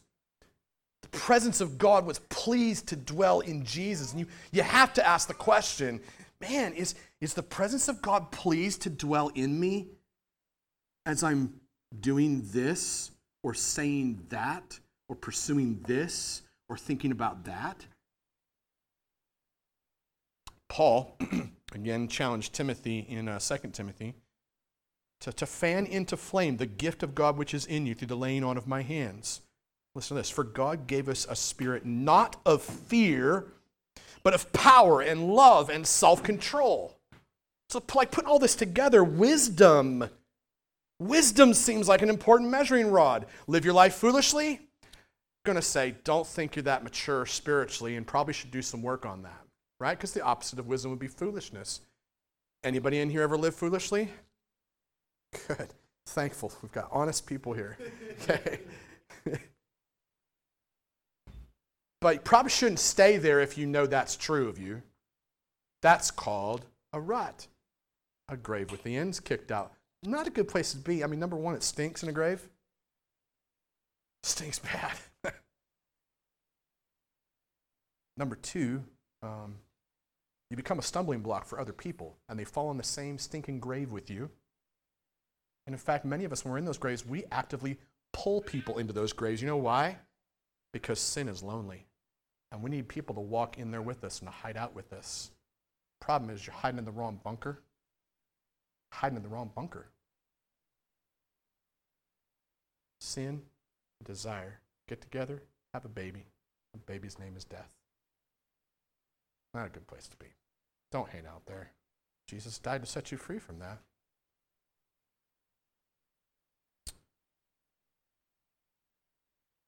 The 1.03 1.09
presence 1.09 1.61
of 1.61 1.79
God 1.79 2.07
was 2.07 2.19
pleased 2.29 2.89
to 2.89 2.97
dwell 2.97 3.41
in 3.41 3.65
Jesus. 3.65 4.13
And 4.13 4.21
you, 4.21 4.27
you 4.53 4.63
have 4.63 4.93
to 4.95 5.07
ask 5.07 5.29
the 5.29 5.35
question 5.35 6.01
man, 6.41 6.73
is, 6.75 6.95
is 7.21 7.35
the 7.35 7.43
presence 7.43 7.89
of 7.89 8.01
God 8.01 8.31
pleased 8.31 8.83
to 8.83 8.91
dwell 8.91 9.29
in 9.35 9.59
me 9.59 9.89
as 11.05 11.25
I'm 11.25 11.55
doing 12.01 12.43
this 12.53 13.11
or 13.43 13.55
saying 13.55 14.27
that 14.29 14.79
or 15.09 15.17
pursuing 15.17 15.81
this 15.87 16.43
or 16.69 16.77
thinking 16.77 17.11
about 17.11 17.45
that? 17.45 17.85
Paul, 20.69 21.17
again, 21.75 22.09
challenged 22.09 22.53
Timothy 22.53 23.01
in 23.09 23.27
uh, 23.27 23.39
2 23.39 23.71
Timothy 23.73 24.15
to, 25.21 25.33
to 25.33 25.47
fan 25.47 25.87
into 25.87 26.17
flame 26.17 26.59
the 26.59 26.67
gift 26.67 27.03
of 27.03 27.15
God 27.15 27.37
which 27.37 27.55
is 27.55 27.67
in 27.67 27.87
you 27.87 27.95
through 27.95 28.09
the 28.09 28.17
laying 28.17 28.45
on 28.45 28.57
of 28.57 28.67
my 28.67 28.83
hands. 28.83 29.41
Listen 29.99 30.15
to 30.15 30.21
this. 30.21 30.31
For 30.31 30.45
God 30.45 30.87
gave 30.87 31.09
us 31.09 31.27
a 31.29 31.35
spirit 31.35 31.85
not 31.85 32.37
of 32.47 32.63
fear, 32.63 33.47
but 34.23 34.33
of 34.33 34.53
power 34.53 35.01
and 35.01 35.27
love 35.27 35.71
and 35.71 35.85
self 35.85 36.23
control. 36.23 36.97
So, 37.69 37.83
like 37.97 38.13
putting 38.13 38.31
all 38.31 38.39
this 38.39 38.55
together, 38.55 39.03
wisdom. 39.03 40.09
Wisdom 41.01 41.53
seems 41.53 41.89
like 41.89 42.03
an 42.03 42.11
important 42.11 42.49
measuring 42.49 42.93
rod. 42.93 43.27
Live 43.49 43.65
your 43.65 43.75
life 43.75 43.95
foolishly? 43.95 44.61
I'm 44.85 45.45
going 45.45 45.57
to 45.57 45.63
say, 45.63 45.97
don't 46.05 46.27
think 46.27 46.55
you're 46.55 46.63
that 46.63 46.85
mature 46.85 47.27
spiritually 47.27 47.97
and 47.97 48.07
probably 48.07 48.35
should 48.35 48.53
do 48.53 48.63
some 48.63 48.83
work 48.83 49.05
on 49.05 49.23
that, 49.23 49.43
right? 49.81 49.99
Because 49.99 50.13
the 50.13 50.23
opposite 50.23 50.61
of 50.61 50.69
wisdom 50.69 50.93
would 50.93 51.01
be 51.01 51.09
foolishness. 51.09 51.81
Anybody 52.63 53.01
in 53.01 53.11
here 53.11 53.23
ever 53.23 53.37
live 53.37 53.57
foolishly? 53.57 54.13
Good. 55.49 55.75
Thankful. 56.07 56.53
We've 56.63 56.71
got 56.71 56.89
honest 56.93 57.27
people 57.27 57.53
here. 57.53 57.77
Okay. 58.23 58.61
but 62.01 62.15
you 62.15 62.21
probably 62.21 62.51
shouldn't 62.51 62.79
stay 62.79 63.17
there 63.17 63.41
if 63.41 63.59
you 63.59 63.67
know 63.67 63.87
that's 63.87 64.17
true 64.17 64.49
of 64.49 64.59
you. 64.59 64.83
That's 65.83 66.11
called 66.11 66.65
a 66.93 67.01
rut, 67.01 67.47
a 68.29 68.37
grave 68.37 68.71
with 68.71 68.83
the 68.83 68.97
ends 68.97 69.21
kicked 69.21 69.51
out. 69.51 69.73
Not 70.03 70.27
a 70.27 70.31
good 70.31 70.49
place 70.49 70.73
to 70.73 70.79
be. 70.79 71.03
I 71.03 71.07
mean, 71.07 71.21
number 71.21 71.37
one, 71.37 71.55
it 71.55 71.63
stinks 71.63 72.03
in 72.03 72.09
a 72.09 72.13
grave. 72.13 72.49
Stinks 74.23 74.59
bad. 74.59 74.93
number 78.17 78.37
two, 78.37 78.85
um, 79.23 79.57
you 80.51 80.57
become 80.57 80.79
a 80.79 80.83
stumbling 80.83 81.21
block 81.21 81.47
for 81.47 81.61
other 81.61 81.73
people, 81.73 82.17
and 82.29 82.39
they 82.39 82.45
fall 82.45 82.71
in 82.71 82.77
the 82.77 82.85
same 82.85 83.19
stinking 83.19 83.59
grave 83.59 83.91
with 83.91 84.09
you. 84.09 84.31
And 85.67 85.75
in 85.75 85.79
fact, 85.79 86.05
many 86.05 86.25
of 86.25 86.33
us, 86.33 86.45
when 86.45 86.53
we're 86.53 86.59
in 86.59 86.65
those 86.65 86.79
graves, 86.79 87.05
we 87.05 87.25
actively 87.31 87.79
pull 88.13 88.41
people 88.41 88.79
into 88.79 88.93
those 88.93 89.13
graves. 89.13 89.43
You 89.43 89.49
know 89.49 89.57
why? 89.57 89.99
Because 90.73 91.01
sin 91.01 91.29
is 91.29 91.43
lonely. 91.43 91.88
And 92.51 92.63
we 92.63 92.71
need 92.71 92.89
people 92.89 93.15
to 93.15 93.21
walk 93.21 93.59
in 93.59 93.71
there 93.71 93.83
with 93.83 94.05
us 94.05 94.21
and 94.21 94.29
to 94.29 94.33
hide 94.33 94.57
out 94.57 94.75
with 94.75 94.93
us. 94.93 95.31
Problem 96.01 96.31
is, 96.31 96.47
you're 96.47 96.55
hiding 96.55 96.79
in 96.79 96.85
the 96.85 96.91
wrong 96.91 97.21
bunker. 97.23 97.61
Hiding 98.93 99.17
in 99.17 99.23
the 99.23 99.29
wrong 99.29 99.51
bunker. 99.55 99.87
Sin, 103.01 103.43
desire, 104.05 104.61
get 104.89 105.01
together, 105.01 105.43
have 105.75 105.85
a 105.85 105.89
baby. 105.89 106.25
The 106.73 106.79
baby's 106.79 107.19
name 107.19 107.35
is 107.37 107.45
death. 107.45 107.71
Not 109.55 109.67
a 109.67 109.71
good 109.71 109.87
place 109.87 110.09
to 110.09 110.17
be. 110.17 110.27
Don't 110.91 111.09
hang 111.09 111.27
out 111.27 111.47
there. 111.47 111.73
Jesus 112.27 112.59
died 112.59 112.83
to 112.83 112.87
set 112.87 113.11
you 113.11 113.19
free 113.19 113.39
from 113.39 113.59
that. 113.59 113.79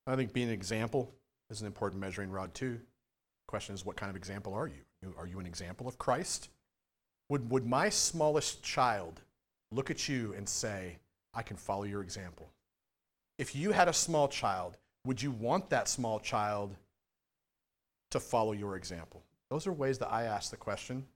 I 0.06 0.16
think 0.16 0.32
being 0.32 0.48
an 0.48 0.54
example 0.54 1.14
is 1.50 1.60
an 1.60 1.66
important 1.66 2.00
measuring 2.00 2.30
rod 2.30 2.54
too. 2.54 2.80
Question 3.46 3.74
is, 3.74 3.84
what 3.84 3.96
kind 3.96 4.10
of 4.10 4.16
example 4.16 4.54
are 4.54 4.68
you? 4.68 5.14
Are 5.18 5.26
you 5.26 5.40
an 5.40 5.46
example 5.46 5.88
of 5.88 5.98
Christ? 5.98 6.50
Would, 7.28 7.50
would 7.50 7.66
my 7.66 7.88
smallest 7.88 8.62
child 8.62 9.20
look 9.72 9.90
at 9.90 10.08
you 10.08 10.34
and 10.36 10.48
say, 10.48 10.98
I 11.34 11.42
can 11.42 11.56
follow 11.56 11.84
your 11.84 12.02
example? 12.02 12.50
If 13.38 13.56
you 13.56 13.72
had 13.72 13.88
a 13.88 13.92
small 13.92 14.28
child, 14.28 14.76
would 15.06 15.22
you 15.22 15.30
want 15.30 15.70
that 15.70 15.88
small 15.88 16.20
child 16.20 16.76
to 18.10 18.20
follow 18.20 18.52
your 18.52 18.76
example? 18.76 19.22
Those 19.48 19.66
are 19.66 19.72
ways 19.72 19.98
that 19.98 20.12
I 20.12 20.24
ask 20.24 20.50
the 20.50 20.56
question. 20.56 21.06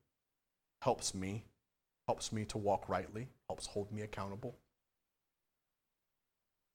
Helps 0.82 1.14
me, 1.14 1.44
helps 2.08 2.32
me 2.32 2.44
to 2.46 2.58
walk 2.58 2.88
rightly, 2.88 3.28
helps 3.48 3.66
hold 3.66 3.92
me 3.92 4.02
accountable. 4.02 4.54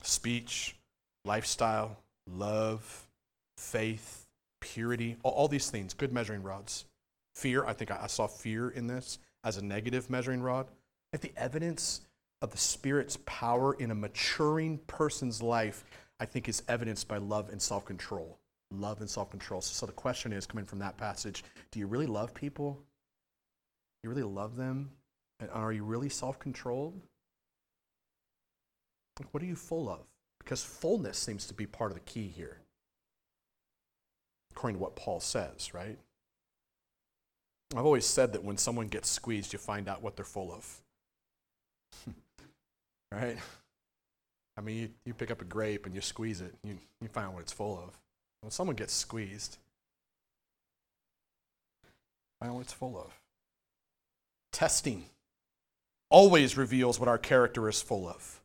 Speech, 0.02 0.76
lifestyle, 1.24 1.98
love, 2.26 3.06
faith, 3.60 4.26
purity, 4.60 5.16
all, 5.22 5.32
all, 5.32 5.48
these 5.48 5.70
things, 5.70 5.94
good 5.94 6.12
measuring 6.12 6.42
rods. 6.42 6.86
Fear, 7.34 7.66
I 7.66 7.72
think 7.72 7.90
I, 7.90 8.00
I 8.02 8.06
saw 8.06 8.26
fear 8.26 8.70
in 8.70 8.86
this 8.86 9.18
as 9.44 9.56
a 9.56 9.64
negative 9.64 10.10
measuring 10.10 10.42
rod. 10.42 10.66
If 11.12 11.20
the 11.20 11.32
evidence 11.36 12.02
of 12.42 12.50
the 12.50 12.58
Spirit's 12.58 13.18
power 13.26 13.74
in 13.74 13.90
a 13.90 13.94
maturing 13.94 14.78
person's 14.86 15.42
life, 15.42 15.84
I 16.18 16.24
think 16.24 16.48
is 16.48 16.62
evidenced 16.68 17.08
by 17.08 17.18
love 17.18 17.50
and 17.50 17.60
self 17.60 17.84
control. 17.84 18.38
Love 18.72 19.00
and 19.00 19.10
self 19.10 19.30
control. 19.30 19.60
So, 19.60 19.72
so 19.72 19.86
the 19.86 19.92
question 19.92 20.32
is 20.32 20.46
coming 20.46 20.64
from 20.64 20.78
that 20.78 20.96
passage 20.96 21.44
do 21.70 21.78
you 21.78 21.86
really 21.86 22.06
love 22.06 22.34
people? 22.34 22.72
Do 24.02 24.08
you 24.08 24.10
really 24.10 24.22
love 24.22 24.56
them? 24.56 24.90
And 25.40 25.50
are 25.50 25.72
you 25.72 25.84
really 25.84 26.08
self 26.08 26.38
controlled? 26.38 27.00
What 29.32 29.42
are 29.42 29.46
you 29.46 29.56
full 29.56 29.88
of? 29.88 30.00
Because 30.38 30.62
fullness 30.62 31.18
seems 31.18 31.46
to 31.46 31.54
be 31.54 31.66
part 31.66 31.90
of 31.90 31.94
the 31.94 32.04
key 32.04 32.26
here, 32.34 32.58
according 34.60 34.76
to 34.76 34.82
what 34.82 34.94
Paul 34.94 35.20
says, 35.20 35.72
right? 35.72 35.96
I've 37.74 37.86
always 37.86 38.04
said 38.04 38.34
that 38.34 38.44
when 38.44 38.58
someone 38.58 38.88
gets 38.88 39.08
squeezed, 39.08 39.54
you 39.54 39.58
find 39.58 39.88
out 39.88 40.02
what 40.02 40.16
they're 40.16 40.24
full 40.24 40.52
of. 40.52 40.82
right? 43.10 43.38
I 44.58 44.60
mean, 44.60 44.76
you, 44.76 44.88
you 45.06 45.14
pick 45.14 45.30
up 45.30 45.40
a 45.40 45.46
grape 45.46 45.86
and 45.86 45.94
you 45.94 46.02
squeeze 46.02 46.42
it, 46.42 46.54
you, 46.62 46.76
you 47.00 47.08
find 47.08 47.28
out 47.28 47.32
what 47.32 47.40
it's 47.40 47.54
full 47.54 47.78
of. 47.78 47.98
When 48.42 48.50
someone 48.50 48.76
gets 48.76 48.92
squeezed, 48.92 49.56
find 52.38 52.50
out 52.50 52.56
what 52.56 52.64
it's 52.64 52.74
full 52.74 52.98
of. 52.98 53.18
Testing 54.52 55.04
always 56.10 56.58
reveals 56.58 57.00
what 57.00 57.08
our 57.08 57.16
character 57.16 57.66
is 57.66 57.80
full 57.80 58.06
of. 58.06 58.40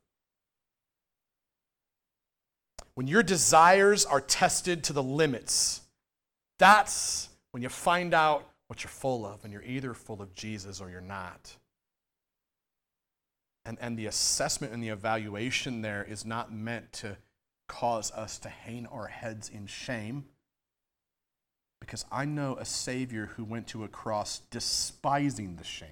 when 2.95 3.07
your 3.07 3.21
desires 3.21 4.05
are 4.05 4.21
tested 4.21 4.81
to 4.85 4.93
the 4.93 5.03
limits, 5.03 5.81
that's 6.57 7.29
when 7.51 7.63
you 7.63 7.69
find 7.69 8.13
out 8.13 8.47
what 8.67 8.83
you're 8.83 8.89
full 8.89 9.25
of, 9.25 9.43
and 9.43 9.53
you're 9.53 9.63
either 9.63 9.93
full 9.93 10.21
of 10.21 10.33
Jesus 10.33 10.81
or 10.81 10.89
you're 10.89 11.01
not. 11.01 11.55
And, 13.65 13.77
and 13.81 13.97
the 13.97 14.05
assessment 14.05 14.73
and 14.73 14.83
the 14.83 14.89
evaluation 14.89 15.81
there 15.81 16.03
is 16.03 16.25
not 16.25 16.53
meant 16.53 16.91
to 16.93 17.17
cause 17.67 18.11
us 18.11 18.37
to 18.39 18.49
hang 18.49 18.85
our 18.87 19.07
heads 19.07 19.49
in 19.49 19.65
shame. 19.67 20.25
Because 21.79 22.05
I 22.11 22.25
know 22.25 22.55
a 22.59 22.65
Savior 22.65 23.31
who 23.35 23.43
went 23.43 23.67
to 23.67 23.83
a 23.83 23.87
cross 23.87 24.39
despising 24.49 25.55
the 25.55 25.63
shame. 25.63 25.89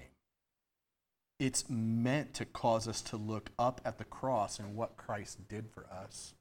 It's 1.39 1.69
meant 1.69 2.33
to 2.35 2.45
cause 2.45 2.87
us 2.87 3.01
to 3.01 3.17
look 3.17 3.49
up 3.59 3.81
at 3.83 3.97
the 3.97 4.03
cross 4.03 4.59
and 4.59 4.75
what 4.75 4.97
Christ 4.97 5.47
did 5.47 5.69
for 5.69 5.85
us. 5.91 6.33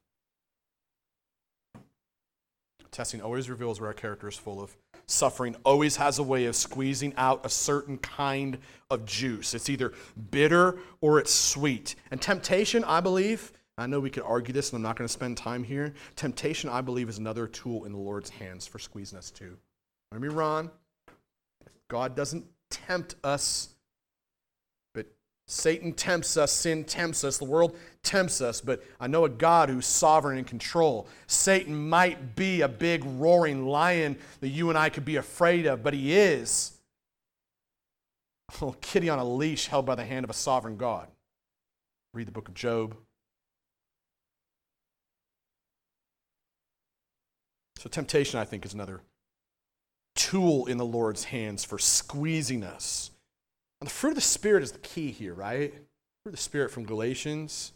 Testing 2.93 3.22
always 3.22 3.49
reveals 3.49 3.80
where 3.80 3.88
our 3.88 3.95
character 3.95 4.28
is 4.28 4.36
full 4.36 4.62
of. 4.62 4.76
Suffering 5.07 5.57
always 5.64 5.97
has 5.97 6.18
a 6.18 6.22
way 6.22 6.45
of 6.45 6.55
squeezing 6.55 7.14
out 7.16 7.45
a 7.45 7.49
certain 7.49 7.99
kind 7.99 8.59
of 8.90 9.05
juice. 9.05 9.55
It's 9.55 9.68
either 9.68 9.93
bitter 10.30 10.78
or 11.01 11.18
it's 11.18 11.34
sweet. 11.34 11.97
And 12.11 12.20
temptation, 12.20 12.84
I 12.84 13.01
believe, 13.01 13.53
I 13.78 13.86
know 13.86 13.99
we 13.99 14.11
could 14.11 14.22
argue 14.22 14.53
this, 14.53 14.70
and 14.70 14.76
I'm 14.76 14.82
not 14.82 14.97
going 14.97 15.09
to 15.09 15.12
spend 15.12 15.38
time 15.38 15.64
here. 15.64 15.95
Temptation, 16.16 16.70
I 16.70 16.82
believe, 16.82 17.09
is 17.09 17.18
another 17.18 17.47
tool 17.47 17.84
in 17.84 17.93
the 17.93 17.99
Lord's 17.99 18.30
hands 18.30 18.66
for 18.66 18.78
squeezing 18.78 19.18
us 19.18 19.30
too. 19.30 19.57
Let 20.12 20.20
me 20.20 20.28
wrong. 20.28 20.70
God 21.88 22.14
doesn't 22.14 22.45
tempt 22.70 23.16
us 23.24 23.72
but 24.95 25.07
Satan 25.47 25.93
tempts 25.93 26.36
us, 26.36 26.53
sin 26.53 26.84
tempts 26.84 27.24
us, 27.24 27.38
the 27.38 27.45
world 27.45 27.76
tempts 28.03 28.40
us, 28.40 28.61
but 28.61 28.82
I 29.00 29.07
know 29.07 29.24
a 29.24 29.28
God 29.28 29.68
who's 29.68 29.86
sovereign 29.86 30.38
and 30.38 30.46
control. 30.46 31.07
Satan 31.26 31.88
might 31.88 32.36
be 32.36 32.61
a 32.61 32.68
big 32.68 33.05
roaring 33.05 33.66
lion 33.66 34.16
that 34.40 34.48
you 34.48 34.68
and 34.68 34.78
I 34.78 34.88
could 34.88 35.05
be 35.05 35.16
afraid 35.16 35.66
of, 35.66 35.82
but 35.82 35.94
he 35.94 36.14
is 36.14 36.72
a 38.50 38.55
little 38.55 38.76
kitty 38.80 39.09
on 39.09 39.18
a 39.18 39.24
leash 39.24 39.66
held 39.66 39.86
by 39.86 39.94
the 39.94 40.05
hand 40.05 40.24
of 40.24 40.30
a 40.30 40.34
sovereign 40.34 40.76
God. 40.76 41.09
Read 42.14 42.28
the 42.28 42.32
book 42.32 42.48
of 42.48 42.55
Job. 42.55 42.96
So, 47.78 47.88
temptation, 47.88 48.38
I 48.38 48.44
think, 48.44 48.64
is 48.64 48.74
another 48.74 49.00
tool 50.14 50.66
in 50.66 50.76
the 50.76 50.84
Lord's 50.84 51.24
hands 51.24 51.64
for 51.64 51.78
squeezing 51.78 52.62
us 52.62 53.12
and 53.82 53.90
the 53.90 53.92
fruit 53.92 54.11
of 54.11 54.14
the 54.14 54.20
Spirit 54.20 54.62
is 54.62 54.70
the 54.70 54.78
key 54.78 55.11
here, 55.11 55.34
right? 55.34 55.72
Fruit 55.72 56.26
of 56.26 56.30
the 56.30 56.36
Spirit 56.36 56.70
from 56.70 56.84
Galatians. 56.84 57.72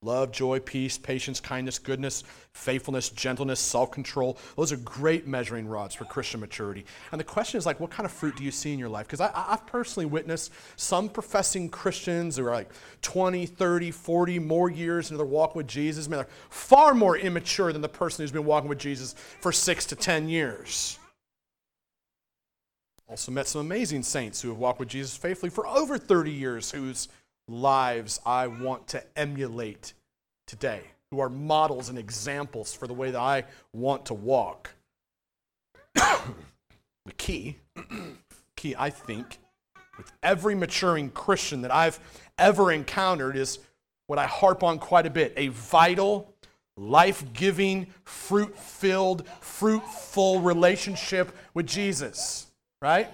Love, 0.00 0.30
joy, 0.30 0.60
peace, 0.60 0.96
patience, 0.96 1.40
kindness, 1.40 1.80
goodness, 1.80 2.22
faithfulness, 2.52 3.08
gentleness, 3.08 3.58
self 3.58 3.90
control. 3.90 4.38
Those 4.56 4.70
are 4.70 4.76
great 4.76 5.26
measuring 5.26 5.66
rods 5.66 5.92
for 5.92 6.04
Christian 6.04 6.38
maturity. 6.38 6.84
And 7.10 7.18
the 7.18 7.24
question 7.24 7.58
is 7.58 7.66
like, 7.66 7.80
what 7.80 7.90
kind 7.90 8.04
of 8.04 8.12
fruit 8.12 8.36
do 8.36 8.44
you 8.44 8.52
see 8.52 8.72
in 8.72 8.78
your 8.78 8.88
life? 8.88 9.08
Because 9.08 9.20
I've 9.20 9.66
personally 9.66 10.06
witnessed 10.06 10.52
some 10.76 11.08
professing 11.08 11.68
Christians 11.68 12.36
who 12.36 12.46
are 12.46 12.52
like 12.52 12.70
20, 13.02 13.46
30, 13.46 13.90
40 13.90 14.38
more 14.38 14.70
years 14.70 15.10
into 15.10 15.16
their 15.16 15.26
walk 15.26 15.56
with 15.56 15.66
Jesus. 15.66 16.06
I 16.06 16.10
mean, 16.10 16.18
they're 16.18 16.28
far 16.48 16.94
more 16.94 17.18
immature 17.18 17.72
than 17.72 17.82
the 17.82 17.88
person 17.88 18.22
who's 18.22 18.30
been 18.30 18.44
walking 18.44 18.68
with 18.68 18.78
Jesus 18.78 19.16
for 19.40 19.50
six 19.50 19.84
to 19.86 19.96
10 19.96 20.28
years. 20.28 20.96
Also 23.08 23.32
met 23.32 23.48
some 23.48 23.62
amazing 23.62 24.02
saints 24.04 24.40
who 24.42 24.50
have 24.50 24.58
walked 24.58 24.78
with 24.78 24.90
Jesus 24.90 25.16
faithfully 25.16 25.50
for 25.50 25.66
over 25.66 25.98
30 25.98 26.30
years, 26.30 26.70
whose 26.70 27.08
lives 27.48 28.20
I 28.24 28.46
want 28.46 28.88
to 28.88 29.02
emulate 29.16 29.94
today, 30.46 30.82
who 31.10 31.20
are 31.20 31.28
models 31.28 31.88
and 31.88 31.98
examples 31.98 32.74
for 32.74 32.86
the 32.86 32.94
way 32.94 33.10
that 33.10 33.20
I 33.20 33.44
want 33.72 34.06
to 34.06 34.14
walk. 34.14 34.74
the 35.94 37.12
key, 37.16 37.56
key, 38.56 38.74
I 38.78 38.90
think, 38.90 39.38
with 39.96 40.12
every 40.22 40.54
maturing 40.54 41.10
Christian 41.10 41.62
that 41.62 41.74
I've 41.74 41.98
ever 42.38 42.70
encountered 42.70 43.36
is 43.36 43.58
what 44.06 44.18
I 44.18 44.26
harp 44.26 44.62
on 44.62 44.78
quite 44.78 45.06
a 45.06 45.10
bit 45.10 45.32
a 45.36 45.48
vital, 45.48 46.32
life 46.76 47.24
giving, 47.32 47.88
fruit 48.04 48.56
filled, 48.58 49.26
fruitful 49.40 50.40
relationship 50.40 51.34
with 51.54 51.66
Jesus, 51.66 52.46
right? 52.80 53.08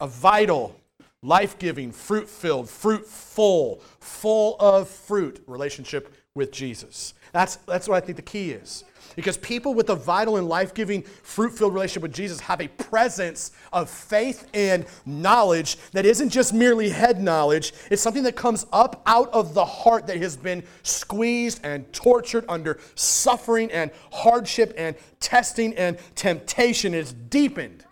A 0.00 0.06
vital, 0.06 0.78
life 1.26 1.58
giving, 1.58 1.90
fruit 1.90 2.28
filled, 2.28 2.70
fruitful, 2.70 3.82
full 3.98 4.56
of 4.60 4.88
fruit 4.88 5.42
relationship 5.46 6.14
with 6.34 6.52
Jesus. 6.52 7.14
That's, 7.32 7.56
that's 7.56 7.88
what 7.88 8.02
I 8.02 8.06
think 8.06 8.16
the 8.16 8.22
key 8.22 8.52
is. 8.52 8.84
Because 9.16 9.36
people 9.38 9.74
with 9.74 9.88
a 9.90 9.96
vital 9.96 10.36
and 10.36 10.48
life 10.48 10.74
giving, 10.74 11.02
fruit 11.02 11.50
filled 11.50 11.74
relationship 11.74 12.02
with 12.02 12.14
Jesus 12.14 12.38
have 12.40 12.60
a 12.60 12.68
presence 12.68 13.50
of 13.72 13.90
faith 13.90 14.48
and 14.54 14.84
knowledge 15.04 15.78
that 15.92 16.06
isn't 16.06 16.28
just 16.28 16.52
merely 16.52 16.90
head 16.90 17.20
knowledge. 17.20 17.72
It's 17.90 18.02
something 18.02 18.22
that 18.24 18.36
comes 18.36 18.66
up 18.72 19.02
out 19.06 19.32
of 19.32 19.54
the 19.54 19.64
heart 19.64 20.06
that 20.06 20.18
has 20.18 20.36
been 20.36 20.62
squeezed 20.82 21.60
and 21.64 21.90
tortured 21.92 22.44
under 22.48 22.78
suffering 22.94 23.72
and 23.72 23.90
hardship 24.12 24.74
and 24.76 24.94
testing 25.18 25.74
and 25.74 25.98
temptation. 26.14 26.94
It's 26.94 27.12
deepened. 27.12 27.84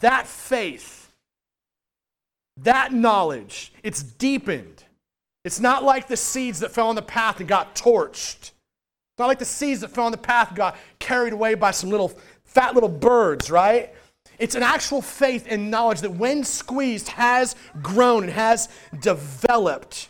That 0.00 0.26
faith 0.26 1.05
that 2.62 2.92
knowledge, 2.92 3.72
it's 3.82 4.02
deepened. 4.02 4.84
It's 5.44 5.60
not 5.60 5.84
like 5.84 6.08
the 6.08 6.16
seeds 6.16 6.60
that 6.60 6.72
fell 6.72 6.88
on 6.88 6.94
the 6.94 7.02
path 7.02 7.40
and 7.40 7.48
got 7.48 7.76
torched. 7.76 8.40
It's 8.40 9.18
not 9.18 9.26
like 9.28 9.38
the 9.38 9.44
seeds 9.44 9.80
that 9.80 9.90
fell 9.90 10.06
on 10.06 10.12
the 10.12 10.18
path 10.18 10.48
and 10.48 10.56
got 10.56 10.76
carried 10.98 11.32
away 11.32 11.54
by 11.54 11.70
some 11.70 11.90
little 11.90 12.12
fat 12.44 12.74
little 12.74 12.88
birds, 12.88 13.50
right? 13.50 13.94
It's 14.38 14.54
an 14.54 14.62
actual 14.62 15.00
faith 15.00 15.46
and 15.48 15.70
knowledge 15.70 16.00
that, 16.00 16.10
when 16.10 16.44
squeezed, 16.44 17.08
has 17.08 17.54
grown 17.80 18.24
and 18.24 18.32
has 18.32 18.68
developed 19.00 20.08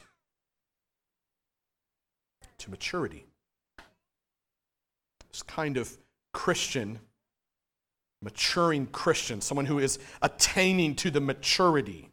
to 2.59 2.71
maturity. 2.71 3.27
This 5.31 5.43
kind 5.43 5.77
of 5.77 5.97
Christian, 6.33 6.99
maturing 8.23 8.87
Christian, 8.87 9.41
someone 9.41 9.67
who 9.67 9.79
is 9.79 9.99
attaining 10.23 10.95
to 10.97 11.11
the 11.11 11.21
maturity 11.21 12.11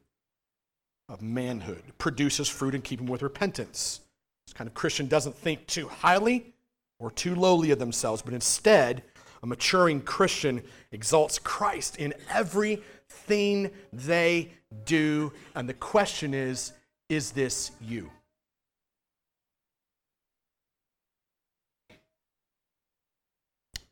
of 1.13 1.21
manhood, 1.21 1.83
produces 1.99 2.49
fruit 2.49 2.73
in 2.73 2.81
keeping 2.81 3.05
with 3.05 3.21
repentance. 3.21 4.01
This 4.47 4.53
kind 4.53 4.67
of 4.67 4.73
Christian 4.73 5.07
doesn't 5.07 5.35
think 5.35 5.67
too 5.67 5.87
highly 5.87 6.53
or 6.99 7.11
too 7.11 7.35
lowly 7.35 7.69
of 7.69 7.77
themselves, 7.77 8.23
but 8.23 8.33
instead, 8.33 9.03
a 9.43 9.45
maturing 9.45 10.01
Christian 10.01 10.63
exalts 10.91 11.37
Christ 11.37 11.97
in 11.97 12.13
everything 12.33 13.69
they 13.91 14.51
do. 14.85 15.31
And 15.55 15.69
the 15.69 15.73
question 15.75 16.33
is 16.33 16.73
is 17.09 17.31
this 17.31 17.71
you? 17.79 18.09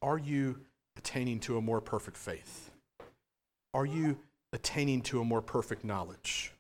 Are 0.02 0.18
you 0.18 0.60
attaining 0.98 1.40
to 1.42 1.58
a 1.58 1.62
more 1.62 1.82
perfect 1.82 2.18
faith? 2.18 2.72
Are 3.76 3.86
you 3.86 4.18
attaining 4.54 5.02
to 5.04 5.22
a 5.22 5.24
more 5.24 5.42
perfect 5.42 5.84
knowledge? 5.84 6.54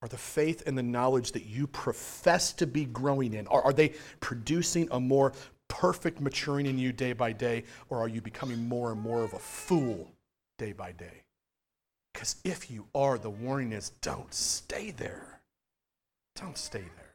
Are 0.00 0.08
the 0.08 0.16
faith 0.16 0.62
and 0.66 0.78
the 0.78 0.82
knowledge 0.82 1.32
that 1.32 1.46
you 1.46 1.66
profess 1.66 2.52
to 2.54 2.66
be 2.66 2.84
growing 2.84 3.34
in, 3.34 3.46
are, 3.48 3.62
are 3.62 3.72
they 3.72 3.94
producing 4.20 4.88
a 4.92 5.00
more 5.00 5.32
perfect 5.66 6.20
maturing 6.20 6.66
in 6.66 6.78
you 6.78 6.92
day 6.92 7.12
by 7.12 7.32
day, 7.32 7.64
or 7.88 7.98
are 7.98 8.08
you 8.08 8.20
becoming 8.20 8.68
more 8.68 8.92
and 8.92 9.00
more 9.00 9.22
of 9.22 9.32
a 9.32 9.38
fool 9.38 10.12
day 10.56 10.72
by 10.72 10.92
day? 10.92 11.22
Because 12.12 12.36
if 12.44 12.70
you 12.70 12.86
are, 12.94 13.18
the 13.18 13.30
warning 13.30 13.72
is 13.72 13.90
don't 14.00 14.32
stay 14.32 14.90
there. 14.92 15.40
Don't 16.36 16.58
stay 16.58 16.80
there. 16.80 17.14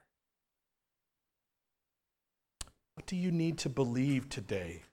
What 2.95 3.05
do 3.07 3.15
you 3.15 3.31
need 3.31 3.57
to 3.59 3.69
believe 3.69 4.29
today? 4.29 4.83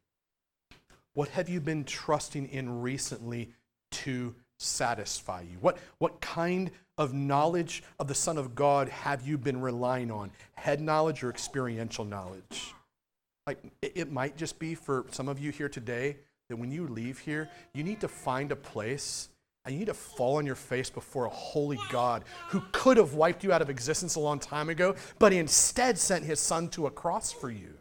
What 1.14 1.28
have 1.30 1.48
you 1.48 1.60
been 1.60 1.84
trusting 1.84 2.48
in 2.48 2.80
recently 2.80 3.50
to 3.90 4.34
satisfy 4.60 5.42
you? 5.42 5.56
What, 5.60 5.78
what 5.98 6.20
kind 6.20 6.70
of 6.98 7.14
knowledge 7.14 7.82
of 7.98 8.08
the 8.08 8.14
Son 8.14 8.38
of 8.38 8.54
God 8.54 8.88
have 8.88 9.26
you 9.26 9.38
been 9.38 9.60
relying 9.60 10.10
on? 10.10 10.30
Head 10.54 10.80
knowledge 10.80 11.22
or 11.22 11.30
experiential 11.30 12.04
knowledge? 12.04 12.74
Like, 13.46 13.58
it, 13.82 13.92
it 13.94 14.12
might 14.12 14.36
just 14.36 14.58
be 14.58 14.74
for 14.74 15.06
some 15.10 15.28
of 15.28 15.38
you 15.38 15.50
here 15.50 15.68
today 15.68 16.16
that 16.48 16.56
when 16.56 16.70
you 16.70 16.86
leave 16.86 17.18
here, 17.18 17.48
you 17.72 17.82
need 17.82 18.00
to 18.00 18.08
find 18.08 18.52
a 18.52 18.56
place 18.56 19.28
and 19.64 19.74
you 19.74 19.80
need 19.80 19.86
to 19.86 19.94
fall 19.94 20.36
on 20.36 20.46
your 20.46 20.54
face 20.54 20.90
before 20.90 21.26
a 21.26 21.30
holy 21.30 21.78
God 21.90 22.24
who 22.48 22.62
could 22.72 22.96
have 22.96 23.14
wiped 23.14 23.44
you 23.44 23.52
out 23.52 23.62
of 23.62 23.70
existence 23.70 24.14
a 24.14 24.20
long 24.20 24.38
time 24.38 24.68
ago, 24.68 24.94
but 25.18 25.32
instead 25.32 25.98
sent 25.98 26.24
his 26.24 26.40
son 26.40 26.68
to 26.70 26.86
a 26.86 26.90
cross 26.90 27.30
for 27.30 27.50
you. 27.50 27.74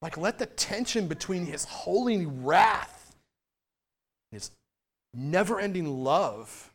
Like, 0.00 0.18
let 0.18 0.38
the 0.38 0.46
tension 0.46 1.06
between 1.06 1.46
his 1.46 1.64
holy 1.64 2.26
wrath 2.26 3.03
his 4.34 4.50
never 5.14 5.60
ending 5.60 6.04
love 6.04 6.72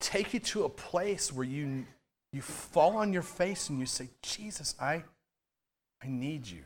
take 0.00 0.32
you 0.34 0.40
to 0.40 0.64
a 0.64 0.68
place 0.68 1.32
where 1.32 1.44
you, 1.44 1.86
you 2.32 2.42
fall 2.42 2.96
on 2.96 3.12
your 3.12 3.22
face 3.22 3.68
and 3.68 3.78
you 3.78 3.86
say, 3.86 4.08
Jesus, 4.22 4.74
I, 4.80 5.04
I 6.02 6.08
need 6.08 6.46
you. 6.46 6.62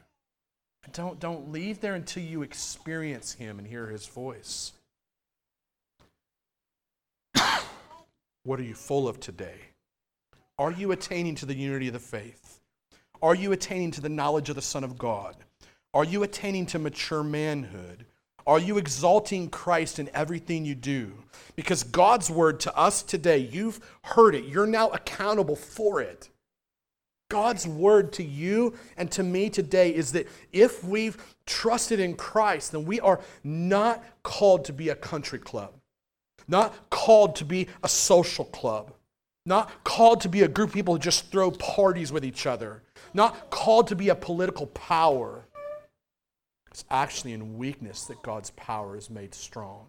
Don't, 0.93 1.19
don't 1.19 1.51
leave 1.51 1.81
there 1.81 1.95
until 1.95 2.23
you 2.23 2.43
experience 2.43 3.33
him 3.33 3.59
and 3.59 3.67
hear 3.67 3.89
his 3.89 4.07
voice. 4.07 4.73
what 8.45 8.61
are 8.61 8.65
you 8.65 8.75
full 8.75 9.09
of 9.09 9.19
today? 9.19 9.59
Are 10.59 10.71
you 10.71 10.93
attaining 10.93 11.35
to 11.37 11.47
the 11.47 11.55
unity 11.55 11.89
of 11.89 11.95
the 11.95 11.99
faith? 11.99 12.61
Are 13.23 13.35
you 13.35 13.53
attaining 13.53 13.91
to 13.93 14.01
the 14.01 14.09
knowledge 14.09 14.51
of 14.51 14.57
the 14.57 14.63
Son 14.63 14.85
of 14.85 14.99
God? 14.99 15.37
Are 15.95 16.05
you 16.05 16.23
attaining 16.23 16.67
to 16.67 16.79
mature 16.79 17.23
manhood? 17.25 18.05
Are 18.47 18.59
you 18.59 18.77
exalting 18.79 19.49
Christ 19.49 19.99
in 19.99 20.11
everything 20.13 20.65
you 20.65 20.75
do? 20.75 21.13
Because 21.57 21.83
God's 21.83 22.31
word 22.31 22.61
to 22.61 22.77
us 22.77 23.03
today, 23.03 23.39
you've 23.39 23.81
heard 24.03 24.35
it. 24.35 24.45
You're 24.45 24.67
now 24.67 24.91
accountable 24.91 25.57
for 25.57 26.01
it. 26.01 26.29
God's 27.31 27.67
word 27.67 28.13
to 28.15 28.23
you 28.23 28.75
and 28.97 29.11
to 29.13 29.23
me 29.23 29.49
today 29.49 29.95
is 29.95 30.13
that 30.13 30.29
if 30.53 30.85
we've 30.85 31.17
trusted 31.47 31.99
in 31.99 32.15
Christ, 32.15 32.73
then 32.73 32.85
we 32.85 33.01
are 33.01 33.21
not 33.43 34.05
called 34.23 34.67
to 34.67 34.73
be 34.73 34.91
a 34.91 34.95
country 34.95 35.39
club, 35.39 35.73
not 36.47 36.91
called 36.91 37.35
to 37.37 37.45
be 37.45 37.69
a 37.83 37.89
social 37.89 38.45
club, 38.45 38.93
not 39.47 39.85
called 39.85 40.21
to 40.21 40.29
be 40.29 40.43
a 40.43 40.49
group 40.49 40.69
of 40.71 40.75
people 40.75 40.95
who 40.95 41.01
just 41.01 41.31
throw 41.31 41.51
parties 41.51 42.13
with 42.13 42.25
each 42.25 42.47
other, 42.47 42.83
not 43.15 43.51
called 43.51 43.89
to 43.89 43.97
be 43.97 44.11
a 44.11 44.15
political 44.15 44.67
power 44.67 45.44
it's 46.75 46.85
actually 46.91 47.33
in 47.35 47.57
weakness 47.57 48.03
that 48.07 48.21
God's 48.23 48.51
power 48.51 48.97
is 48.97 49.09
made 49.09 49.33
strong. 49.33 49.87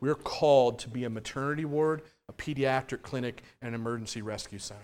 We're 0.00 0.14
called 0.14 0.78
to 0.78 0.88
be 0.88 1.04
a 1.04 1.10
maternity 1.10 1.66
ward, 1.66 2.00
a 2.30 2.32
pediatric 2.32 3.02
clinic, 3.02 3.42
and 3.60 3.68
an 3.68 3.74
emergency 3.74 4.22
rescue 4.22 4.58
center. 4.58 4.80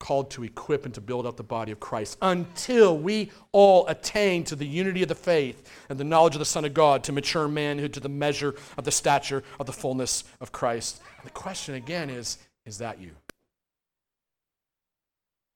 Called 0.00 0.30
to 0.30 0.42
equip 0.42 0.86
and 0.86 0.94
to 0.94 1.02
build 1.02 1.26
up 1.26 1.36
the 1.36 1.42
body 1.42 1.70
of 1.70 1.80
Christ 1.80 2.16
until 2.22 2.96
we 2.96 3.30
all 3.52 3.86
attain 3.88 4.42
to 4.44 4.56
the 4.56 4.66
unity 4.66 5.02
of 5.02 5.10
the 5.10 5.14
faith 5.14 5.70
and 5.90 6.00
the 6.00 6.04
knowledge 6.04 6.34
of 6.34 6.38
the 6.38 6.46
Son 6.46 6.64
of 6.64 6.72
God, 6.72 7.04
to 7.04 7.12
mature 7.12 7.46
manhood, 7.46 7.92
to 7.92 8.00
the 8.00 8.08
measure 8.08 8.54
of 8.78 8.84
the 8.84 8.90
stature 8.90 9.42
of 9.60 9.66
the 9.66 9.72
fullness 9.74 10.24
of 10.40 10.50
Christ. 10.50 11.02
And 11.18 11.26
the 11.26 11.34
question 11.34 11.74
again 11.74 12.08
is 12.08 12.38
is 12.64 12.78
that 12.78 12.98
you? 12.98 13.10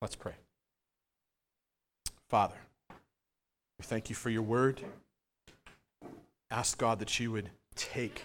Let's 0.02 0.16
pray. 0.16 0.34
Father, 2.28 2.56
we 3.82 3.86
thank 3.86 4.08
you 4.08 4.14
for 4.14 4.30
your 4.30 4.42
word. 4.42 4.80
Ask 6.52 6.78
God 6.78 7.00
that 7.00 7.18
you 7.18 7.32
would 7.32 7.50
take 7.74 8.22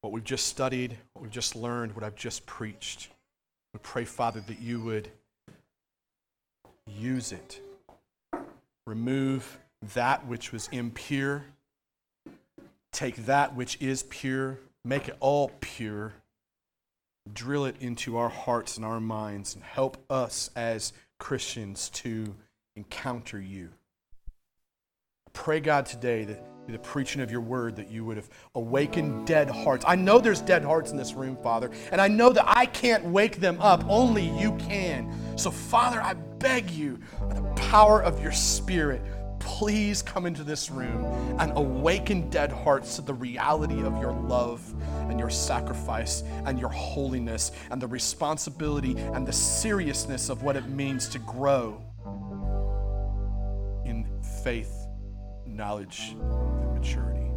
what 0.00 0.12
we've 0.12 0.24
just 0.24 0.46
studied, 0.46 0.98
what 1.12 1.22
we've 1.22 1.30
just 1.30 1.54
learned, 1.54 1.94
what 1.94 2.02
I've 2.02 2.16
just 2.16 2.44
preached, 2.44 3.10
We 3.72 3.78
pray, 3.80 4.04
Father, 4.04 4.40
that 4.40 4.58
you 4.58 4.80
would 4.80 5.08
use 6.88 7.30
it. 7.30 7.60
Remove 8.88 9.60
that 9.94 10.26
which 10.26 10.50
was 10.50 10.68
impure. 10.72 11.44
Take 12.92 13.26
that 13.26 13.54
which 13.54 13.80
is 13.80 14.02
pure, 14.02 14.58
make 14.84 15.06
it 15.06 15.16
all 15.20 15.52
pure. 15.60 16.12
Drill 17.32 17.66
it 17.66 17.76
into 17.78 18.16
our 18.16 18.30
hearts 18.30 18.76
and 18.78 18.84
our 18.84 18.98
minds 18.98 19.54
and 19.54 19.62
help 19.62 19.96
us 20.10 20.50
as 20.56 20.92
Christians 21.20 21.88
to 21.90 22.34
encounter 22.74 23.40
you. 23.40 23.68
Pray, 25.32 25.60
God, 25.60 25.86
today 25.86 26.24
that 26.24 26.44
the 26.68 26.78
preaching 26.78 27.20
of 27.20 27.30
your 27.30 27.40
word 27.40 27.76
that 27.76 27.90
you 27.90 28.04
would 28.04 28.16
have 28.16 28.28
awakened 28.54 29.26
dead 29.26 29.50
hearts. 29.50 29.84
I 29.86 29.96
know 29.96 30.20
there's 30.20 30.40
dead 30.40 30.62
hearts 30.62 30.90
in 30.90 30.96
this 30.96 31.14
room, 31.14 31.36
Father, 31.42 31.70
and 31.90 32.00
I 32.00 32.08
know 32.08 32.32
that 32.32 32.44
I 32.46 32.66
can't 32.66 33.04
wake 33.06 33.40
them 33.40 33.60
up. 33.60 33.84
Only 33.88 34.28
you 34.38 34.52
can. 34.58 35.12
So, 35.36 35.50
Father, 35.50 36.00
I 36.00 36.14
beg 36.14 36.70
you, 36.70 37.00
by 37.20 37.34
the 37.34 37.42
power 37.54 38.02
of 38.02 38.22
your 38.22 38.32
Spirit, 38.32 39.02
please 39.40 40.02
come 40.02 40.24
into 40.24 40.44
this 40.44 40.70
room 40.70 41.04
and 41.40 41.52
awaken 41.56 42.30
dead 42.30 42.52
hearts 42.52 42.96
to 42.96 43.02
the 43.02 43.14
reality 43.14 43.82
of 43.82 44.00
your 44.00 44.12
love 44.12 44.62
and 45.10 45.18
your 45.18 45.30
sacrifice 45.30 46.22
and 46.46 46.60
your 46.60 46.70
holiness 46.70 47.50
and 47.72 47.82
the 47.82 47.88
responsibility 47.88 48.96
and 48.96 49.26
the 49.26 49.32
seriousness 49.32 50.28
of 50.28 50.44
what 50.44 50.56
it 50.56 50.68
means 50.68 51.08
to 51.08 51.18
grow 51.18 51.82
in 53.84 54.06
faith 54.44 54.81
knowledge 55.54 56.16
and 56.18 56.74
maturity. 56.74 57.30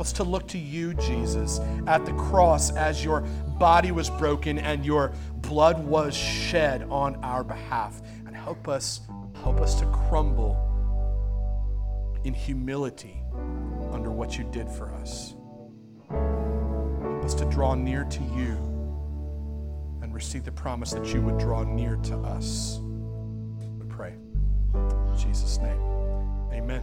us 0.00 0.12
to 0.14 0.24
look 0.24 0.48
to 0.48 0.58
you, 0.58 0.94
Jesus, 0.94 1.60
at 1.86 2.06
the 2.06 2.12
cross 2.12 2.70
as 2.72 3.04
your 3.04 3.20
body 3.58 3.92
was 3.92 4.08
broken 4.08 4.58
and 4.58 4.84
your 4.84 5.12
blood 5.36 5.84
was 5.84 6.16
shed 6.16 6.84
on 6.84 7.16
our 7.16 7.44
behalf. 7.44 8.00
And 8.26 8.34
help 8.34 8.66
us, 8.66 9.02
help 9.42 9.60
us 9.60 9.78
to 9.80 9.86
crumble 9.86 10.56
in 12.24 12.32
humility 12.32 13.22
under 13.92 14.10
what 14.10 14.38
you 14.38 14.44
did 14.44 14.70
for 14.70 14.90
us. 14.94 15.34
Help 16.08 17.24
us 17.24 17.34
to 17.34 17.44
draw 17.50 17.74
near 17.74 18.04
to 18.04 18.22
you 18.22 18.56
and 20.02 20.14
receive 20.14 20.44
the 20.44 20.52
promise 20.52 20.92
that 20.92 21.12
you 21.12 21.20
would 21.20 21.38
draw 21.38 21.62
near 21.62 21.96
to 21.96 22.16
us. 22.20 22.80
We 23.78 23.86
pray. 23.86 24.14
In 24.74 25.16
Jesus' 25.18 25.58
name. 25.58 25.80
Amen. 26.52 26.82